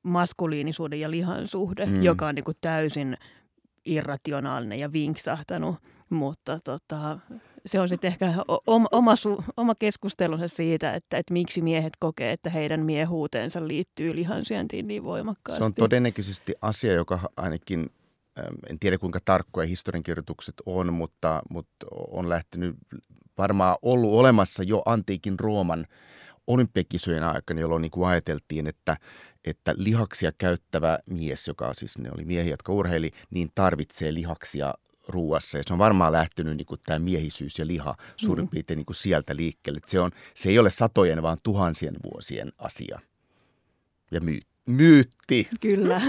maskuliinisuuden 0.03 0.99
ja 0.99 1.11
lihan 1.11 1.47
suhde, 1.47 1.85
mm. 1.85 2.03
joka 2.03 2.27
on 2.27 2.35
niin 2.35 2.43
kuin 2.43 2.57
täysin 2.61 3.17
irrationaalinen 3.85 4.79
ja 4.79 4.91
vinksahtanut, 4.91 5.75
mutta 6.09 6.59
tota, 6.63 7.19
se 7.65 7.79
on 7.79 7.89
sitten 7.89 8.07
ehkä 8.07 8.33
oma, 8.67 8.87
oma, 8.91 9.15
su, 9.15 9.43
oma 9.57 9.75
keskustelunsa 9.75 10.47
siitä, 10.47 10.93
että, 10.93 11.17
että 11.17 11.33
miksi 11.33 11.61
miehet 11.61 11.93
kokee, 11.99 12.31
että 12.31 12.49
heidän 12.49 12.79
miehuuteensa 12.79 13.67
liittyy 13.67 14.15
lihansyöntiin 14.15 14.87
niin 14.87 15.03
voimakkaasti. 15.03 15.57
Se 15.57 15.65
on 15.65 15.73
todennäköisesti 15.73 16.53
asia, 16.61 16.93
joka 16.93 17.19
ainakin, 17.37 17.89
en 18.69 18.79
tiedä 18.79 18.97
kuinka 18.97 19.19
tarkkoja 19.25 19.67
historiankirjoitukset 19.67 20.55
on, 20.65 20.93
mutta, 20.93 21.41
mutta 21.49 21.87
on 22.11 22.29
lähtenyt 22.29 22.75
varmaan 23.37 23.75
ollut 23.81 24.13
olemassa 24.13 24.63
jo 24.63 24.81
antiikin 24.85 25.39
Rooman 25.39 25.85
olympiakisojen 26.49 27.23
aikana, 27.23 27.59
jolloin 27.59 27.81
niin 27.81 27.91
kuin 27.91 28.09
ajateltiin, 28.09 28.67
että, 28.67 28.97
että 29.45 29.73
lihaksia 29.77 30.31
käyttävä 30.37 30.99
mies, 31.09 31.47
joka 31.47 31.73
siis 31.73 31.97
ne 31.97 32.09
oli 32.11 32.25
miehiä, 32.25 32.53
jotka 32.53 32.73
urheili, 32.73 33.11
niin 33.29 33.51
tarvitsee 33.55 34.13
lihaksia 34.13 34.73
ruuassa. 35.07 35.57
Ja 35.57 35.63
se 35.67 35.73
on 35.73 35.79
varmaan 35.79 36.11
lähtenyt 36.11 36.57
niin 36.57 36.65
kuin 36.65 36.79
tämä 36.85 36.99
miehisyys 36.99 37.59
ja 37.59 37.67
liha 37.67 37.95
suurin 38.15 38.45
mm. 38.45 38.49
piirtein 38.49 38.77
niin 38.77 38.85
kuin 38.85 38.95
sieltä 38.95 39.35
liikkeelle. 39.35 39.79
Se, 39.85 39.99
on, 39.99 40.11
se 40.33 40.49
ei 40.49 40.59
ole 40.59 40.69
satojen, 40.69 41.21
vaan 41.21 41.37
tuhansien 41.43 41.95
vuosien 42.03 42.51
asia 42.57 42.99
ja 44.11 44.21
myy, 44.21 44.39
myytti. 44.65 45.49
Kyllä. 45.61 46.01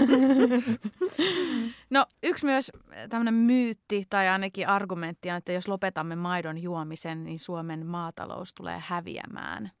no 1.89 2.05
yksi 2.23 2.45
myös 2.45 2.71
tämmöinen 3.09 3.33
myytti 3.33 4.05
tai 4.09 4.27
ainakin 4.27 4.67
argumentti 4.67 5.29
on, 5.29 5.37
että 5.37 5.51
jos 5.51 5.67
lopetamme 5.67 6.15
maidon 6.15 6.61
juomisen, 6.61 7.23
niin 7.23 7.39
Suomen 7.39 7.85
maatalous 7.85 8.53
tulee 8.53 8.81
häviämään. 8.87 9.71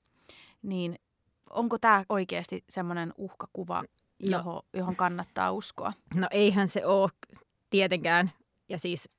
Niin 0.61 0.95
onko 1.49 1.77
tämä 1.77 2.05
oikeasti 2.09 2.63
semmoinen 2.69 3.13
uhkakuva, 3.17 3.83
johon, 4.19 4.55
no, 4.55 4.61
johon 4.73 4.95
kannattaa 4.95 5.51
uskoa? 5.51 5.93
No 6.15 6.27
eihän 6.31 6.67
se 6.67 6.85
ole 6.85 7.09
tietenkään. 7.69 8.31
Ja 8.69 8.79
siis 8.79 9.09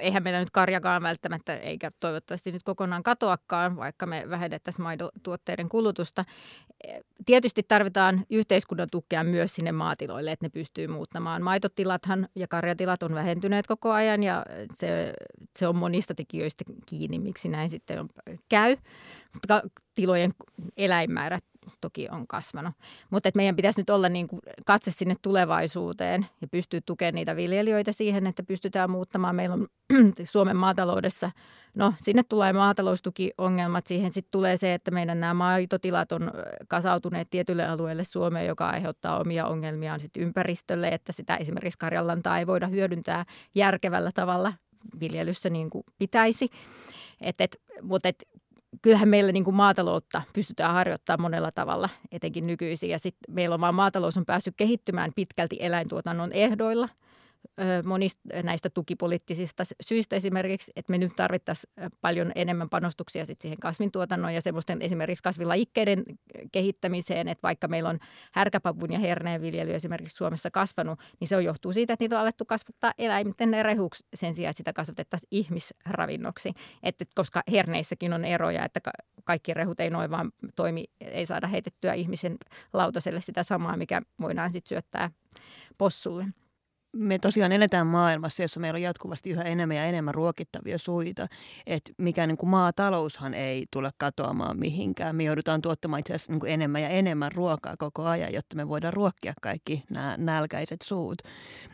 eihän 0.00 0.22
meillä 0.22 0.40
nyt 0.40 0.50
karjakaan 0.50 1.02
välttämättä, 1.02 1.56
eikä 1.56 1.90
toivottavasti 2.00 2.52
nyt 2.52 2.62
kokonaan 2.62 3.02
katoakaan, 3.02 3.76
vaikka 3.76 4.06
me 4.06 4.24
vähennettäisiin 4.30 4.82
maidotuotteiden 4.82 5.68
kulutusta. 5.68 6.24
Tietysti 7.26 7.62
tarvitaan 7.62 8.26
yhteiskunnan 8.30 8.88
tukea 8.90 9.24
myös 9.24 9.54
sinne 9.54 9.72
maatiloille, 9.72 10.32
että 10.32 10.44
ne 10.44 10.50
pystyy 10.50 10.86
muuttamaan. 10.86 11.42
Maitotilathan 11.42 12.28
ja 12.34 12.48
karjatilat 12.48 13.02
on 13.02 13.14
vähentyneet 13.14 13.66
koko 13.66 13.90
ajan 13.90 14.22
ja 14.22 14.44
se, 14.72 15.14
se 15.58 15.68
on 15.68 15.76
monista 15.76 16.14
tekijöistä 16.14 16.64
kiinni, 16.86 17.18
miksi 17.18 17.48
näin 17.48 17.70
sitten 17.70 18.00
on, 18.00 18.08
käy. 18.48 18.76
Tilojen 19.94 20.30
eläinmäärät 20.76 21.44
toki 21.80 22.08
on 22.10 22.26
kasvanut. 22.26 22.74
Mutta 23.10 23.30
meidän 23.34 23.56
pitäisi 23.56 23.80
nyt 23.80 23.90
olla 23.90 24.08
niin 24.08 24.28
kuin 24.28 24.40
katse 24.66 24.90
sinne 24.90 25.14
tulevaisuuteen 25.22 26.26
ja 26.40 26.48
pystyä 26.48 26.80
tukemaan 26.86 27.14
niitä 27.14 27.36
viljelijöitä 27.36 27.92
siihen, 27.92 28.26
että 28.26 28.42
pystytään 28.42 28.90
muuttamaan. 28.90 29.36
Meillä 29.36 29.54
on 29.54 29.66
Suomen 30.24 30.56
maataloudessa, 30.56 31.30
no 31.74 31.94
sinne 31.96 32.22
tulee 32.28 32.52
maataloustukiongelmat, 32.52 33.86
siihen 33.86 34.12
sitten 34.12 34.30
tulee 34.30 34.56
se, 34.56 34.74
että 34.74 34.90
meidän 34.90 35.20
nämä 35.20 35.34
maitotilat 35.34 36.12
on 36.12 36.30
kasautuneet 36.68 37.30
tietylle 37.30 37.66
alueelle 37.66 38.04
Suomeen, 38.04 38.46
joka 38.46 38.68
aiheuttaa 38.68 39.20
omia 39.20 39.46
ongelmiaan 39.46 40.00
sitten 40.00 40.22
ympäristölle, 40.22 40.88
että 40.88 41.12
sitä 41.12 41.36
esimerkiksi 41.36 41.78
karjallantaa 41.78 42.38
ei 42.38 42.46
voida 42.46 42.66
hyödyntää 42.66 43.24
järkevällä 43.54 44.10
tavalla 44.14 44.52
viljelyssä 45.00 45.50
niin 45.50 45.70
kuin 45.70 45.84
pitäisi. 45.98 46.50
Et, 47.20 47.40
et, 47.40 47.56
mutta 47.82 48.08
et, 48.08 48.24
kyllähän 48.82 49.08
meillä 49.08 49.32
niin 49.32 49.44
kuin 49.44 49.56
maataloutta 49.56 50.22
pystytään 50.32 50.74
harjoittamaan 50.74 51.20
monella 51.22 51.52
tavalla, 51.52 51.88
etenkin 52.12 52.46
nykyisin. 52.46 52.90
Ja 52.90 52.98
sitten 52.98 53.34
meillä 53.34 53.54
on 53.54 53.74
maatalous 53.74 54.16
on 54.16 54.26
päässyt 54.26 54.54
kehittymään 54.56 55.12
pitkälti 55.16 55.56
eläintuotannon 55.60 56.32
ehdoilla– 56.32 56.88
monista 57.84 58.20
näistä 58.42 58.70
tukipoliittisista 58.70 59.64
syistä 59.80 60.16
esimerkiksi, 60.16 60.72
että 60.76 60.90
me 60.90 60.98
nyt 60.98 61.12
tarvittaisiin 61.16 61.72
paljon 62.00 62.32
enemmän 62.34 62.68
panostuksia 62.68 63.26
sit 63.26 63.40
siihen 63.40 63.58
kasvintuotannon 63.60 64.34
ja 64.34 64.40
semmoisten 64.40 64.82
esimerkiksi 64.82 65.22
kasvilajikkeiden 65.22 66.04
kehittämiseen, 66.52 67.28
että 67.28 67.42
vaikka 67.42 67.68
meillä 67.68 67.88
on 67.88 67.98
härkäpavun 68.32 68.92
ja 68.92 68.98
herneen 68.98 69.42
viljely 69.42 69.74
esimerkiksi 69.74 70.16
Suomessa 70.16 70.50
kasvanut, 70.50 70.98
niin 71.20 71.28
se 71.28 71.36
on 71.36 71.44
johtuu 71.44 71.72
siitä, 71.72 71.92
että 71.92 72.04
niitä 72.04 72.16
on 72.16 72.22
alettu 72.22 72.44
kasvattaa 72.44 72.92
eläimten 72.98 73.54
rehuksi 73.62 74.06
sen 74.14 74.34
sijaan, 74.34 74.50
että 74.50 74.58
sitä 74.58 74.72
kasvatettaisiin 74.72 75.28
ihmisravinnoksi, 75.30 76.52
että 76.82 77.04
koska 77.14 77.42
herneissäkin 77.50 78.12
on 78.12 78.24
eroja, 78.24 78.64
että 78.64 78.80
kaikki 79.24 79.54
rehut 79.54 79.80
ei 79.80 79.90
noin 79.90 80.10
vaan 80.10 80.32
toimi, 80.56 80.84
ei 81.00 81.26
saada 81.26 81.46
heitettyä 81.46 81.94
ihmisen 81.94 82.36
lautaselle 82.72 83.20
sitä 83.20 83.42
samaa, 83.42 83.76
mikä 83.76 84.02
voidaan 84.20 84.50
sitten 84.50 84.68
syöttää 84.68 85.10
possulle 85.78 86.26
me 86.96 87.18
tosiaan 87.18 87.52
eletään 87.52 87.86
maailmassa, 87.86 88.42
jossa 88.42 88.60
meillä 88.60 88.76
on 88.76 88.82
jatkuvasti 88.82 89.30
yhä 89.30 89.42
enemmän 89.42 89.76
ja 89.76 89.84
enemmän 89.84 90.14
ruokittavia 90.14 90.78
suita. 90.78 91.26
Että 91.66 91.92
mikä 91.98 92.26
niin 92.26 92.36
kuin 92.36 92.50
maataloushan 92.50 93.34
ei 93.34 93.66
tule 93.70 93.90
katoamaan 93.98 94.58
mihinkään. 94.58 95.16
Me 95.16 95.24
joudutaan 95.24 95.62
tuottamaan 95.62 96.00
itse 96.00 96.14
asiassa 96.14 96.32
niin 96.32 96.40
kuin 96.40 96.52
enemmän 96.52 96.82
ja 96.82 96.88
enemmän 96.88 97.32
ruokaa 97.32 97.76
koko 97.78 98.04
ajan, 98.04 98.32
jotta 98.32 98.56
me 98.56 98.68
voidaan 98.68 98.92
ruokkia 98.92 99.32
kaikki 99.42 99.84
nämä 99.90 100.16
nälkäiset 100.18 100.82
suut. 100.82 101.18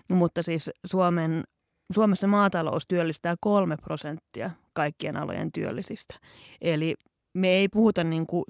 Mutta 0.08 0.42
siis 0.42 0.70
Suomen, 0.86 1.44
Suomessa 1.92 2.26
maatalous 2.26 2.88
työllistää 2.88 3.34
kolme 3.40 3.76
prosenttia 3.76 4.50
kaikkien 4.72 5.16
alojen 5.16 5.52
työllisistä. 5.52 6.14
Eli 6.60 6.94
me 7.34 7.48
ei 7.48 7.68
puhuta 7.68 8.04
niin 8.04 8.26
kuin 8.26 8.44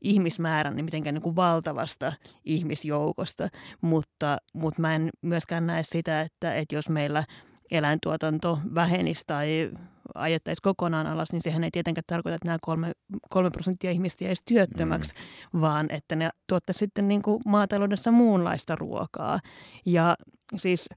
ihmismäärän 0.00 0.76
niin 0.76 0.84
mitenkään 0.84 1.14
niin 1.14 1.22
kuin 1.22 1.36
valtavasta 1.36 2.12
ihmisjoukosta, 2.44 3.48
mutta, 3.80 4.38
mutta 4.54 4.80
mä 4.80 4.94
en 4.94 5.10
myöskään 5.22 5.66
näe 5.66 5.82
sitä, 5.82 6.20
että, 6.20 6.54
että 6.54 6.74
jos 6.74 6.90
meillä 6.90 7.24
eläintuotanto 7.70 8.58
vähenisi 8.74 9.24
tai 9.26 9.70
ajettaisiin 10.14 10.62
kokonaan 10.62 11.06
alas, 11.06 11.32
niin 11.32 11.42
sehän 11.42 11.64
ei 11.64 11.70
tietenkään 11.70 12.04
tarkoita, 12.06 12.34
että 12.34 12.48
nämä 12.48 12.58
kolme, 12.62 12.92
kolme 13.30 13.50
prosenttia 13.50 13.90
ihmistä 13.90 14.24
jäisi 14.24 14.42
työttömäksi, 14.48 15.14
mm. 15.52 15.60
vaan 15.60 15.86
että 15.90 16.16
ne 16.16 16.30
tuottaisi 16.46 16.78
sitten 16.78 17.08
niin 17.08 17.22
kuin 17.22 17.40
maataloudessa 17.46 18.10
muunlaista 18.10 18.76
ruokaa. 18.76 19.40
Ja 19.86 20.16
siis 20.56 20.88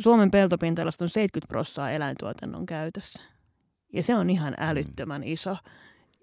Suomen 0.00 0.30
peltopinta 0.30 0.82
on 0.82 1.08
70 1.08 1.48
prosenttia 1.48 1.90
eläintuotannon 1.90 2.66
käytössä. 2.66 3.22
Ja 3.92 4.02
se 4.02 4.14
on 4.14 4.30
ihan 4.30 4.54
mm. 4.58 4.64
älyttömän 4.64 5.24
iso 5.24 5.56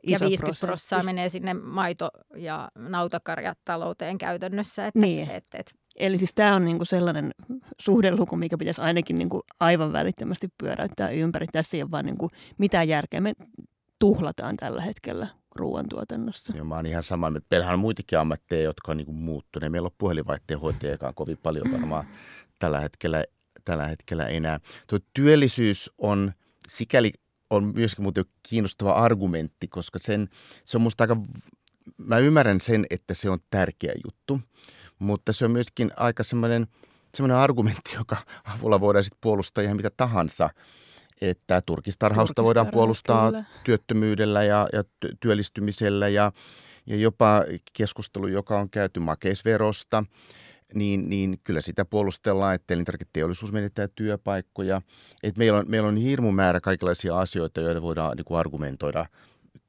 ja 0.07 0.19
50 0.19 0.67
prosenttia 0.67 1.03
menee 1.03 1.29
sinne 1.29 1.53
maito- 1.53 2.11
ja 2.35 2.69
nautakarjatalouteen 2.75 4.17
käytännössä. 4.17 4.87
Että, 4.87 4.99
niin. 4.99 5.31
et, 5.31 5.45
et. 5.53 5.73
Eli 5.95 6.17
siis 6.17 6.33
tämä 6.33 6.55
on 6.55 6.65
niinku 6.65 6.85
sellainen 6.85 7.31
suhdeluku, 7.81 8.35
mikä 8.35 8.57
pitäisi 8.57 8.81
ainakin 8.81 9.15
niinku 9.15 9.41
aivan 9.59 9.93
välittömästi 9.93 10.47
pyöräyttää 10.57 11.09
ympäri. 11.09 11.47
Tässä 11.51 11.77
ei 11.77 11.83
ole 11.83 11.91
vaan 11.91 12.05
niinku 12.05 12.29
mitään 12.57 12.87
järkeä. 12.87 13.21
Me 13.21 13.33
tuhlataan 13.99 14.57
tällä 14.57 14.81
hetkellä 14.81 15.27
ruoantuotannossa. 15.55 16.53
Joo, 16.55 16.65
mä 16.65 16.75
oon 16.75 16.85
ihan 16.85 17.03
sama. 17.03 17.31
Meillähän 17.51 17.73
on 17.73 17.79
muitakin 17.79 18.19
ammatteja, 18.19 18.63
jotka 18.63 18.91
on 18.91 18.97
niinku 18.97 19.13
muuttuneet. 19.13 19.71
Meillä 19.71 19.85
on 19.85 19.95
puhelinvaihteen 19.97 20.59
hoitajakaan 20.59 21.13
kovin 21.15 21.37
paljon 21.43 21.71
varmaan 21.71 22.07
tällä 22.59 22.79
hetkellä, 22.79 23.23
tällä 23.65 23.87
hetkellä 23.87 24.25
enää. 24.25 24.59
Tuo 24.87 24.99
työllisyys 25.13 25.91
on 25.97 26.33
sikäli 26.67 27.11
on 27.49 27.71
myöskin 27.75 28.03
muuten 28.03 28.25
kiinnostava 28.49 28.91
argumentti, 28.91 29.67
koska 29.67 29.99
sen, 30.01 30.29
se 30.65 30.77
on 30.77 30.81
musta 30.81 31.03
aika, 31.03 31.17
mä 31.97 32.17
ymmärrän 32.17 32.61
sen, 32.61 32.85
että 32.89 33.13
se 33.13 33.29
on 33.29 33.39
tärkeä 33.49 33.93
juttu, 34.05 34.41
mutta 34.99 35.33
se 35.33 35.45
on 35.45 35.51
myöskin 35.51 35.91
aika 35.97 36.23
semmoinen, 36.23 36.67
semmoinen 37.15 37.37
argumentti, 37.37 37.95
joka 37.95 38.17
avulla 38.43 38.79
voidaan 38.79 39.03
sitten 39.03 39.21
puolustaa 39.21 39.63
ihan 39.63 39.77
mitä 39.77 39.89
tahansa. 39.97 40.49
Että 41.21 41.61
turkistarhausta 41.61 42.43
voidaan 42.43 42.67
puolustaa 42.67 43.31
kyllä. 43.31 43.43
työttömyydellä 43.63 44.43
ja, 44.43 44.67
ja 44.73 44.83
työllistymisellä 45.19 46.07
ja, 46.07 46.31
ja 46.85 46.95
jopa 46.95 47.43
keskustelu, 47.73 48.27
joka 48.27 48.59
on 48.59 48.69
käyty 48.69 48.99
makeisverosta– 48.99 50.03
niin, 50.73 51.09
niin 51.09 51.39
kyllä 51.43 51.61
sitä 51.61 51.85
puolustellaan, 51.85 52.55
että 52.55 52.73
elintarviketeollisuus 52.73 53.53
menettää 53.53 53.87
työpaikkoja. 53.95 54.81
Et 55.23 55.37
meillä, 55.37 55.59
on, 55.59 55.65
meillä 55.67 55.87
on 55.87 55.97
hirmu 55.97 56.31
määrä 56.31 56.61
kaikenlaisia 56.61 57.19
asioita, 57.19 57.61
joita 57.61 57.81
voidaan 57.81 58.17
niin 58.17 58.25
kuin 58.25 58.39
argumentoida 58.39 59.05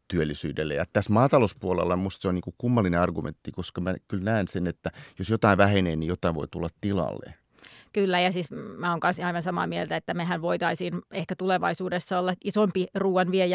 työllisyydelle. 0.09 0.74
Ja 0.74 0.84
tässä 0.92 1.12
maatalouspuolella 1.12 1.96
minusta 1.96 2.22
se 2.22 2.28
on 2.28 2.34
niin 2.34 2.42
kuin 2.42 2.55
kummallinen 2.59 3.01
argumentti, 3.01 3.53
koska 3.53 3.80
mä 3.80 3.94
kyllä 4.09 4.24
näen 4.24 4.48
sen, 4.48 4.66
että 4.66 4.90
jos 5.18 5.30
jotain 5.30 5.59
vähenee, 5.59 5.96
niin 5.96 6.09
jotain 6.09 6.34
voi 6.34 6.48
tulla 6.51 6.68
tilalle. 6.80 7.34
Kyllä, 7.92 8.20
ja 8.20 8.32
siis 8.32 8.51
mä 8.78 8.90
oon 8.90 9.01
kanssa 9.01 9.26
aivan 9.26 9.42
samaa 9.42 9.66
mieltä, 9.66 9.96
että 9.96 10.14
mehän 10.14 10.42
voitaisiin 10.42 11.03
ehkä 11.11 11.36
tulevaisuudessa 11.36 12.18
olla 12.18 12.34
isompi 12.44 12.86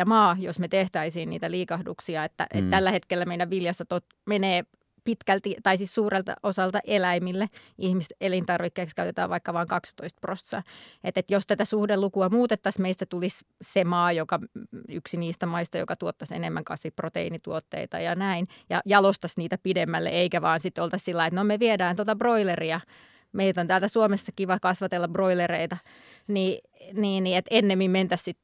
maa, 0.05 0.37
jos 0.39 0.59
me 0.59 0.67
tehtäisiin 0.67 1.29
niitä 1.29 1.51
liikahduksia. 1.51 2.23
Että, 2.23 2.47
mm. 2.53 2.59
että 2.59 2.71
tällä 2.71 2.91
hetkellä 2.91 3.25
meidän 3.25 3.49
viljasta 3.49 3.85
tot, 3.85 4.05
menee 4.25 4.63
pitkälti, 5.05 5.55
tai 5.63 5.77
siis 5.77 5.95
suurelta 5.95 6.35
osalta 6.43 6.79
eläimille 6.83 7.49
ihmiselintarvikkeeksi 7.77 8.95
käytetään 8.95 9.29
vaikka 9.29 9.53
vain 9.53 9.67
12 9.67 10.19
prosenttia. 10.21 10.35
Että 11.03 11.19
et 11.19 11.31
jos 11.31 11.47
tätä 11.47 11.65
suhdelukua 11.65 12.29
muutettaisiin, 12.29 12.81
meistä 12.81 13.05
tulisi 13.05 13.45
se 13.61 13.83
maa, 13.83 14.11
joka, 14.11 14.39
yksi 14.89 15.17
niistä 15.17 15.45
maista, 15.45 15.77
joka 15.77 15.95
tuottaisi 15.95 16.35
enemmän 16.35 16.63
kasviproteiinituotteita 16.63 17.99
ja 17.99 18.15
näin, 18.15 18.47
ja 18.69 18.81
jalostaisi 18.85 19.39
niitä 19.39 19.57
pidemmälle, 19.63 20.09
eikä 20.09 20.41
vaan 20.41 20.59
sitten 20.59 20.83
oltaisi 20.83 21.05
sillä 21.05 21.25
että 21.25 21.35
no 21.35 21.43
me 21.43 21.59
viedään 21.59 21.95
tuota 21.95 22.15
broileria, 22.15 22.81
meitä 23.31 23.61
on 23.61 23.67
täältä 23.67 23.87
Suomessa 23.87 24.31
kiva 24.35 24.59
kasvatella 24.59 25.07
broilereita, 25.07 25.77
niin, 26.27 26.61
niin, 26.93 27.23
niin 27.23 27.37
että 27.37 27.55
ennemmin 27.55 27.91
mentäisiin 27.91 28.37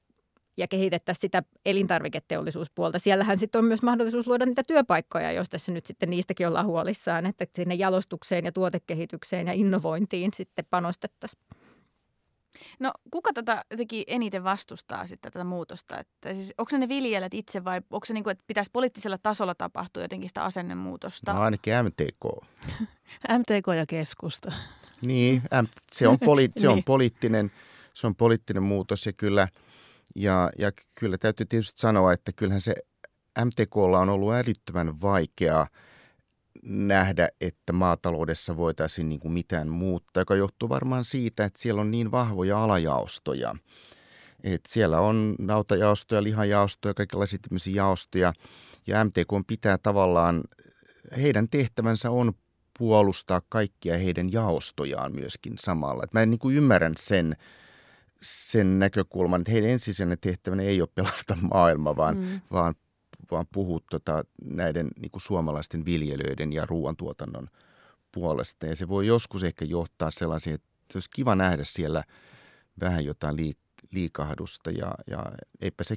ja 0.58 0.68
kehitettäisiin 0.68 1.22
sitä 1.22 1.44
elintarviketeollisuuspuolta. 1.66 3.00
Siellähän 3.00 3.38
sitten 3.38 3.60
on 3.60 3.66
myös 3.66 3.82
mahdollisuus 3.82 4.28
luoda 4.28 4.46
niitä 4.46 4.64
työpaikkoja, 4.68 5.32
jos 5.32 5.50
tässä 5.50 5.72
nyt 5.72 5.86
sitten 5.86 6.10
niistäkin 6.10 6.48
ollaan 6.48 6.66
huolissaan, 6.66 7.26
että 7.26 7.46
sinne 7.56 7.76
jalostukseen 7.76 8.46
ja 8.46 8.52
tuotekehitykseen 8.52 9.48
ja 9.48 9.54
innovointiin 9.54 10.32
sitten 10.36 10.66
panostettaisiin. 10.70 11.44
No 12.80 12.92
kuka 13.12 13.34
tätä 13.34 13.66
jotenkin 13.72 14.04
eniten 14.08 14.44
vastustaa 14.44 15.08
sitten 15.08 15.32
tätä 15.32 15.44
muutosta? 15.44 16.00
Että 16.00 16.34
siis, 16.34 16.54
onko 16.58 16.70
se 16.70 16.78
ne 16.78 16.88
viljelijät 16.88 17.34
itse 17.34 17.64
vai 17.64 17.82
onko 17.92 18.06
se 18.06 18.14
niin 18.14 18.24
kuin, 18.24 18.32
että 18.32 18.44
pitäisi 18.48 18.72
poliittisella 18.74 19.18
tasolla 19.18 19.56
tapahtua 19.56 20.04
jotenkin 20.04 20.30
sitä 20.30 20.44
asennemuutosta? 20.44 21.34
No 21.34 21.42
ainakin 21.42 21.74
MTK. 21.84 22.48
MTK 23.40 23.68
ja 23.78 23.86
keskusta. 23.86 24.52
Niin, 25.02 25.42
se 25.92 26.08
on, 26.08 26.18
poli- 26.26 26.52
se 26.58 26.70
on 26.70 26.76
niin. 26.76 26.84
poliittinen, 26.84 27.52
se 27.94 28.08
on 28.08 28.16
poliittinen 28.16 28.64
muutos 28.64 29.06
ja 29.06 29.14
kyllä– 29.14 29.48
ja, 30.16 30.50
ja 30.58 30.72
kyllä 30.96 31.18
täytyy 31.18 31.46
tietysti 31.46 31.82
sanoa, 31.82 32.14
että 32.14 32.32
kyllähän 32.36 32.62
se 32.62 32.76
MTKlla 33.46 34.00
on 34.00 34.10
ollut 34.10 34.34
älyttömän 34.34 35.02
vaikea 35.02 35.68
nähdä, 36.64 37.30
että 37.42 37.74
maataloudessa 37.74 38.58
voitaisiin 38.58 39.10
niin 39.10 39.20
kuin 39.20 39.32
mitään 39.32 39.70
muuttaa, 39.70 40.22
joka 40.22 40.36
johtuu 40.36 40.70
varmaan 40.70 41.04
siitä, 41.04 41.46
että 41.46 41.60
siellä 41.60 41.82
on 41.82 41.92
niin 41.92 42.12
vahvoja 42.12 42.64
alajaostoja. 42.64 43.56
Et 44.44 44.62
siellä 44.68 45.00
on 45.00 45.36
nautajaostoja, 45.40 46.24
lihajaostoja, 46.24 46.94
kaikenlaisia 46.94 47.40
tämmöisiä 47.40 47.76
jaostoja. 47.76 48.34
Ja 48.88 49.04
MTK 49.06 49.48
pitää 49.48 49.78
tavallaan, 49.78 50.44
heidän 51.18 51.50
tehtävänsä 51.50 52.12
on 52.12 52.34
puolustaa 52.80 53.42
kaikkia 53.50 53.98
heidän 53.98 54.32
jaostojaan 54.32 55.16
myöskin 55.16 55.54
samalla. 55.58 56.04
Et 56.04 56.14
mä 56.14 56.22
en 56.22 56.30
niin 56.30 56.40
kuin 56.40 56.56
ymmärrän 56.56 56.94
sen, 57.00 57.36
sen 58.22 58.80
näkökulman, 58.80 59.42
että 59.42 59.52
heidän 59.52 59.70
ensisijainen 59.70 60.18
tehtävänä 60.22 60.64
ei 60.64 60.82
ole 60.82 60.90
pelastaa 60.96 61.38
maailma, 61.42 61.96
vaan, 61.96 62.18
mm. 62.18 62.42
vaan, 62.52 62.76
vaan 63.32 63.46
puhua 63.54 63.80
tota, 63.92 64.24
näiden 64.44 64.88
niin 65.00 65.12
kuin 65.12 65.22
suomalaisten 65.22 65.86
viljelijöiden 65.86 66.54
ja 66.54 66.66
ruoantuotannon 66.66 67.48
puolesta. 68.12 68.66
Ja 68.66 68.76
se 68.76 68.88
voi 68.88 69.08
joskus 69.08 69.44
ehkä 69.44 69.66
johtaa 69.66 70.12
sellaisiin, 70.12 70.54
että 70.54 70.68
se 70.92 70.98
olisi 70.98 71.10
kiva 71.16 71.36
nähdä 71.36 71.64
siellä 71.64 72.04
vähän 72.80 73.06
jotain 73.06 73.36
liik- 73.36 73.88
liikahdusta 73.92 74.72
ja, 74.72 74.96
ja 75.08 75.26
eipä 75.62 75.84
se 75.84 75.96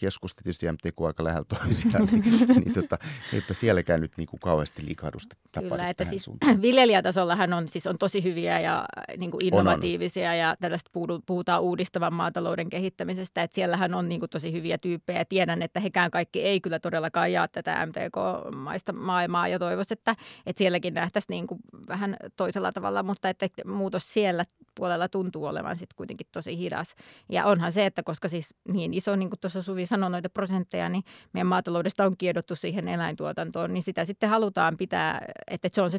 keskusta 0.00 0.42
tietysti 0.42 0.72
MTK 0.72 1.00
aika 1.06 1.24
lähellä 1.24 1.44
toisiaan, 1.44 2.08
niin, 2.12 2.48
niin 2.64 2.72
tota, 2.74 2.98
eipä 3.32 3.54
sielläkään 3.54 4.00
nyt 4.00 4.12
niin 4.16 4.26
kuin 4.26 4.40
kauheasti 4.40 4.86
liikahdusta 4.86 5.36
tapahdu 5.52 5.74
Kyllä, 5.74 5.88
että 5.88 6.04
siis 6.04 6.24
suuntaan. 6.24 6.62
viljelijätasollahan 6.62 7.52
on, 7.52 7.68
siis 7.68 7.86
on 7.86 7.98
tosi 7.98 8.22
hyviä 8.22 8.60
ja 8.60 8.84
niin 9.16 9.30
kuin 9.30 9.44
innovatiivisia 9.44 10.28
on, 10.28 10.32
on. 10.32 10.38
ja 10.38 10.56
tällaista 10.60 10.90
puhutaan 11.26 11.62
uudistavan 11.62 12.12
maatalouden 12.12 12.70
kehittämisestä, 12.70 13.42
että 13.42 13.54
siellähän 13.54 13.94
on 13.94 14.08
niin 14.08 14.20
kuin 14.20 14.30
tosi 14.30 14.52
hyviä 14.52 14.78
tyyppejä 14.78 15.18
ja 15.18 15.24
tiedän, 15.24 15.62
että 15.62 15.80
hekään 15.80 16.10
kaikki 16.10 16.42
ei 16.42 16.60
kyllä 16.60 16.78
todellakaan 16.78 17.32
jaa 17.32 17.48
tätä 17.48 17.86
MTK-maista 17.86 18.92
maailmaa 18.92 19.48
ja 19.48 19.58
toivoisi, 19.58 19.92
että, 19.92 20.16
että 20.46 20.58
sielläkin 20.58 20.94
nähtäisiin 20.94 21.34
niin 21.34 21.46
kuin 21.46 21.60
vähän 21.88 22.16
toisella 22.36 22.72
tavalla, 22.72 23.02
mutta 23.02 23.28
että 23.28 23.48
muutos 23.64 24.12
siellä 24.14 24.44
puolella 24.74 25.08
tuntuu 25.08 25.44
olevan 25.44 25.76
sitten 25.76 25.96
kuitenkin 25.96 26.26
tosi 26.32 26.58
hidas. 26.58 26.94
Ja 27.28 27.46
onhan 27.46 27.72
se, 27.72 27.86
että 27.86 28.02
koska 28.02 28.28
siis 28.28 28.54
niin 28.68 28.94
iso, 28.94 29.16
niin 29.16 29.30
kuin 29.30 29.40
tuossa 29.40 29.61
Suvi 29.62 29.86
sanoi 29.86 30.10
noita 30.10 30.30
prosentteja, 30.30 30.88
niin 30.88 31.04
meidän 31.32 31.46
maataloudesta 31.46 32.04
on 32.04 32.16
kiedottu 32.18 32.56
siihen 32.56 32.88
eläintuotantoon, 32.88 33.74
niin 33.74 33.82
sitä 33.82 34.04
sitten 34.04 34.30
halutaan 34.30 34.76
pitää, 34.76 35.26
että 35.50 35.68
se 35.72 35.82
on 35.82 35.90
se 35.90 35.98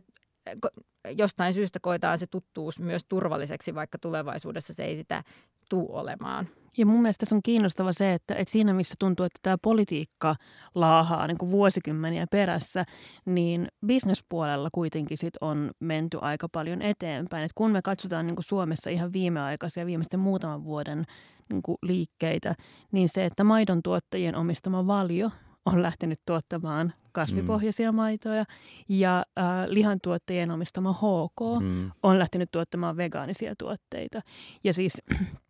jostain 1.18 1.54
syystä 1.54 1.80
koetaan 1.82 2.20
se 2.20 2.28
tuttuus 2.28 2.80
myös 2.80 3.06
turvalliseksi, 3.10 3.76
vaikka 3.76 3.98
tulevaisuudessa 3.98 4.74
se 4.74 4.84
ei 4.84 4.96
sitä 4.96 5.24
tuu 5.70 5.96
olemaan. 5.96 6.48
Ja 6.78 6.86
mun 6.86 7.02
mielestä 7.02 7.20
tässä 7.20 7.36
on 7.36 7.44
kiinnostava 7.44 7.94
se, 7.94 8.14
että, 8.14 8.36
että 8.36 8.52
siinä 8.52 8.74
missä 8.74 8.96
tuntuu, 9.00 9.26
että 9.26 9.40
tämä 9.42 9.58
politiikka 9.62 10.36
laahaa 10.76 11.28
niin 11.28 11.38
kuin 11.38 11.52
vuosikymmeniä 11.52 12.28
perässä, 12.32 12.86
niin 13.26 13.68
bisnespuolella 13.86 14.70
kuitenkin 14.72 15.18
sit 15.18 15.34
on 15.42 15.72
menty 15.80 16.18
aika 16.22 16.50
paljon 16.50 16.82
eteenpäin. 16.82 17.44
Et 17.44 17.52
kun 17.56 17.72
me 17.72 17.82
katsotaan 17.82 18.28
niin 18.28 18.36
kuin 18.36 18.46
Suomessa 18.46 18.90
ihan 18.90 19.14
viimeaikaisia, 19.14 19.86
viimeisten 19.86 20.20
muutaman 20.20 20.64
vuoden 20.64 21.04
niin 21.50 21.62
kuin 21.62 21.78
liikkeitä, 21.82 22.56
niin 22.92 23.10
se, 23.10 23.26
että 23.26 23.44
maidon 23.44 23.84
tuottajien 23.84 24.36
omistama 24.36 24.88
valio 24.88 25.32
on 25.66 25.82
lähtenyt 25.82 26.20
tuottamaan 26.26 26.94
kasvipohjaisia 27.12 27.92
mm. 27.92 27.96
maitoja 27.96 28.46
ja 28.90 29.26
äh, 29.40 29.46
lihantuottajien 29.68 30.52
omistama 30.52 30.94
HK 30.94 31.62
mm. 31.62 31.92
on 32.04 32.20
lähtenyt 32.20 32.52
tuottamaan 32.52 32.98
vegaanisia 32.98 33.54
tuotteita. 33.58 34.22
Ja 34.64 34.74
siis 34.74 34.94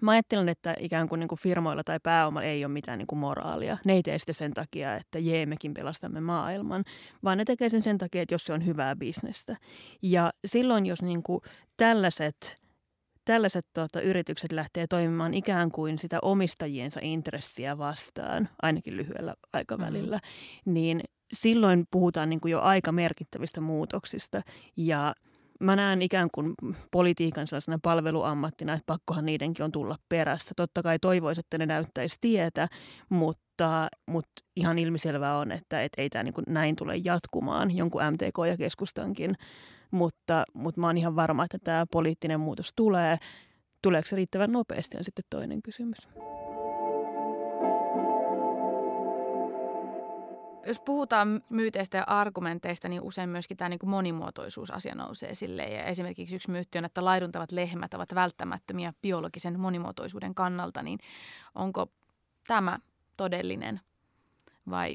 Mä 0.00 0.10
ajattelen, 0.10 0.48
että 0.48 0.74
ikään 0.78 1.08
kuin, 1.08 1.18
niin 1.20 1.28
kuin 1.28 1.38
firmoilla 1.38 1.82
tai 1.84 1.98
pääomalla 2.02 2.46
ei 2.46 2.64
ole 2.64 2.72
mitään 2.72 2.98
niin 2.98 3.06
kuin 3.06 3.18
moraalia. 3.18 3.78
Ne 3.84 3.92
ei 3.92 4.02
tee 4.02 4.18
sitä 4.18 4.32
sen 4.32 4.54
takia, 4.54 4.96
että 4.96 5.18
jee, 5.18 5.46
mekin 5.46 5.74
pelastamme 5.74 6.20
maailman, 6.20 6.84
vaan 7.24 7.38
ne 7.38 7.44
tekee 7.44 7.68
sen 7.68 7.82
sen 7.82 7.98
takia, 7.98 8.22
että 8.22 8.34
jos 8.34 8.44
se 8.44 8.52
on 8.52 8.66
hyvää 8.66 8.96
bisnestä. 8.96 9.56
Ja 10.02 10.32
silloin, 10.44 10.86
jos 10.86 11.02
niin 11.02 11.22
kuin 11.22 11.40
tällaiset, 11.76 12.61
tällaiset 13.24 13.66
tota, 13.72 14.00
yritykset 14.00 14.52
lähtee 14.52 14.86
toimimaan 14.86 15.34
ikään 15.34 15.70
kuin 15.70 15.98
sitä 15.98 16.18
omistajiensa 16.22 17.00
intressiä 17.02 17.78
vastaan, 17.78 18.48
ainakin 18.62 18.96
lyhyellä 18.96 19.34
aikavälillä, 19.52 20.16
mm-hmm. 20.16 20.74
niin 20.74 21.00
silloin 21.32 21.84
puhutaan 21.90 22.30
niin 22.30 22.40
kuin 22.40 22.52
jo 22.52 22.60
aika 22.60 22.92
merkittävistä 22.92 23.60
muutoksista. 23.60 24.42
Ja– 24.76 25.14
mä 25.62 25.76
näen 25.76 26.02
ikään 26.02 26.28
kuin 26.34 26.54
politiikan 26.90 27.46
sellaisena 27.46 27.78
palveluammattina, 27.82 28.72
että 28.72 28.86
pakkohan 28.86 29.26
niidenkin 29.26 29.64
on 29.64 29.72
tulla 29.72 29.96
perässä. 30.08 30.52
Totta 30.56 30.82
kai 30.82 30.98
toivoisi, 30.98 31.40
että 31.40 31.58
ne 31.58 31.66
näyttäisi 31.66 32.16
tietä, 32.20 32.68
mutta, 33.08 33.88
mutta 34.06 34.42
ihan 34.56 34.78
ilmiselvää 34.78 35.38
on, 35.38 35.52
että 35.52 35.82
et 35.82 35.92
ei 35.96 36.10
tämä 36.10 36.22
niin 36.22 36.34
näin 36.46 36.76
tule 36.76 36.96
jatkumaan 37.04 37.76
jonkun 37.76 38.02
MTK 38.10 38.48
ja 38.48 38.56
keskustankin. 38.56 39.34
Mutta, 39.92 40.44
mutta 40.54 40.80
mä 40.80 40.86
oon 40.86 40.98
ihan 40.98 41.16
varma, 41.16 41.44
että 41.44 41.58
tämä 41.64 41.86
poliittinen 41.90 42.40
muutos 42.40 42.72
tulee. 42.76 43.16
Tuleeko 43.82 44.08
se 44.08 44.16
riittävän 44.16 44.52
nopeasti 44.52 44.96
on 44.96 45.04
sitten 45.04 45.24
toinen 45.30 45.62
kysymys. 45.62 46.08
jos 50.66 50.80
puhutaan 50.80 51.42
myyteistä 51.48 51.98
ja 51.98 52.04
argumenteista, 52.06 52.88
niin 52.88 53.02
usein 53.02 53.30
myöskin 53.30 53.56
tämä 53.56 53.68
niin 53.68 53.78
monimuotoisuusasia 53.84 54.94
nousee 54.94 55.30
esille. 55.30 55.62
Ja 55.62 55.84
esimerkiksi 55.84 56.34
yksi 56.34 56.50
myytti 56.50 56.78
on, 56.78 56.84
että 56.84 57.04
laiduntavat 57.04 57.52
lehmät 57.52 57.94
ovat 57.94 58.14
välttämättömiä 58.14 58.92
biologisen 59.02 59.60
monimuotoisuuden 59.60 60.34
kannalta. 60.34 60.82
Niin 60.82 60.98
onko 61.54 61.86
tämä 62.46 62.78
todellinen 63.16 63.80
vai 64.70 64.94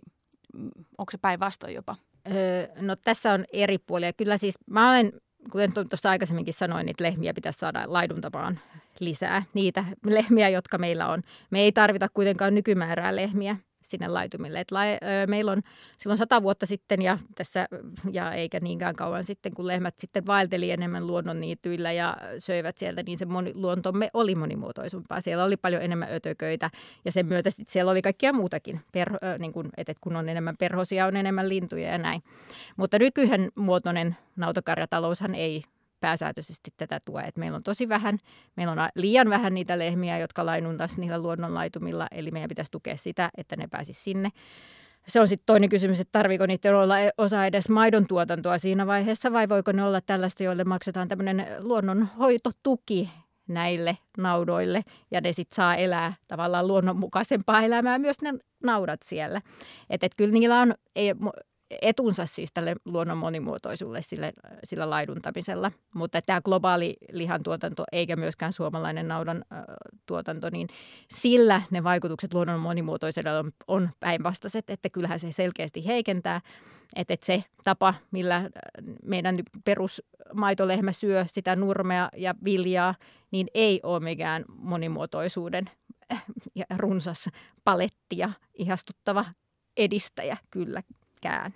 onko 0.98 1.12
se 1.12 1.18
päinvastoin 1.18 1.74
jopa? 1.74 1.96
Öö, 2.32 2.68
no 2.82 2.96
tässä 2.96 3.34
on 3.34 3.46
eri 3.54 3.78
puolia. 3.78 4.14
Kyllä 4.14 4.38
siis 4.38 4.56
mä 4.66 4.90
olen, 4.90 5.14
kuten 5.52 5.74
tuossa 5.74 6.10
aikaisemminkin 6.10 6.54
sanoin, 6.54 6.90
että 6.90 7.04
lehmiä 7.04 7.34
pitäisi 7.34 7.60
saada 7.60 7.84
laiduntamaan 7.88 8.60
lisää. 9.00 9.44
Niitä 9.54 9.86
lehmiä, 10.06 10.50
jotka 10.50 10.78
meillä 10.78 11.08
on. 11.08 11.22
Me 11.50 11.60
ei 11.60 11.72
tarvita 11.72 12.08
kuitenkaan 12.14 12.56
nykymäärää 12.56 13.16
lehmiä 13.16 13.58
sinne 13.90 14.08
laitumille. 14.08 14.60
Et 14.60 14.72
la, 14.72 14.80
ö, 14.82 15.28
meillä 15.28 15.52
on 15.52 15.62
silloin 15.98 16.18
sata 16.18 16.44
vuotta 16.44 16.66
sitten 16.66 17.02
ja 17.02 17.18
tässä, 17.36 17.68
ja 18.12 18.34
eikä 18.34 18.60
niinkään 18.60 18.96
kauan 18.96 19.24
sitten, 19.24 19.54
kun 19.54 19.68
lehmät 19.68 20.00
sitten 20.00 20.26
vaelteli 20.26 20.72
enemmän 20.72 21.08
luonnonniityillä 21.08 21.92
ja 21.92 22.18
söivät 22.38 22.78
sieltä, 22.78 23.04
niin 23.04 23.18
se 23.18 23.26
moni, 23.26 23.52
luontomme 23.56 24.10
oli 24.14 24.36
monimuotoisumpaa. 24.36 25.22
Siellä 25.22 25.44
oli 25.44 25.58
paljon 25.58 25.82
enemmän 25.82 26.12
ötököitä 26.12 26.72
ja 27.06 27.12
sen 27.12 27.26
myötä 27.26 27.50
sitten 27.50 27.74
siellä 27.74 27.92
oli 27.92 28.02
kaikkia 28.02 28.34
muutakin, 28.34 28.82
per, 28.92 29.14
ö, 29.14 29.38
niin 29.38 29.54
kun, 29.54 29.70
et, 29.78 29.90
et 29.90 30.00
kun 30.00 30.16
on 30.16 30.30
enemmän 30.30 30.58
perhosia, 30.58 31.06
on 31.06 31.16
enemmän 31.16 31.50
lintuja 31.50 31.92
ja 31.92 31.98
näin. 31.98 32.24
Mutta 32.78 33.00
nykyhän 33.00 33.50
muotoinen 33.56 34.18
nautakarjataloushan 34.36 35.36
ei 35.36 35.64
pääsääntöisesti 36.00 36.74
tätä 36.78 37.00
tue. 37.06 37.22
Et 37.22 37.38
meillä 37.38 37.56
on 37.56 37.64
tosi 37.64 37.90
vähän, 37.90 38.18
meillä 38.56 38.72
on 38.72 38.90
liian 38.96 39.30
vähän 39.30 39.54
niitä 39.54 39.80
lehmiä, 39.80 40.20
jotka 40.20 40.46
lainuntaisi 40.46 41.02
niillä 41.02 41.20
luonnonlaitumilla, 41.20 42.08
eli 42.12 42.32
meidän 42.32 42.50
pitäisi 42.50 42.72
tukea 42.72 42.98
sitä, 42.98 43.30
että 43.38 43.56
ne 43.56 43.68
pääsisi 43.68 44.04
sinne. 44.04 44.30
Se 45.08 45.22
on 45.22 45.28
sitten 45.28 45.46
toinen 45.46 45.70
kysymys, 45.70 46.00
että 46.00 46.20
tarviiko 46.20 46.46
niiden 46.46 46.76
olla 46.76 46.96
osa 47.18 47.46
edes 47.46 47.70
maidon 47.70 48.08
tuotantoa 48.08 48.58
siinä 48.58 48.88
vaiheessa, 48.88 49.34
vai 49.34 49.50
voiko 49.50 49.72
ne 49.72 49.84
olla 49.84 50.02
tällaista, 50.02 50.44
joille 50.44 50.64
maksetaan 50.64 51.08
tämmöinen 51.08 51.48
luonnonhoitotuki 51.60 53.10
näille 53.48 53.98
naudoille, 54.18 54.84
ja 55.12 55.22
ne 55.22 55.34
sitten 55.34 55.56
saa 55.56 55.76
elää 55.76 56.14
tavallaan 56.28 56.68
luonnonmukaisempaa 56.68 57.62
elämää 57.62 58.00
myös 58.00 58.22
ne 58.22 58.34
naudat 58.64 59.00
siellä. 59.04 59.42
Että 59.90 60.06
et 60.06 60.16
kyllä 60.18 60.34
niillä 60.34 60.62
on, 60.62 60.74
ei, 60.96 61.14
etunsa 61.82 62.26
siis 62.26 62.50
tälle 62.54 62.76
luonnon 62.86 63.18
monimuotoisuudelle 63.18 64.02
sille, 64.02 64.34
sillä 64.64 64.90
laiduntamisella. 64.90 65.72
Mutta 65.96 66.22
tämä 66.22 66.42
globaali 66.42 66.98
lihantuotanto 67.12 67.84
eikä 67.92 68.16
myöskään 68.16 68.54
suomalainen 68.54 69.08
naudan 69.08 69.46
äh, 69.54 69.64
tuotanto, 70.06 70.50
niin 70.50 70.68
sillä 71.10 71.62
ne 71.72 71.84
vaikutukset 71.84 72.34
luonnon 72.34 72.60
monimuotoisuudelle 72.60 73.40
on, 73.40 73.52
on 73.68 73.90
päinvastaiset, 74.00 74.70
että 74.70 74.90
kyllähän 74.90 75.20
se 75.20 75.32
selkeästi 75.32 75.86
heikentää. 75.86 76.42
Että 76.96 77.14
et 77.14 77.24
se 77.24 77.44
tapa, 77.64 77.94
millä 78.12 78.50
meidän 79.04 79.38
perusmaitolehmä 79.64 80.92
syö 80.92 81.26
sitä 81.28 81.56
nurmea 81.56 82.10
ja 82.16 82.36
viljaa, 82.44 82.96
niin 83.32 83.48
ei 83.54 83.80
ole 83.84 84.00
mikään 84.00 84.46
monimuotoisuuden 84.48 85.70
ja 86.56 86.66
runsas 86.78 87.30
paletti 87.64 88.18
ja 88.18 88.30
ihastuttava 88.54 89.26
edistäjä 89.78 90.38
kyllä 90.52 90.84
kään. 91.22 91.54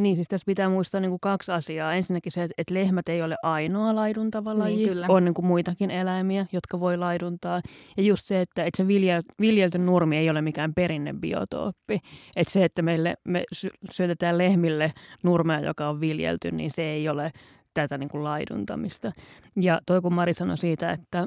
Niin, 0.00 0.16
siis 0.16 0.28
tässä 0.28 0.46
pitää 0.46 0.68
muistaa 0.68 1.00
niin 1.00 1.10
kuin 1.10 1.20
kaksi 1.20 1.52
asiaa. 1.52 1.94
Ensinnäkin 1.94 2.32
se, 2.32 2.48
että 2.58 2.74
lehmät 2.74 3.08
ei 3.08 3.22
ole 3.22 3.36
ainoa 3.42 3.94
laiduntava 3.94 4.58
laji. 4.58 4.76
Niin, 4.76 4.88
kyllä. 4.88 5.06
On 5.08 5.24
niin 5.24 5.34
kuin 5.34 5.46
muitakin 5.46 5.90
eläimiä, 5.90 6.46
jotka 6.52 6.80
voi 6.80 6.96
laiduntaa. 6.96 7.60
Ja 7.96 8.02
just 8.02 8.24
se, 8.24 8.40
että, 8.40 8.64
että 8.64 8.76
se 8.76 8.86
vilja, 8.86 9.22
viljelty 9.40 9.78
nurmi 9.78 10.16
ei 10.16 10.30
ole 10.30 10.42
mikään 10.42 10.74
perinnebiotooppi. 10.74 11.98
Että 12.36 12.52
se, 12.52 12.64
että 12.64 12.82
meille, 12.82 13.14
me 13.24 13.44
syötetään 13.90 14.38
lehmille 14.38 14.92
nurmea, 15.22 15.60
joka 15.60 15.88
on 15.88 16.00
viljelty, 16.00 16.50
niin 16.50 16.70
se 16.70 16.82
ei 16.82 17.08
ole 17.08 17.30
tätä 17.74 17.98
niin 17.98 18.08
kuin 18.08 18.24
laiduntamista. 18.24 19.12
Ja 19.56 19.80
toi 19.86 20.00
kun 20.00 20.14
Mari 20.14 20.34
sanoi 20.34 20.58
siitä, 20.58 20.90
että 20.90 21.26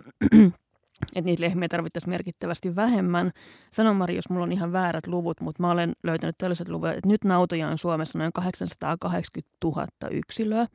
että 1.16 1.30
niitä 1.30 1.44
lehmiä 1.44 1.68
tarvittaisiin 1.68 2.10
merkittävästi 2.10 2.76
vähemmän. 2.76 3.32
Sanon 3.72 3.96
Mari, 3.96 4.16
jos 4.16 4.30
mulla 4.30 4.44
on 4.44 4.52
ihan 4.52 4.72
väärät 4.72 5.08
luvut, 5.08 5.42
mutta 5.42 5.64
mä 5.64 5.72
olen 5.72 5.94
löytänyt 6.04 6.36
tällaiset 6.38 6.70
luvut, 6.70 6.90
että 6.90 7.08
nyt 7.08 7.24
nautoja 7.24 7.68
on 7.68 7.78
Suomessa 7.78 8.20
noin 8.20 8.34
880 8.34 9.58
000 9.64 9.88
yksilöä. 10.12 10.66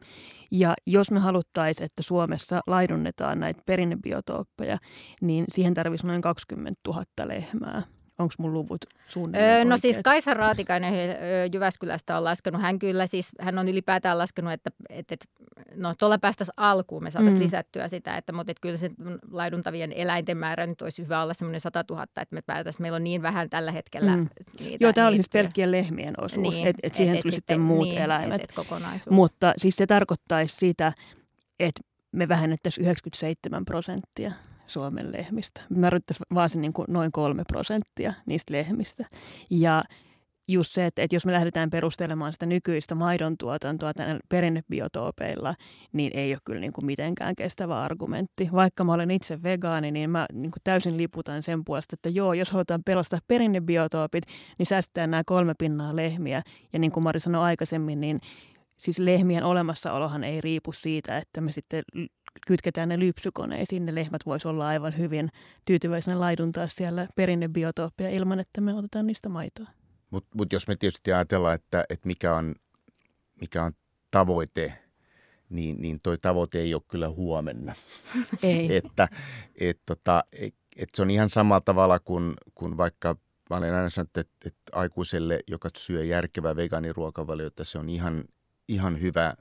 Ja 0.51 0.75
jos 0.87 1.11
me 1.11 1.21
haluttaisiin, 1.21 1.85
että 1.85 2.03
Suomessa 2.03 2.61
laidunnetaan 2.67 3.41
näitä 3.41 3.63
perinnebiotooppeja, 3.67 4.79
niin 5.21 5.45
siihen 5.49 5.75
tarvitsisi 5.75 6.07
noin 6.07 6.21
20 6.23 6.81
000 6.87 7.05
lehmää. 7.27 7.83
Onko 8.19 8.35
mun 8.39 8.53
luvut 8.53 8.85
suunnilleen 9.07 9.59
öö, 9.59 9.65
No 9.65 9.79
siis 9.79 9.99
Kaisa 10.05 10.35
Raatikainen 10.35 10.95
Jyväskylästä 11.53 12.17
on 12.17 12.25
laskenut. 12.25 12.63
Hän 12.63 12.79
kyllä 12.79 13.07
siis, 13.07 13.33
hän 13.41 13.59
on 13.59 13.69
ylipäätään 13.69 14.19
laskenut, 14.19 14.53
että, 14.53 14.71
että, 14.91 15.15
että 15.15 15.27
no 15.75 15.95
tuolla 15.95 16.19
päästäisiin 16.19 16.55
alkuun, 16.57 17.03
me 17.03 17.11
saataisiin 17.11 17.41
mm. 17.41 17.45
lisättyä 17.45 17.89
sitä, 17.89 18.17
että, 18.17 18.33
mutta 18.33 18.51
että 18.51 18.61
kyllä 18.61 18.77
se 18.77 18.91
laiduntavien 19.31 19.93
eläinten 19.93 20.37
määrä 20.37 20.67
nyt 20.67 20.83
olisi 20.83 21.03
hyvä 21.03 21.23
olla 21.23 21.35
semmoinen 21.35 21.61
100 21.61 21.85
000, 21.91 22.03
että 22.03 22.27
me 22.31 22.43
päätäisiin, 22.43 22.83
meillä 22.83 22.97
on 22.97 23.05
niin 23.05 23.23
vähän 23.23 23.51
tällä 23.51 23.73
hetkellä 23.73 24.17
mm. 24.17 24.29
niitä 24.61 24.85
Joo, 24.85 24.93
tämä 24.93 25.07
oli 25.07 25.17
siis 25.17 25.29
pelkkien 25.29 25.73
lehmien 25.73 26.15
osuus, 26.19 26.55
niin, 26.55 26.67
että 26.67 26.81
et 26.83 26.95
siihen 26.95 27.15
et, 27.15 27.23
tuli 27.23 27.33
et 27.33 27.37
sitten 27.37 27.61
muut 27.61 27.89
niin, 27.89 28.03
eläimet. 28.03 28.43
Et, 28.43 28.51
et 28.51 29.11
Mutta 29.11 29.55
siis 29.57 29.77
se 29.77 29.87
tarkoittaisi 29.87 30.57
sitä, 30.57 30.93
että 31.61 31.81
me 32.13 32.29
vähennettäisiin 32.29 32.85
97 32.85 33.65
prosenttia 33.65 34.33
Suomen 34.67 35.13
lehmistä. 35.13 35.61
Mä 35.69 35.91
vaan 36.35 36.51
se 36.51 36.59
niin 36.61 36.73
kuin 36.73 36.87
noin 36.89 37.13
kolme 37.13 37.43
prosenttia 37.49 38.13
niistä 38.27 38.53
lehmistä. 38.53 39.05
Ja 39.51 39.85
just 40.49 40.73
se, 40.73 40.87
että, 40.87 41.03
että 41.03 41.17
jos 41.17 41.27
me 41.27 41.33
lähdetään 41.33 41.71
perustelemaan 41.71 42.33
sitä 42.33 42.47
nykyistä 42.47 42.95
maidon 42.95 43.37
tuotantoa 43.39 43.93
perinnebiotoopeilla, 44.29 45.55
niin 45.93 46.17
ei 46.17 46.33
ole 46.33 46.39
kyllä 46.45 46.61
niin 46.61 46.73
kuin 46.73 46.87
mitenkään 46.87 47.37
kestävä 47.37 47.83
argumentti. 47.83 48.49
Vaikka 48.53 48.85
mä 48.85 48.93
olen 48.93 49.11
itse 49.11 49.43
vegaani, 49.43 49.91
niin 49.91 50.11
mä 50.11 50.27
niin 50.33 50.51
kuin 50.51 50.61
täysin 50.65 50.97
liputan 50.97 51.43
sen 51.43 51.65
puolesta, 51.65 51.95
että 51.95 52.09
joo, 52.09 52.33
jos 52.33 52.51
halutaan 52.51 52.83
pelastaa 52.85 53.19
perinnebiotoopit, 53.29 54.25
niin 54.59 54.67
säästetään 54.67 55.11
nämä 55.11 55.23
kolme 55.27 55.55
pinnaa 55.59 55.97
lehmiä. 55.97 56.43
Ja 56.73 56.79
niin 56.79 56.93
kuin 56.93 57.05
Mari 57.05 57.21
sanoi 57.21 57.45
aikaisemmin, 57.45 58.01
niin 58.01 58.21
siis 58.77 58.99
lehmien 58.99 59.45
olemassaolohan 59.45 60.25
ei 60.25 60.41
riipu 60.41 60.73
siitä, 60.73 61.19
että 61.19 61.41
me 61.41 61.53
sitten 61.53 61.83
kytketään 62.47 62.89
ne 62.89 62.99
lypsykoneisiin, 62.99 63.85
ne 63.85 63.95
lehmät 63.95 64.27
vois 64.27 64.47
olla 64.47 64.69
aivan 64.69 64.99
hyvin 64.99 65.31
tyytyväisenä 65.65 66.21
laiduntaa 66.21 66.67
siellä 66.67 67.09
perinnebiotoopia 67.15 68.11
ilman, 68.11 68.41
että 68.41 68.61
me 68.61 68.75
otetaan 68.75 69.07
niistä 69.07 69.29
maitoa. 69.29 69.67
Mutta 70.11 70.29
mut 70.35 70.53
jos 70.53 70.69
me 70.69 70.77
tietysti 70.77 71.13
ajatellaan, 71.13 71.55
että, 71.55 71.85
että 71.91 72.07
mikä, 72.07 72.35
on, 72.35 72.55
mikä 73.41 73.63
on 73.63 73.73
tavoite, 74.11 74.73
niin, 75.49 75.83
niin 75.83 75.99
toi 76.03 76.19
tavoite 76.19 76.59
ei 76.59 76.75
ole 76.75 76.83
kyllä 76.89 77.09
huomenna. 77.09 77.75
Ei. 78.43 78.77
että 78.77 79.09
et, 79.61 79.81
tota, 79.87 80.25
et, 80.33 80.55
et 80.77 80.89
se 80.95 81.03
on 81.03 81.11
ihan 81.11 81.31
samalla 81.31 81.61
tavalla 81.61 81.99
kuin, 81.99 82.35
kuin 82.55 82.77
vaikka 82.77 83.17
mä 83.51 83.57
olen 83.57 83.75
aina 83.75 83.91
sanonut, 83.91 84.17
että, 84.17 84.49
että 84.49 84.63
aikuiselle, 84.73 85.41
joka 85.47 85.71
syö 85.77 86.05
järkevää 86.05 86.57
vegaaniruokavaliota, 86.57 87.65
se 87.65 87.79
on 87.79 87.89
ihan, 87.89 88.25
ihan 88.69 89.01
hyvä 89.01 89.35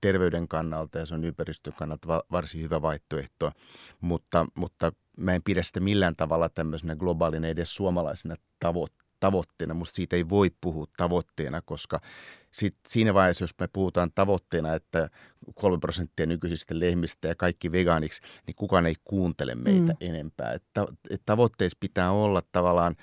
terveyden 0.00 0.48
kannalta 0.48 0.98
ja 0.98 1.06
se 1.06 1.14
on 1.14 1.24
ympäristön 1.24 1.72
kannalta 1.72 2.22
varsin 2.32 2.62
hyvä 2.62 2.82
vaihtoehto, 2.82 3.52
mutta, 4.00 4.46
mutta 4.54 4.92
mä 5.16 5.34
en 5.34 5.42
pidä 5.42 5.62
sitä 5.62 5.80
millään 5.80 6.16
tavalla 6.16 6.48
tämmöisenä 6.48 6.96
globaalina 6.96 7.48
edes 7.48 7.74
suomalaisena 7.74 8.34
tavoitteena 8.60 9.08
tavoitteena. 9.20 9.74
Musta 9.74 9.96
siitä 9.96 10.16
ei 10.16 10.28
voi 10.28 10.50
puhua 10.60 10.86
tavoitteena, 10.96 11.62
koska 11.62 12.00
sit 12.50 12.76
siinä 12.88 13.14
vaiheessa, 13.14 13.42
jos 13.42 13.54
me 13.60 13.68
puhutaan 13.72 14.10
tavoitteena, 14.14 14.74
että 14.74 15.10
kolme 15.54 15.78
prosenttia 15.78 16.26
nykyisistä 16.26 16.78
lehmistä 16.78 17.28
ja 17.28 17.34
kaikki 17.34 17.72
vegaaniksi, 17.72 18.22
niin 18.46 18.54
kukaan 18.58 18.86
ei 18.86 18.94
kuuntele 19.04 19.54
meitä 19.54 19.92
mm. 19.92 19.96
enempää. 20.00 20.52
Että, 20.52 20.86
että 21.10 21.26
tavoitteissa 21.26 21.78
pitää 21.80 22.10
olla 22.10 22.42
tavallaan, 22.52 22.96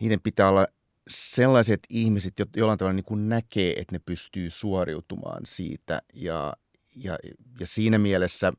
niiden 0.00 0.20
pitää 0.20 0.48
olla 0.48 0.66
sellaiset 1.08 1.80
ihmiset, 1.88 2.34
jollain 2.56 2.78
tavalla 2.78 2.94
niin 2.94 3.04
kuin 3.04 3.28
näkee, 3.28 3.72
että 3.80 3.94
ne 3.94 3.98
pystyy 3.98 4.50
suoriutumaan 4.50 5.42
siitä. 5.46 6.02
Ja, 6.14 6.54
ja, 6.96 7.18
ja 7.60 7.66
siinä 7.66 7.98
mielessä 7.98 8.52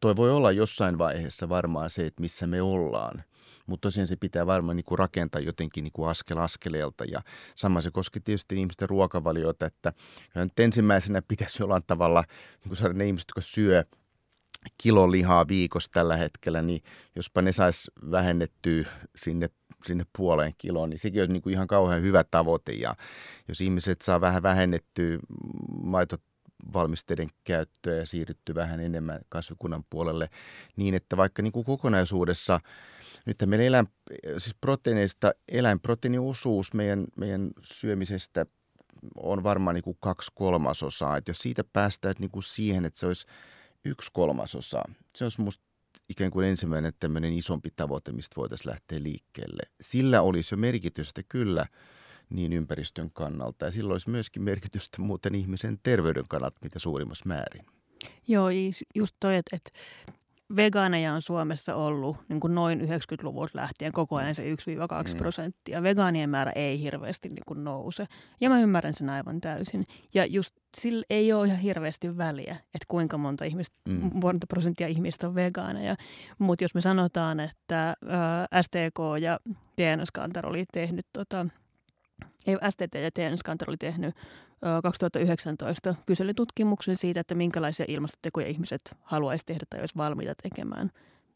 toi 0.00 0.16
voi 0.16 0.30
olla 0.30 0.52
jossain 0.52 0.98
vaiheessa 0.98 1.48
varmaan 1.48 1.90
se, 1.90 2.06
että 2.06 2.20
missä 2.20 2.46
me 2.46 2.62
ollaan– 2.62 3.24
mutta 3.66 3.86
tosiaan 3.86 4.06
se 4.06 4.16
pitää 4.16 4.46
varmaan 4.46 4.76
niin 4.76 4.84
kuin 4.84 4.98
rakentaa 4.98 5.40
jotenkin 5.40 5.84
niin 5.84 5.92
kuin 5.92 6.08
askel 6.08 6.38
askeleelta. 6.38 7.04
Ja 7.04 7.22
sama 7.54 7.80
se 7.80 7.90
koskee 7.90 8.22
tietysti 8.24 8.58
ihmisten 8.58 8.88
ruokavaliota, 8.88 9.66
että 9.66 9.92
nyt 10.34 10.60
ensimmäisenä 10.60 11.22
pitäisi 11.22 11.62
jollain 11.62 11.82
tavalla 11.86 12.24
niin 12.60 12.68
kuin 12.68 12.76
saada 12.76 12.94
ne 12.94 13.06
ihmiset, 13.06 13.28
jotka 13.28 13.40
syö 13.40 13.84
kilo 14.82 15.10
lihaa 15.10 15.48
viikossa 15.48 15.90
tällä 15.92 16.16
hetkellä, 16.16 16.62
niin 16.62 16.82
jospa 17.16 17.42
ne 17.42 17.52
saisi 17.52 17.90
vähennettyä 18.10 18.84
sinne, 19.16 19.50
sinne 19.86 20.04
puoleen 20.16 20.54
kiloon, 20.58 20.90
niin 20.90 20.98
sekin 20.98 21.22
on 21.22 21.28
niin 21.28 21.42
kuin 21.42 21.52
ihan 21.52 21.66
kauhean 21.66 22.02
hyvä 22.02 22.24
tavoite. 22.30 22.72
Ja 22.72 22.94
jos 23.48 23.60
ihmiset 23.60 24.02
saa 24.02 24.20
vähän 24.20 24.42
vähennettyä 24.42 25.18
maitovalmisteiden 25.82 27.28
käyttöä 27.44 27.94
ja 27.94 28.06
siirrytty 28.06 28.54
vähän 28.54 28.80
enemmän 28.80 29.20
kasvikunnan 29.28 29.84
puolelle, 29.90 30.30
niin 30.76 30.94
että 30.94 31.16
vaikka 31.16 31.42
niin 31.42 31.52
kuin 31.52 31.64
kokonaisuudessa– 31.64 32.60
nyt 33.26 33.42
meidän 33.46 33.66
eläin, 33.66 33.88
siis 34.38 34.56
proteiineista 34.60 35.32
eläinproteiiniosuus 35.48 36.74
meidän, 36.74 37.04
meidän 37.16 37.50
syömisestä 37.62 38.46
on 39.16 39.42
varmaan 39.42 39.74
niin 39.74 39.84
kuin 39.84 39.96
kaksi 40.00 40.32
kolmasosaa. 40.34 41.16
Että 41.16 41.30
jos 41.30 41.38
siitä 41.38 41.64
päästään 41.72 42.14
niin 42.18 42.30
kuin 42.30 42.42
siihen, 42.42 42.84
että 42.84 42.98
se 42.98 43.06
olisi 43.06 43.26
yksi 43.84 44.10
kolmasosa, 44.12 44.82
se 45.16 45.24
olisi 45.24 45.40
musta 45.40 45.64
ikään 46.08 46.30
kuin 46.30 46.46
ensimmäinen 46.46 46.92
tämmöinen 47.00 47.32
isompi 47.32 47.70
tavoite, 47.76 48.12
mistä 48.12 48.36
voitaisiin 48.36 48.70
lähteä 48.70 49.02
liikkeelle. 49.02 49.62
Sillä 49.80 50.22
olisi 50.22 50.54
jo 50.54 50.58
merkitystä 50.58 51.22
kyllä 51.28 51.66
niin 52.30 52.52
ympäristön 52.52 53.10
kannalta 53.10 53.64
ja 53.64 53.70
sillä 53.70 53.92
olisi 53.92 54.10
myöskin 54.10 54.42
merkitystä 54.42 55.02
muuten 55.02 55.34
ihmisen 55.34 55.78
terveyden 55.82 56.28
kannalta 56.28 56.58
mitä 56.62 56.78
suurimmassa 56.78 57.24
määrin. 57.26 57.66
Joo, 58.28 58.48
just 58.94 59.16
toi, 59.20 59.36
että, 59.36 59.56
että 59.56 59.70
vegaaneja 60.56 61.12
on 61.12 61.22
Suomessa 61.22 61.74
ollut 61.74 62.16
niin 62.28 62.40
kuin 62.40 62.54
noin 62.54 62.80
90-luvulta 62.80 63.58
lähtien 63.58 63.92
koko 63.92 64.16
ajan 64.16 64.34
se 64.34 64.42
1-2 64.42 64.46
mm. 65.12 65.18
prosenttia. 65.18 65.82
Vegaanien 65.82 66.30
määrä 66.30 66.52
ei 66.54 66.80
hirveästi 66.80 67.28
niin 67.28 67.42
kuin 67.46 67.64
nouse. 67.64 68.06
Ja 68.40 68.48
mä 68.48 68.60
ymmärrän 68.60 68.94
sen 68.94 69.10
aivan 69.10 69.40
täysin. 69.40 69.84
Ja 70.14 70.26
just 70.26 70.54
sillä 70.76 71.04
ei 71.10 71.32
ole 71.32 71.46
ihan 71.46 71.58
hirveästi 71.58 72.16
väliä, 72.16 72.52
että 72.52 72.86
kuinka 72.88 73.18
monta, 73.18 73.44
ihmistä, 73.44 73.76
mm. 73.88 74.10
monta 74.14 74.46
prosenttia 74.46 74.88
ihmistä 74.88 75.28
on 75.28 75.34
vegaaneja. 75.34 75.96
Mutta 76.38 76.64
jos 76.64 76.74
me 76.74 76.80
sanotaan, 76.80 77.40
että 77.40 77.88
ä, 77.88 78.62
STK 78.62 78.98
ja 79.20 79.38
TNS 79.76 80.10
Kantar 80.12 80.46
oli 80.46 80.64
tehnyt 80.72 81.06
tota, 81.12 81.46
ei, 82.46 82.56
STT 82.70 82.94
ja 82.94 83.10
TNS 83.10 83.42
Kantar 83.42 83.70
oli 83.70 83.76
tehnyt 83.76 84.14
2019 84.82 85.94
kyselytutkimuksen 86.06 86.96
siitä, 86.96 87.20
että 87.20 87.34
minkälaisia 87.34 87.86
ilmastotekoja 87.88 88.46
ihmiset 88.46 88.80
haluaisi 89.02 89.46
tehdä 89.46 89.64
tai 89.70 89.80
olisi 89.80 89.96
valmiita 89.96 90.34
tekemään 90.42 90.90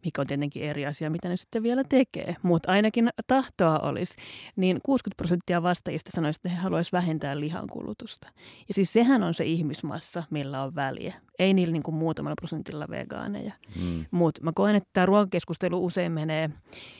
mikä 0.05 0.21
on 0.21 0.27
tietenkin 0.27 0.63
eri 0.63 0.87
asia, 0.87 1.11
mitä 1.11 1.29
ne 1.29 1.37
sitten 1.37 1.63
vielä 1.63 1.85
tekee, 1.85 2.37
mutta 2.43 2.73
ainakin 2.73 3.11
tahtoa 3.27 3.79
olisi, 3.79 4.17
niin 4.57 4.81
60 4.83 5.17
prosenttia 5.17 5.63
vastaajista 5.63 6.11
sanoisi, 6.15 6.39
että 6.39 6.49
he 6.49 6.57
haluaisivat 6.57 7.03
vähentää 7.03 7.41
lihankulutusta. 7.41 8.29
Ja 8.69 8.75
siis 8.75 8.93
sehän 8.93 9.23
on 9.23 9.35
se 9.35 9.45
ihmismassa, 9.45 10.23
millä 10.31 10.63
on 10.63 10.75
väliä. 10.75 11.15
Ei 11.39 11.55
niillä 11.55 11.73
niin 11.73 11.83
kuin 11.83 11.95
muutamalla 11.95 12.35
prosentilla 12.41 12.87
vegaaneja. 12.91 13.53
Mm. 13.83 14.05
Mutta 14.11 14.43
mä 14.45 14.53
koen, 14.55 14.77
että 14.77 14.91
tämä 14.93 15.07
ruokakeskustelu 15.07 15.85
usein 15.85 16.13
menee 16.13 16.51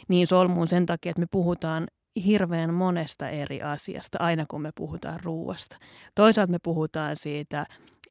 niin 0.09 0.27
solmuun 0.27 0.69
sen 0.69 0.87
takia, 0.87 1.11
että 1.11 1.21
me 1.21 1.27
puhutaan 1.31 1.87
hirveän 2.25 2.75
monesta 2.75 3.29
eri 3.29 3.63
asiasta 3.63 4.19
aina 4.21 4.45
kun 4.49 4.63
me 4.63 4.71
puhutaan 4.75 5.21
ruuasta. 5.23 5.77
Toisaalta 6.15 6.51
me 6.51 6.59
puhutaan 6.63 7.17
siitä 7.17 7.67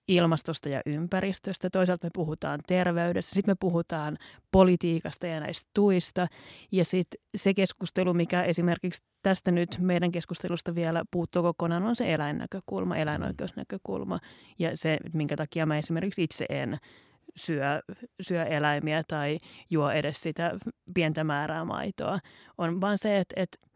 ilmastosta 0.08 0.70
ja 0.70 0.82
ympäristöstä, 0.86 1.70
toisaalta 1.70 2.08
me 2.08 2.12
puhutaan 2.14 2.60
terveydestä, 2.68 3.36
sitten 3.36 3.52
me 3.52 3.58
puhutaan 3.60 4.18
politiikasta 4.52 5.28
ja 5.28 5.40
näistä 5.40 5.70
tuista. 5.74 6.28
Ja 6.72 6.86
sitten 6.86 7.22
se 7.36 7.54
keskustelu, 7.54 8.14
mikä 8.14 8.44
esimerkiksi 8.44 9.04
tästä 9.24 9.52
nyt 9.52 9.78
meidän 9.80 10.12
keskustelusta 10.12 10.76
vielä 10.76 11.04
puuttuu 11.12 11.44
kokonaan, 11.44 11.84
on 11.84 11.96
se 11.96 12.14
eläinnäkökulma, 12.14 12.98
eläinoikeusnäkökulma 12.98 14.20
ja 14.60 14.78
se, 14.78 14.98
minkä 15.14 15.36
takia 15.36 15.66
mä 15.66 15.78
esimerkiksi 15.78 16.24
itse 16.24 16.46
en 16.50 16.78
syö, 17.36 17.82
syö 18.22 18.44
eläimiä 18.44 19.04
tai 19.08 19.38
juo 19.70 19.90
edes 19.90 20.22
sitä 20.22 20.52
pientä 20.94 21.24
määrää 21.24 21.66
maitoa, 21.66 22.20
on 22.58 22.82
vaan 22.82 22.98
se, 22.98 23.18
että, 23.18 23.34
että 23.38 23.67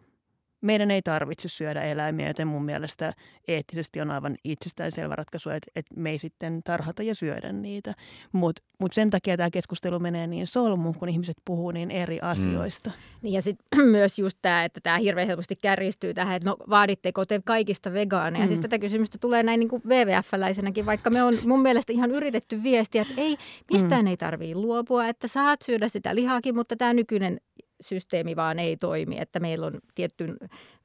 meidän 0.62 0.91
ei 0.91 1.01
tarvitse 1.01 1.47
syödä 1.49 1.82
eläimiä, 1.82 2.28
joten 2.28 2.47
mun 2.47 2.66
mielestä 2.66 3.14
eettisesti 3.47 4.01
on 4.01 4.12
aivan 4.12 4.38
itsestäänselvä 4.43 5.16
ratkaisu, 5.16 5.49
että, 5.49 5.72
että 5.76 5.95
me 5.95 6.09
ei 6.09 6.18
sitten 6.18 6.62
tarhata 6.64 7.03
ja 7.03 7.16
syödä 7.16 7.51
niitä. 7.51 7.93
Mutta 8.32 8.64
mut 8.80 8.93
sen 8.93 9.09
takia 9.09 9.38
tämä 9.38 9.49
keskustelu 9.49 9.99
menee 9.99 10.28
niin 10.28 10.47
solmu, 10.47 10.93
kun 10.93 11.09
ihmiset 11.09 11.38
puhuu 11.45 11.72
niin 11.72 11.91
eri 11.91 12.20
mm. 12.22 12.28
asioista. 12.28 12.89
Mm. 12.89 12.95
Niin 13.22 13.34
ja 13.34 13.41
sitten 13.41 13.86
myös 13.97 14.20
just 14.20 14.38
tämä, 14.41 14.64
että 14.64 14.80
tämä 14.84 14.97
hirveän 14.97 15.28
helposti 15.28 15.55
kärjistyy 15.55 16.14
tähän, 16.14 16.36
että 16.36 16.49
no 16.49 16.57
vaaditteko 16.70 17.26
te 17.26 17.41
kaikista 17.45 17.93
vegaaneja. 17.93 18.45
Mm. 18.45 18.47
Siis 18.47 18.59
tätä 18.59 18.80
kysymystä 18.80 19.18
tulee 19.18 19.43
näin 19.43 19.59
niin 19.59 19.70
kuin 19.70 19.82
WWF-läisenäkin, 19.86 20.86
vaikka 20.86 21.09
me 21.09 21.24
on 21.24 21.38
mun 21.45 21.62
mielestä 21.62 21.93
ihan 21.93 22.12
yritetty 22.12 22.64
viestiä, 22.64 23.01
että 23.01 23.14
ei, 23.18 23.38
mistään 23.74 24.05
mm. 24.05 24.07
ei 24.07 24.18
tarvitse 24.18 24.55
luopua, 24.55 25.07
että 25.07 25.28
saat 25.28 25.62
syödä 25.62 25.88
sitä 25.88 26.16
lihaakin, 26.16 26.55
mutta 26.55 26.76
tämä 26.76 26.93
nykyinen 26.93 27.41
systeemi 27.82 28.36
vaan 28.36 28.59
ei 28.59 28.77
toimi, 28.77 29.19
että 29.19 29.39
meillä 29.39 29.65
on 29.65 29.73
tietty 29.95 30.38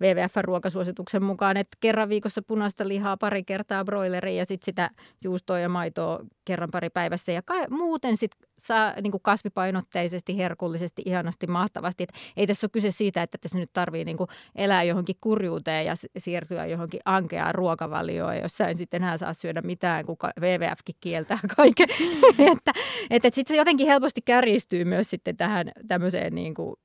WWF-ruokasuosituksen 0.02 1.22
mukaan, 1.22 1.56
että 1.56 1.76
kerran 1.80 2.08
viikossa 2.08 2.42
punaista 2.42 2.88
lihaa, 2.88 3.16
pari 3.16 3.44
kertaa 3.44 3.84
broileria 3.84 4.36
ja 4.36 4.44
sitten 4.44 4.64
sitä 4.64 4.90
juustoa 5.24 5.58
ja 5.58 5.68
maitoa 5.68 6.20
kerran 6.46 6.70
pari 6.70 6.90
päivässä. 6.90 7.32
Ja 7.32 7.42
ka- 7.42 7.68
muuten 7.70 8.16
sitten 8.16 8.48
saa 8.58 8.94
niin 9.00 9.10
kuin 9.10 9.22
kasvipainotteisesti, 9.22 10.36
herkullisesti, 10.36 11.02
ihanasti, 11.06 11.46
mahtavasti. 11.46 12.02
Et 12.02 12.12
ei 12.36 12.46
tässä 12.46 12.64
ole 12.64 12.70
kyse 12.72 12.90
siitä, 12.90 13.22
että 13.22 13.38
tässä 13.38 13.58
nyt 13.58 13.70
tarvii 13.72 14.04
niin 14.04 14.16
kuin 14.16 14.30
elää 14.54 14.82
johonkin 14.82 15.16
kurjuuteen 15.20 15.86
ja 15.86 15.94
siirtyä 16.18 16.66
johonkin 16.66 17.00
ankeaan 17.04 17.54
ruokavalioon, 17.54 18.36
jossa 18.36 18.68
en 18.68 18.78
sitten 18.78 19.02
enää 19.02 19.16
saa 19.16 19.32
syödä 19.32 19.62
mitään, 19.62 20.06
kun 20.06 20.16
WWFkin 20.40 20.94
kieltää 21.00 21.38
kaiken. 21.56 21.88
että 22.52 22.72
että 23.10 23.30
sitten 23.32 23.54
se 23.54 23.56
jotenkin 23.56 23.86
helposti 23.86 24.20
kärjistyy 24.22 24.84
myös 24.84 25.10
sitten 25.10 25.36
tähän 25.36 25.72
tämmöiseen 25.88 26.34
niin 26.34 26.54
kuin, 26.54 26.76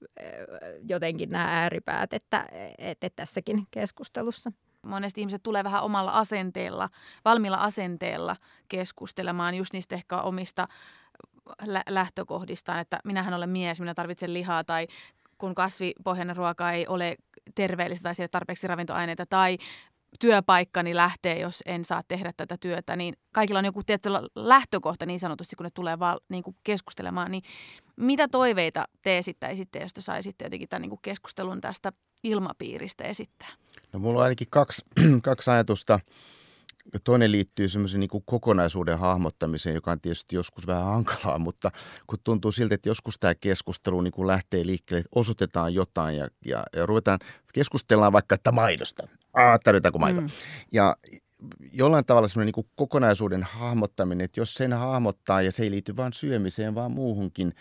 jotenkin 0.89 1.29
nämä 1.29 1.61
ääripäät, 1.61 2.13
että, 2.13 2.49
että 2.77 3.09
tässäkin 3.15 3.67
keskustelussa 3.71 4.51
monesti 4.85 5.21
ihmiset 5.21 5.43
tulee 5.43 5.63
vähän 5.63 5.83
omalla 5.83 6.11
asenteella, 6.11 6.89
valmiilla 7.25 7.57
asenteella 7.57 8.35
keskustelemaan 8.67 9.55
just 9.55 9.73
niistä 9.73 9.95
ehkä 9.95 10.21
omista 10.21 10.67
lä- 11.65 11.83
lähtökohdistaan, 11.89 12.79
että 12.79 12.99
minähän 13.03 13.33
olen 13.33 13.49
mies, 13.49 13.79
minä 13.79 13.93
tarvitsen 13.93 14.33
lihaa 14.33 14.63
tai 14.63 14.87
kun 15.37 15.55
kasvipohjainen 15.55 16.35
ruoka 16.35 16.71
ei 16.71 16.87
ole 16.87 17.17
terveellistä 17.55 18.03
tai 18.03 18.15
siellä 18.15 18.31
tarpeeksi 18.31 18.67
ravintoaineita 18.67 19.25
tai 19.25 19.57
työpaikkani 20.19 20.95
lähtee, 20.95 21.39
jos 21.39 21.63
en 21.65 21.85
saa 21.85 22.01
tehdä 22.07 22.33
tätä 22.37 22.57
työtä, 22.57 22.95
niin 22.95 23.13
kaikilla 23.33 23.59
on 23.59 23.65
joku 23.65 23.83
tietty 23.83 24.09
lähtökohta 24.35 25.05
niin 25.05 25.19
sanotusti, 25.19 25.55
kun 25.55 25.63
ne 25.63 25.69
tulee 25.73 25.99
val, 25.99 26.19
niin 26.29 26.43
kuin 26.43 26.55
keskustelemaan. 26.63 27.31
Niin 27.31 27.43
mitä 27.95 28.27
toiveita 28.27 28.87
te 29.01 29.17
esittäisitte, 29.17 29.79
jos 29.79 29.93
te 29.93 30.01
saisitte 30.01 30.45
jotenkin 30.45 30.69
tämän 30.69 30.81
niin 30.81 30.89
kuin 30.89 30.99
keskustelun 31.01 31.61
tästä 31.61 31.91
ilmapiiristä 32.23 33.03
esittää? 33.03 33.49
No 33.93 33.99
mulla 33.99 34.19
on 34.19 34.23
ainakin 34.23 34.47
kaksi, 34.49 34.85
kaksi 35.23 35.51
ajatusta. 35.51 35.99
Toinen 37.03 37.31
liittyy 37.31 37.69
semmoisen 37.69 37.99
niin 37.99 38.23
kokonaisuuden 38.25 38.99
hahmottamiseen, 38.99 39.75
joka 39.75 39.91
on 39.91 40.01
tietysti 40.01 40.35
joskus 40.35 40.67
vähän 40.67 40.85
hankalaa, 40.85 41.39
mutta 41.47 41.71
kun 42.07 42.19
tuntuu 42.23 42.51
siltä, 42.51 42.75
että 42.75 42.89
joskus 42.89 43.19
tämä 43.19 43.35
keskustelu 43.35 44.01
niin 44.01 44.11
kuin 44.11 44.27
lähtee 44.27 44.65
liikkeelle, 44.65 44.99
että 44.99 45.19
osoitetaan 45.19 45.73
jotain 45.73 46.17
ja, 46.17 46.27
ja, 46.45 46.63
ja 46.75 46.85
ruvetaan 46.85 47.19
keskustellaan 47.53 48.13
vaikka, 48.13 48.35
että 48.35 48.51
maidosta. 48.51 49.07
Ah, 49.33 49.59
tarvitaanko 49.63 49.99
maito? 49.99 50.21
Mm. 50.21 50.29
Ja 50.71 50.95
jollain 51.73 52.05
tavalla 52.05 52.27
semmoinen 52.27 52.53
niin 52.57 52.67
kokonaisuuden 52.75 53.43
hahmottaminen, 53.43 54.25
että 54.25 54.39
jos 54.39 54.53
sen 54.53 54.73
hahmottaa 54.73 55.41
ja 55.41 55.51
se 55.51 55.63
ei 55.63 55.71
liity 55.71 55.97
vain 55.97 56.13
syömiseen, 56.13 56.75
vaan 56.75 56.91
muuhunkin, 56.91 57.53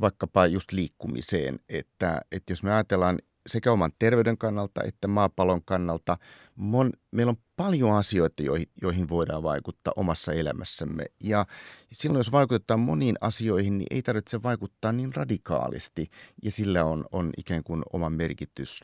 vaikkapa 0.00 0.46
just 0.46 0.72
liikkumiseen, 0.72 1.58
että, 1.68 2.20
että 2.32 2.52
jos 2.52 2.62
me 2.62 2.72
ajatellaan 2.72 3.18
sekä 3.46 3.72
oman 3.72 3.92
terveyden 3.98 4.38
kannalta 4.38 4.82
että 4.82 5.08
maapallon 5.08 5.62
kannalta. 5.64 6.18
Mon, 6.56 6.92
meillä 7.10 7.30
on 7.30 7.36
paljon 7.56 7.92
asioita, 7.92 8.42
joihin, 8.42 8.66
joihin 8.82 9.08
voidaan 9.08 9.42
vaikuttaa 9.42 9.92
omassa 9.96 10.32
elämässämme. 10.32 11.04
Ja 11.20 11.46
silloin, 11.92 12.18
jos 12.18 12.32
vaikutetaan 12.32 12.80
moniin 12.80 13.16
asioihin, 13.20 13.78
niin 13.78 13.86
ei 13.90 14.02
tarvitse 14.02 14.42
vaikuttaa 14.42 14.92
niin 14.92 15.14
radikaalisti, 15.14 16.10
ja 16.42 16.50
sillä 16.50 16.84
on, 16.84 17.04
on 17.12 17.30
ikään 17.36 17.64
kuin 17.64 17.82
oma 17.92 18.10
merkitys. 18.10 18.80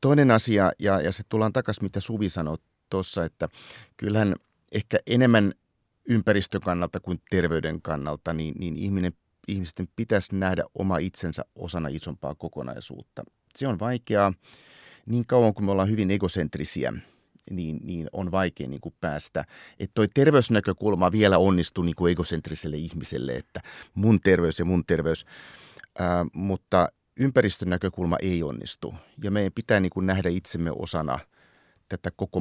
Toinen 0.00 0.30
asia, 0.30 0.72
ja, 0.78 1.00
ja 1.00 1.12
se 1.12 1.22
tullaan 1.28 1.52
takaisin, 1.52 1.84
mitä 1.84 2.00
Suvi 2.00 2.28
sanoi 2.28 2.56
tuossa, 2.90 3.24
että 3.24 3.48
kyllähän 3.96 4.36
ehkä 4.72 4.98
enemmän 5.06 5.52
ympäristön 6.08 6.60
kannalta 6.60 7.00
kuin 7.00 7.20
terveyden 7.30 7.82
kannalta, 7.82 8.32
niin, 8.32 8.54
niin 8.58 8.76
ihminen, 8.76 9.12
ihmisten 9.48 9.88
pitäisi 9.96 10.36
nähdä 10.36 10.64
oma 10.74 10.98
itsensä 10.98 11.44
osana 11.54 11.88
isompaa 11.88 12.34
kokonaisuutta 12.34 13.24
se 13.56 13.68
on 13.68 13.78
vaikeaa. 13.78 14.32
Niin 15.06 15.26
kauan 15.26 15.54
kuin 15.54 15.64
me 15.64 15.70
ollaan 15.70 15.90
hyvin 15.90 16.10
egocentrisiä, 16.10 16.92
niin, 17.50 17.80
niin 17.84 18.08
on 18.12 18.30
vaikea 18.30 18.68
niin 18.68 18.80
kuin 18.80 18.94
päästä. 19.00 19.44
Että 19.78 19.94
toi 19.94 20.06
terveysnäkökulma 20.14 21.12
vielä 21.12 21.38
onnistuu 21.38 21.84
niin 21.84 21.96
kuin 21.96 22.12
egocentriselle 22.12 22.76
ihmiselle, 22.76 23.32
että 23.32 23.60
mun 23.94 24.20
terveys 24.20 24.58
ja 24.58 24.64
mun 24.64 24.84
terveys. 24.86 25.26
Ää, 25.98 26.26
mutta 26.34 26.88
ympäristön 27.16 27.68
näkökulma 27.68 28.16
ei 28.22 28.42
onnistu. 28.42 28.94
Ja 29.24 29.30
meidän 29.30 29.52
pitää 29.54 29.80
niin 29.80 29.90
kuin 29.90 30.06
nähdä 30.06 30.28
itsemme 30.28 30.70
osana 30.70 31.18
tätä 31.88 32.10
koko, 32.16 32.40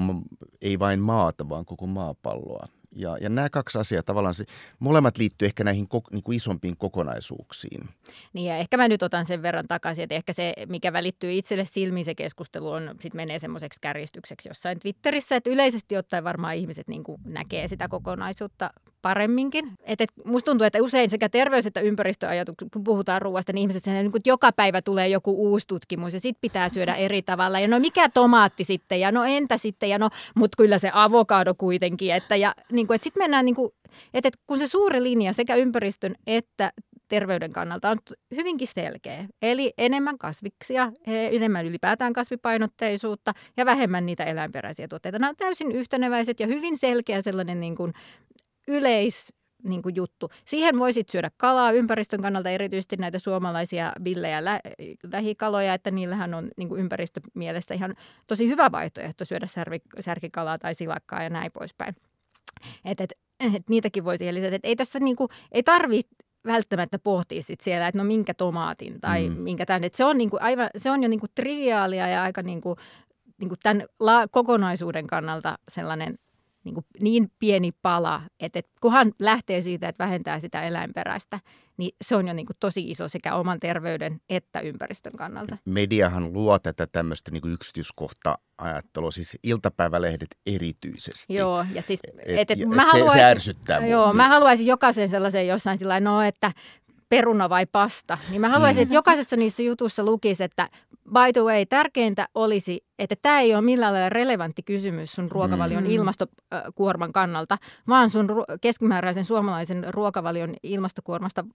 ei 0.62 0.80
vain 0.80 1.00
maata, 1.00 1.50
vaan 1.50 1.66
koko 1.66 1.88
maapalloa. 1.88 2.68
Ja, 2.96 3.18
ja 3.22 3.30
nämä 3.30 3.50
kaksi 3.50 3.78
asiaa 3.78 4.04
tavallaan, 4.04 4.34
se, 4.34 4.46
molemmat 4.80 5.18
liittyy 5.18 5.46
ehkä 5.46 5.64
näihin 5.64 5.88
niin 6.12 6.24
kuin 6.24 6.36
isompiin 6.36 6.78
kokonaisuuksiin. 6.78 7.90
Niin 8.34 8.46
ja 8.46 8.58
ehkä 8.58 8.78
mä 8.78 8.88
nyt 8.88 9.04
otan 9.04 9.26
sen 9.26 9.42
verran 9.42 9.68
takaisin, 9.68 10.04
että 10.04 10.16
ehkä 10.16 10.34
se, 10.34 10.54
mikä 10.68 10.94
välittyy 10.94 11.34
itselle 11.34 11.66
silmiin 11.66 12.06
se 12.06 12.16
keskustelu 12.16 12.70
on, 12.70 12.96
sit 13.00 13.14
menee 13.14 13.40
semmoiseksi 13.40 13.82
kärjistykseksi 13.82 14.50
jossain 14.50 14.80
Twitterissä, 14.80 15.36
että 15.36 15.50
yleisesti 15.50 15.98
ottaen 15.98 16.24
varmaan 16.24 16.56
ihmiset 16.56 16.88
niin 16.88 17.04
kuin 17.04 17.22
näkee 17.26 17.68
sitä 17.68 17.88
kokonaisuutta 17.88 18.70
paremminkin. 19.02 19.72
Et, 19.84 20.02
et, 20.02 20.10
musta 20.26 20.52
tuntuu, 20.52 20.66
että 20.66 20.84
usein 20.84 21.10
sekä 21.10 21.30
terveys- 21.30 21.66
että 21.66 21.80
ympäristöajatukset, 21.80 22.68
kun 22.74 22.84
puhutaan 22.84 23.22
ruoasta, 23.22 23.54
niin 23.54 23.62
ihmiset 23.62 23.86
niin 23.86 24.12
kuin, 24.12 24.22
joka 24.26 24.52
päivä 24.52 24.82
tulee 24.82 25.08
joku 25.08 25.32
uusi 25.32 25.68
tutkimus 25.68 26.14
ja 26.14 26.20
sit 26.20 26.38
pitää 26.42 26.70
syödä 26.70 26.96
eri 26.96 27.22
tavalla. 27.22 27.60
Ja 27.60 27.68
no 27.68 27.80
mikä 27.80 28.10
tomaatti 28.10 28.64
sitten 28.64 29.00
ja 29.00 29.12
no 29.12 29.24
entä 29.24 29.58
sitten 29.58 29.90
ja 29.90 30.00
no, 30.00 30.10
mutta 30.36 30.56
kyllä 30.58 30.78
se 30.78 30.92
avokado 30.94 31.54
kuitenkin. 31.58 32.14
Että, 32.14 32.36
ja, 32.36 32.56
niin 32.72 32.88
kuin, 32.88 32.96
että 32.96 33.04
sitten 33.04 33.24
mennään, 33.24 33.46
niin 33.46 33.56
kuin, 33.56 33.72
että, 34.14 34.28
että 34.28 34.40
kun 34.48 34.60
se 34.60 34.68
suuri 34.68 35.04
linja 35.04 35.34
sekä 35.34 35.56
ympäristön 35.56 36.16
että 36.28 36.72
terveyden 37.12 37.54
kannalta 37.54 37.90
on 37.90 37.98
hyvinkin 38.36 38.68
selkeä. 38.68 39.26
Eli 39.42 39.74
enemmän 39.78 40.18
kasviksia, 40.18 40.92
enemmän 41.08 41.66
ylipäätään 41.66 42.14
kasvipainotteisuutta 42.14 43.34
ja 43.58 43.66
vähemmän 43.66 44.06
niitä 44.06 44.24
eläinperäisiä 44.24 44.88
tuotteita. 44.88 45.20
Nämä 45.20 45.30
on 45.30 45.36
täysin 45.36 45.72
yhteneväiset 45.72 46.40
ja 46.40 46.48
hyvin 46.48 46.78
selkeä 46.78 47.22
sellainen 47.22 47.60
niin 47.60 47.76
kuin 47.76 47.94
yleis 48.72 49.34
niin 49.64 49.82
kuin 49.82 49.96
juttu. 49.96 50.30
Siihen 50.46 50.80
voisit 50.80 51.10
syödä 51.10 51.32
kalaa 51.38 51.72
ympäristön 51.72 52.22
kannalta, 52.22 52.50
erityisesti 52.50 52.98
näitä 52.98 53.20
suomalaisia 53.20 53.94
villejä 54.04 54.46
lä- 54.46 54.62
lähikaloja, 55.12 55.74
että 55.74 55.92
niillähän 55.92 56.34
on 56.34 56.50
niin 56.58 56.70
kuin 56.70 56.82
ympäristömielessä 56.82 57.74
ihan 57.74 57.96
tosi 58.28 58.48
hyvä 58.48 58.72
vaihtoehto 58.72 59.26
syödä 59.26 59.46
särvi- 59.46 60.02
särkikalaa 60.02 60.58
tai 60.58 60.76
silakkaa 60.76 61.24
ja 61.24 61.30
näin 61.30 61.52
poispäin. 61.52 61.96
Et, 62.86 63.02
et, 63.02 63.14
et 63.40 63.70
niitäkin 63.70 64.06
voisi 64.06 64.34
lisätä. 64.34 64.56
Et 64.56 64.66
ei 64.66 64.76
tässä 64.76 65.00
niin 65.00 65.16
kuin, 65.16 65.30
ei 65.52 65.64
tarvitse 65.64 66.16
välttämättä 66.46 67.00
pohtia 67.00 67.44
sit 67.44 67.62
siellä, 67.62 67.88
että 67.88 67.98
no 67.98 68.04
minkä 68.04 68.34
tomaatin 68.34 69.02
tai 69.02 69.30
mm. 69.30 69.36
minkä 69.36 69.66
tämän. 69.66 69.84
Et 69.84 69.96
se, 69.96 70.06
on 70.06 70.18
niinku 70.18 70.38
aivan, 70.40 70.70
se 70.76 70.92
on 70.92 71.04
jo 71.04 71.10
niinku 71.10 71.28
triviaalia 71.36 72.08
ja 72.08 72.24
aika 72.24 72.42
niinku, 72.42 72.76
niinku 73.40 73.56
tämän 73.64 73.86
la- 74.00 74.28
kokonaisuuden 74.28 75.08
kannalta 75.08 75.58
sellainen 75.68 76.16
niin, 76.64 76.74
kuin 76.74 76.86
niin 77.00 77.32
pieni 77.40 77.72
pala, 77.82 78.22
että, 78.40 78.60
että 78.60 78.72
kunhan 78.82 79.12
lähtee 79.20 79.62
siitä, 79.62 79.88
että 79.88 80.04
vähentää 80.04 80.40
sitä 80.40 80.64
eläinperäistä, 80.64 81.40
niin 81.78 81.96
se 82.02 82.16
on 82.16 82.28
jo 82.28 82.34
niin 82.34 82.46
kuin 82.46 82.58
tosi 82.60 82.90
iso 82.90 83.08
sekä 83.08 83.36
oman 83.36 83.60
terveyden 83.60 84.22
että 84.30 84.60
ympäristön 84.60 85.14
kannalta. 85.18 85.58
Mediahan 85.66 86.34
luo 86.34 86.60
tätä 86.60 86.88
tämmöistä 86.88 87.32
niin 87.32 87.54
yksityiskohta-ajattelua, 87.54 89.12
siis 89.12 89.38
iltapäivälehdet 89.44 90.38
erityisesti. 90.46 91.34
Joo, 91.34 91.66
ja 91.74 91.82
siis 91.82 92.00
et, 92.26 92.40
et, 92.40 92.52
et, 92.52 92.70
mä 92.70 92.86
haluaisin, 92.86 93.12
se, 93.12 93.18
se 93.18 93.24
ärsyttää 93.24 93.88
Joo, 93.88 94.14
mä 94.14 94.28
haluaisin 94.28 94.68
jokaisen 94.68 95.10
sellaisen 95.10 95.48
jossain 95.48 95.78
sillä 95.78 96.00
no, 96.00 96.22
että 96.22 96.52
peruna 97.12 97.50
vai 97.50 97.66
pasta, 97.66 98.18
niin 98.30 98.42
mä 98.42 98.50
haluaisin, 98.50 98.82
että 98.82 98.94
mm. 98.94 98.96
jokaisessa 98.96 99.36
niissä 99.36 99.64
jutuissa 99.64 100.04
lukisi, 100.04 100.44
että 100.44 100.70
by 101.14 101.34
the 101.34 101.42
way, 101.42 101.66
tärkeintä 101.66 102.28
olisi, 102.36 102.86
että 103.00 103.16
tämä 103.22 103.40
ei 103.40 103.54
ole 103.54 103.62
millään 103.62 103.94
lailla 103.94 104.10
relevantti 104.10 104.64
kysymys 104.64 105.14
sun 105.14 105.32
ruokavalion 105.32 105.84
mm. 105.84 105.90
ilmastokuorman 105.90 107.14
kannalta, 107.14 107.58
vaan 107.88 108.10
sun 108.10 108.28
keskimääräisen 108.62 109.26
suomalaisen 109.26 109.94
ruokavalion 109.94 110.56
ilmastokuormasta 110.64 111.46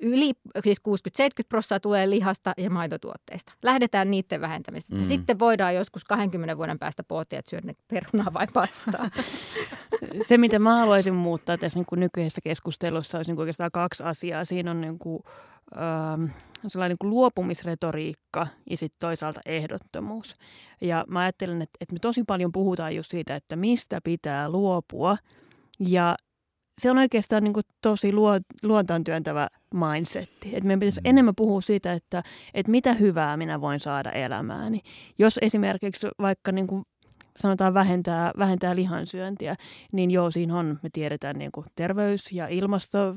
yli, 0.00 0.32
siis 0.64 0.78
60-70 0.88 1.22
prosenttia 1.48 1.80
tulee 1.80 2.10
lihasta 2.10 2.54
ja 2.56 2.70
maitotuotteista. 2.70 3.52
Lähdetään 3.62 4.10
niiden 4.10 4.40
vähentämisestä. 4.40 4.94
Mm. 4.94 5.04
Sitten 5.04 5.38
voidaan 5.38 5.74
joskus 5.74 6.04
20 6.04 6.56
vuoden 6.56 6.78
päästä 6.78 7.04
pohtia, 7.04 7.38
että 7.38 7.50
syödä 7.50 7.72
perunaa 7.88 8.32
vai 8.32 8.46
pastaa. 8.52 9.10
Se, 10.28 10.38
mitä 10.38 10.58
mä 10.58 10.78
haluaisin 10.78 11.14
muuttaa 11.14 11.58
tässä 11.58 11.78
niin 11.78 11.86
kuin 11.86 12.00
nykyisessä 12.00 12.40
keskustelussa, 12.44 13.18
olisi 13.18 13.30
niin 13.30 13.36
kuin 13.36 13.42
oikeastaan 13.42 13.70
kaksi 13.72 14.02
asiaa. 14.02 14.44
Siinä 14.44 14.70
on 14.70 14.80
niin 14.80 14.98
kuin, 14.98 15.22
ähm, 15.76 16.24
sellainen 16.66 16.90
niin 16.90 16.98
kuin 17.00 17.10
luopumisretoriikka 17.10 18.46
ja 18.70 18.76
sitten 18.76 18.98
toisaalta 19.00 19.40
ehdottomuus. 19.46 20.36
Ja 20.80 21.04
mä 21.08 21.20
ajattelen, 21.20 21.62
että, 21.62 21.76
että 21.80 21.92
me 21.92 21.98
tosi 21.98 22.24
paljon 22.26 22.52
puhutaan 22.52 22.96
just 22.96 23.10
siitä, 23.10 23.36
että 23.36 23.56
mistä 23.56 24.00
pitää 24.04 24.50
luopua. 24.50 25.16
Ja 25.80 26.16
se 26.78 26.90
on 26.90 26.98
oikeastaan 26.98 27.44
niin 27.44 27.52
kuin 27.52 27.64
tosi 27.82 28.12
luo, 28.12 28.32
luontaan 28.62 29.04
työntävä 29.04 29.48
mindsetti. 29.74 30.56
Et 30.56 30.64
meidän 30.64 30.80
pitäisi 30.80 31.00
mm. 31.00 31.10
enemmän 31.10 31.34
puhua 31.36 31.60
siitä, 31.60 31.92
että, 31.92 32.22
että 32.54 32.70
mitä 32.70 32.92
hyvää 32.92 33.36
minä 33.36 33.60
voin 33.60 33.80
saada 33.80 34.12
elämääni. 34.12 34.80
Jos 35.18 35.38
esimerkiksi 35.42 36.08
vaikka 36.18 36.52
niin 36.52 36.66
kuin 36.66 36.84
sanotaan 37.36 37.74
vähentää, 37.74 38.32
vähentää 38.38 38.76
lihansyöntiä, 38.76 39.54
niin 39.92 40.10
joo, 40.10 40.30
siinä 40.30 40.58
on, 40.58 40.78
me 40.82 40.88
tiedetään 40.92 41.38
niin 41.38 41.52
kuin 41.52 41.66
terveys 41.76 42.32
ja 42.32 42.48
ilmasto 42.48 43.16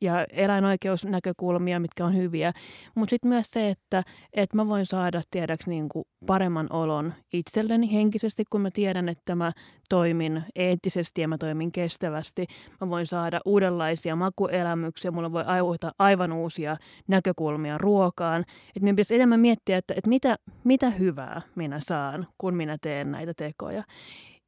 ja 0.00 0.24
eläinoikeusnäkökulmia, 0.30 1.80
mitkä 1.80 2.04
on 2.04 2.16
hyviä. 2.16 2.52
Mutta 2.94 3.10
sitten 3.10 3.28
myös 3.28 3.50
se, 3.50 3.70
että, 3.70 4.02
että 4.32 4.56
mä 4.56 4.68
voin 4.68 4.86
saada 4.86 5.22
tiedäksi 5.30 5.70
niin 5.70 5.88
kuin 5.88 6.04
paremman 6.26 6.66
olon 6.72 7.12
itselleni 7.32 7.92
henkisesti, 7.92 8.44
kun 8.50 8.60
mä 8.60 8.70
tiedän, 8.70 9.08
että 9.08 9.34
mä 9.34 9.52
toimin 9.88 10.42
eettisesti 10.54 11.20
ja 11.20 11.28
mä 11.28 11.38
toimin 11.38 11.72
kestävästi. 11.72 12.46
Mä 12.80 12.90
voin 12.90 13.06
saada 13.06 13.40
uudenlaisia 13.44 14.16
makuelämyksiä, 14.16 15.10
mulla 15.10 15.32
voi 15.32 15.44
aivoita 15.44 15.92
aivan 15.98 16.32
uusia 16.32 16.76
näkökulmia 17.08 17.78
ruokaan. 17.78 18.40
Että 18.40 18.80
meidän 18.80 18.96
pitäisi 18.96 19.14
enemmän 19.14 19.40
miettiä, 19.40 19.76
että, 19.76 19.94
että 19.96 20.08
mitä, 20.08 20.36
mitä 20.64 20.90
hyvää 20.90 21.42
minä 21.54 21.80
saan, 21.80 22.26
kun 22.38 22.54
minä 22.54 22.78
teen 22.80 23.10
näitä 23.12 23.34
tekoja. 23.36 23.53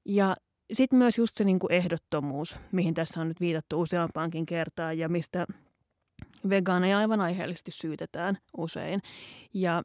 Ja 0.05 0.37
sitten 0.73 0.99
myös 0.99 1.19
just 1.19 1.37
se 1.37 1.45
niin 1.45 1.59
kuin 1.59 1.73
ehdottomuus, 1.73 2.57
mihin 2.73 2.95
tässä 2.95 3.21
on 3.21 3.29
nyt 3.29 3.41
viitattu 3.41 3.81
useampaankin 3.81 4.47
kertaan 4.47 4.99
ja 4.99 5.09
mistä 5.09 5.47
vegaaneja 6.49 6.99
aivan 6.99 7.21
aiheellisesti 7.21 7.71
syytetään 7.71 8.39
usein. 8.57 9.01
Ja 9.55 9.83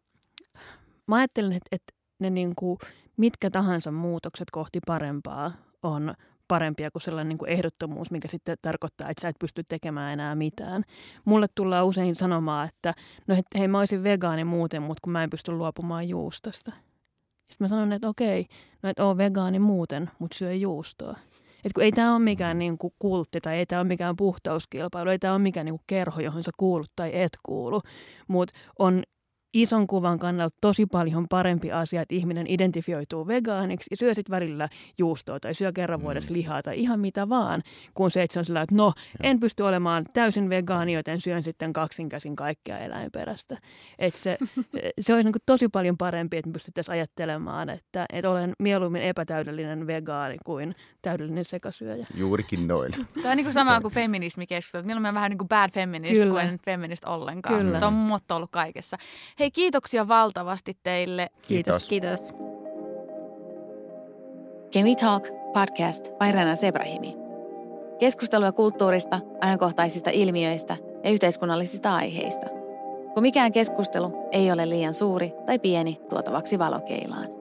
mä 1.08 1.16
ajattelen, 1.16 1.54
että, 1.54 1.68
että 1.72 1.94
ne 2.20 2.30
niin 2.30 2.54
kuin, 2.56 2.78
mitkä 3.18 3.50
tahansa 3.50 3.92
muutokset 3.92 4.48
kohti 4.52 4.80
parempaa 4.88 5.52
on 5.84 6.14
parempia 6.48 6.92
kuin 6.92 7.02
sellainen 7.02 7.30
niin 7.30 7.38
kuin 7.38 7.52
ehdottomuus, 7.52 8.12
mikä 8.12 8.28
sitten 8.28 8.58
tarkoittaa, 8.62 9.10
että 9.10 9.22
sä 9.22 9.28
et 9.28 9.40
pysty 9.40 9.64
tekemään 9.70 10.14
enää 10.14 10.36
mitään. 10.36 10.84
Mulle 11.26 11.48
tullaan 11.56 11.86
usein 11.86 12.16
sanomaan, 12.16 12.68
että 12.68 12.94
no 13.28 13.36
hei 13.58 13.68
mä 13.68 13.80
olisin 13.80 14.04
vegaani 14.04 14.44
muuten, 14.44 14.82
mutta 14.82 15.00
kun 15.04 15.14
mä 15.14 15.24
en 15.24 15.30
pysty 15.30 15.52
luopumaan 15.52 16.10
juustosta. 16.10 16.72
Sitten 17.52 17.66
mä 17.66 17.68
sanon, 17.68 17.94
että 17.94 18.10
okei, 18.10 18.46
no 18.84 18.90
et 18.90 19.00
oo 19.00 19.18
vegaani 19.18 19.60
muuten, 19.60 20.10
mutta 20.20 20.38
syö 20.38 20.54
juustoa. 20.54 21.18
Et 21.66 21.74
kun 21.74 21.84
ei 21.84 21.92
tämä 21.92 22.12
ole 22.12 22.20
mikään 22.20 22.60
niin 22.60 22.78
kuin 22.78 22.94
kultti 23.00 23.42
tai 23.42 23.58
ei 23.58 23.66
tämä 23.66 23.82
ole 23.82 23.88
mikään 23.88 24.16
puhtauskilpailu, 24.16 25.10
ei 25.10 25.20
tämä 25.20 25.34
ole 25.34 25.42
mikään 25.42 25.66
niin 25.66 25.74
kuin 25.74 25.84
kerho, 25.88 26.22
johon 26.22 26.44
sä 26.44 26.52
kuulut 26.58 26.90
tai 26.96 27.12
et 27.14 27.38
kuulu, 27.44 27.82
mutta 28.28 28.54
on 28.80 29.04
ison 29.54 29.88
kuvan 29.88 30.20
kannalta 30.20 30.58
tosi 30.62 30.86
paljon 30.86 31.28
parempi 31.30 31.72
asia, 31.72 32.02
että 32.02 32.16
ihminen 32.16 32.48
identifioituu 32.48 33.28
vegaaniksi 33.28 33.88
ja 33.92 33.98
syö 33.98 34.14
sitten 34.14 34.32
välillä 34.32 34.70
juustoa 34.98 35.40
tai 35.40 35.54
syö 35.54 35.72
kerran 35.72 36.00
mm. 36.00 36.04
vuodessa 36.04 36.34
lihaa 36.34 36.62
tai 36.64 36.80
ihan 36.80 37.00
mitä 37.00 37.30
vaan, 37.30 37.62
kun 37.94 38.12
se, 38.12 38.24
että 38.24 38.34
se 38.34 38.40
on 38.40 38.46
sellainen, 38.46 38.64
että 38.64 38.76
no, 38.76 38.94
en 39.24 39.40
pysty 39.40 39.64
olemaan 39.64 40.06
täysin 40.14 40.50
vegaani, 40.50 40.94
joten 40.94 41.22
syön 41.22 41.44
sitten 41.44 41.74
kaksinkäsin 41.74 42.36
kaikkea 42.36 42.80
eläinperäistä. 42.80 43.58
Että 44.00 44.20
se, 44.20 44.38
se 45.02 45.14
olisi 45.14 45.24
niin 45.24 45.42
tosi 45.46 45.68
paljon 45.68 45.98
parempi, 45.98 46.38
että 46.38 46.50
me 46.50 46.54
pystyttäisiin 46.54 46.94
ajattelemaan, 46.94 47.70
että, 47.70 48.06
että 48.14 48.30
olen 48.30 48.54
mieluummin 48.60 49.02
epätäydellinen 49.02 49.88
vegaani 49.88 50.38
kuin 50.46 50.76
täydellinen 51.02 51.46
sekasyöjä. 51.46 52.06
Juurikin 52.16 52.68
noin. 52.68 52.92
Tämä 53.22 53.32
on 53.32 53.38
niin 53.38 53.46
kuin 53.46 53.54
sama 53.54 53.82
kuin 53.82 53.94
feminismikeskustelu. 53.94 54.84
Milloin 54.84 55.06
on 55.06 55.14
vähän 55.14 55.30
niin 55.30 55.38
kuin 55.38 55.50
bad 55.50 55.72
feminist 55.72 56.22
Kyllä. 56.22 56.42
kuin 56.42 56.60
feminist 56.66 57.06
ollenkaan. 57.06 57.62
Kyllä. 57.62 57.80
Tämä 57.80 57.88
on 57.88 57.94
motto 57.94 58.36
ollut 58.36 58.52
kaikessa. 58.52 58.98
Hei, 59.42 59.52
kiitoksia 59.52 60.08
valtavasti 60.08 60.78
teille. 60.84 61.30
Kiitos. 61.48 61.90
Kiitos. 61.90 62.34
Can 64.74 64.84
We 64.84 64.96
Talk 65.02 65.28
podcast 65.54 66.04
by 66.04 66.32
Rena 66.32 66.56
Sebrahimi. 66.56 67.16
Keskustelua 68.00 68.52
kulttuurista, 68.52 69.20
ajankohtaisista 69.42 70.10
ilmiöistä 70.14 70.78
ja 71.04 71.10
yhteiskunnallisista 71.10 71.96
aiheista. 71.96 72.46
Kun 73.14 73.24
mikään 73.24 73.52
keskustelu 73.52 74.28
ei 74.32 74.52
ole 74.52 74.70
liian 74.70 74.94
suuri 74.94 75.34
tai 75.46 75.60
pieni 75.60 76.00
tuotavaksi 76.10 76.60
valokeilaan. 76.60 77.41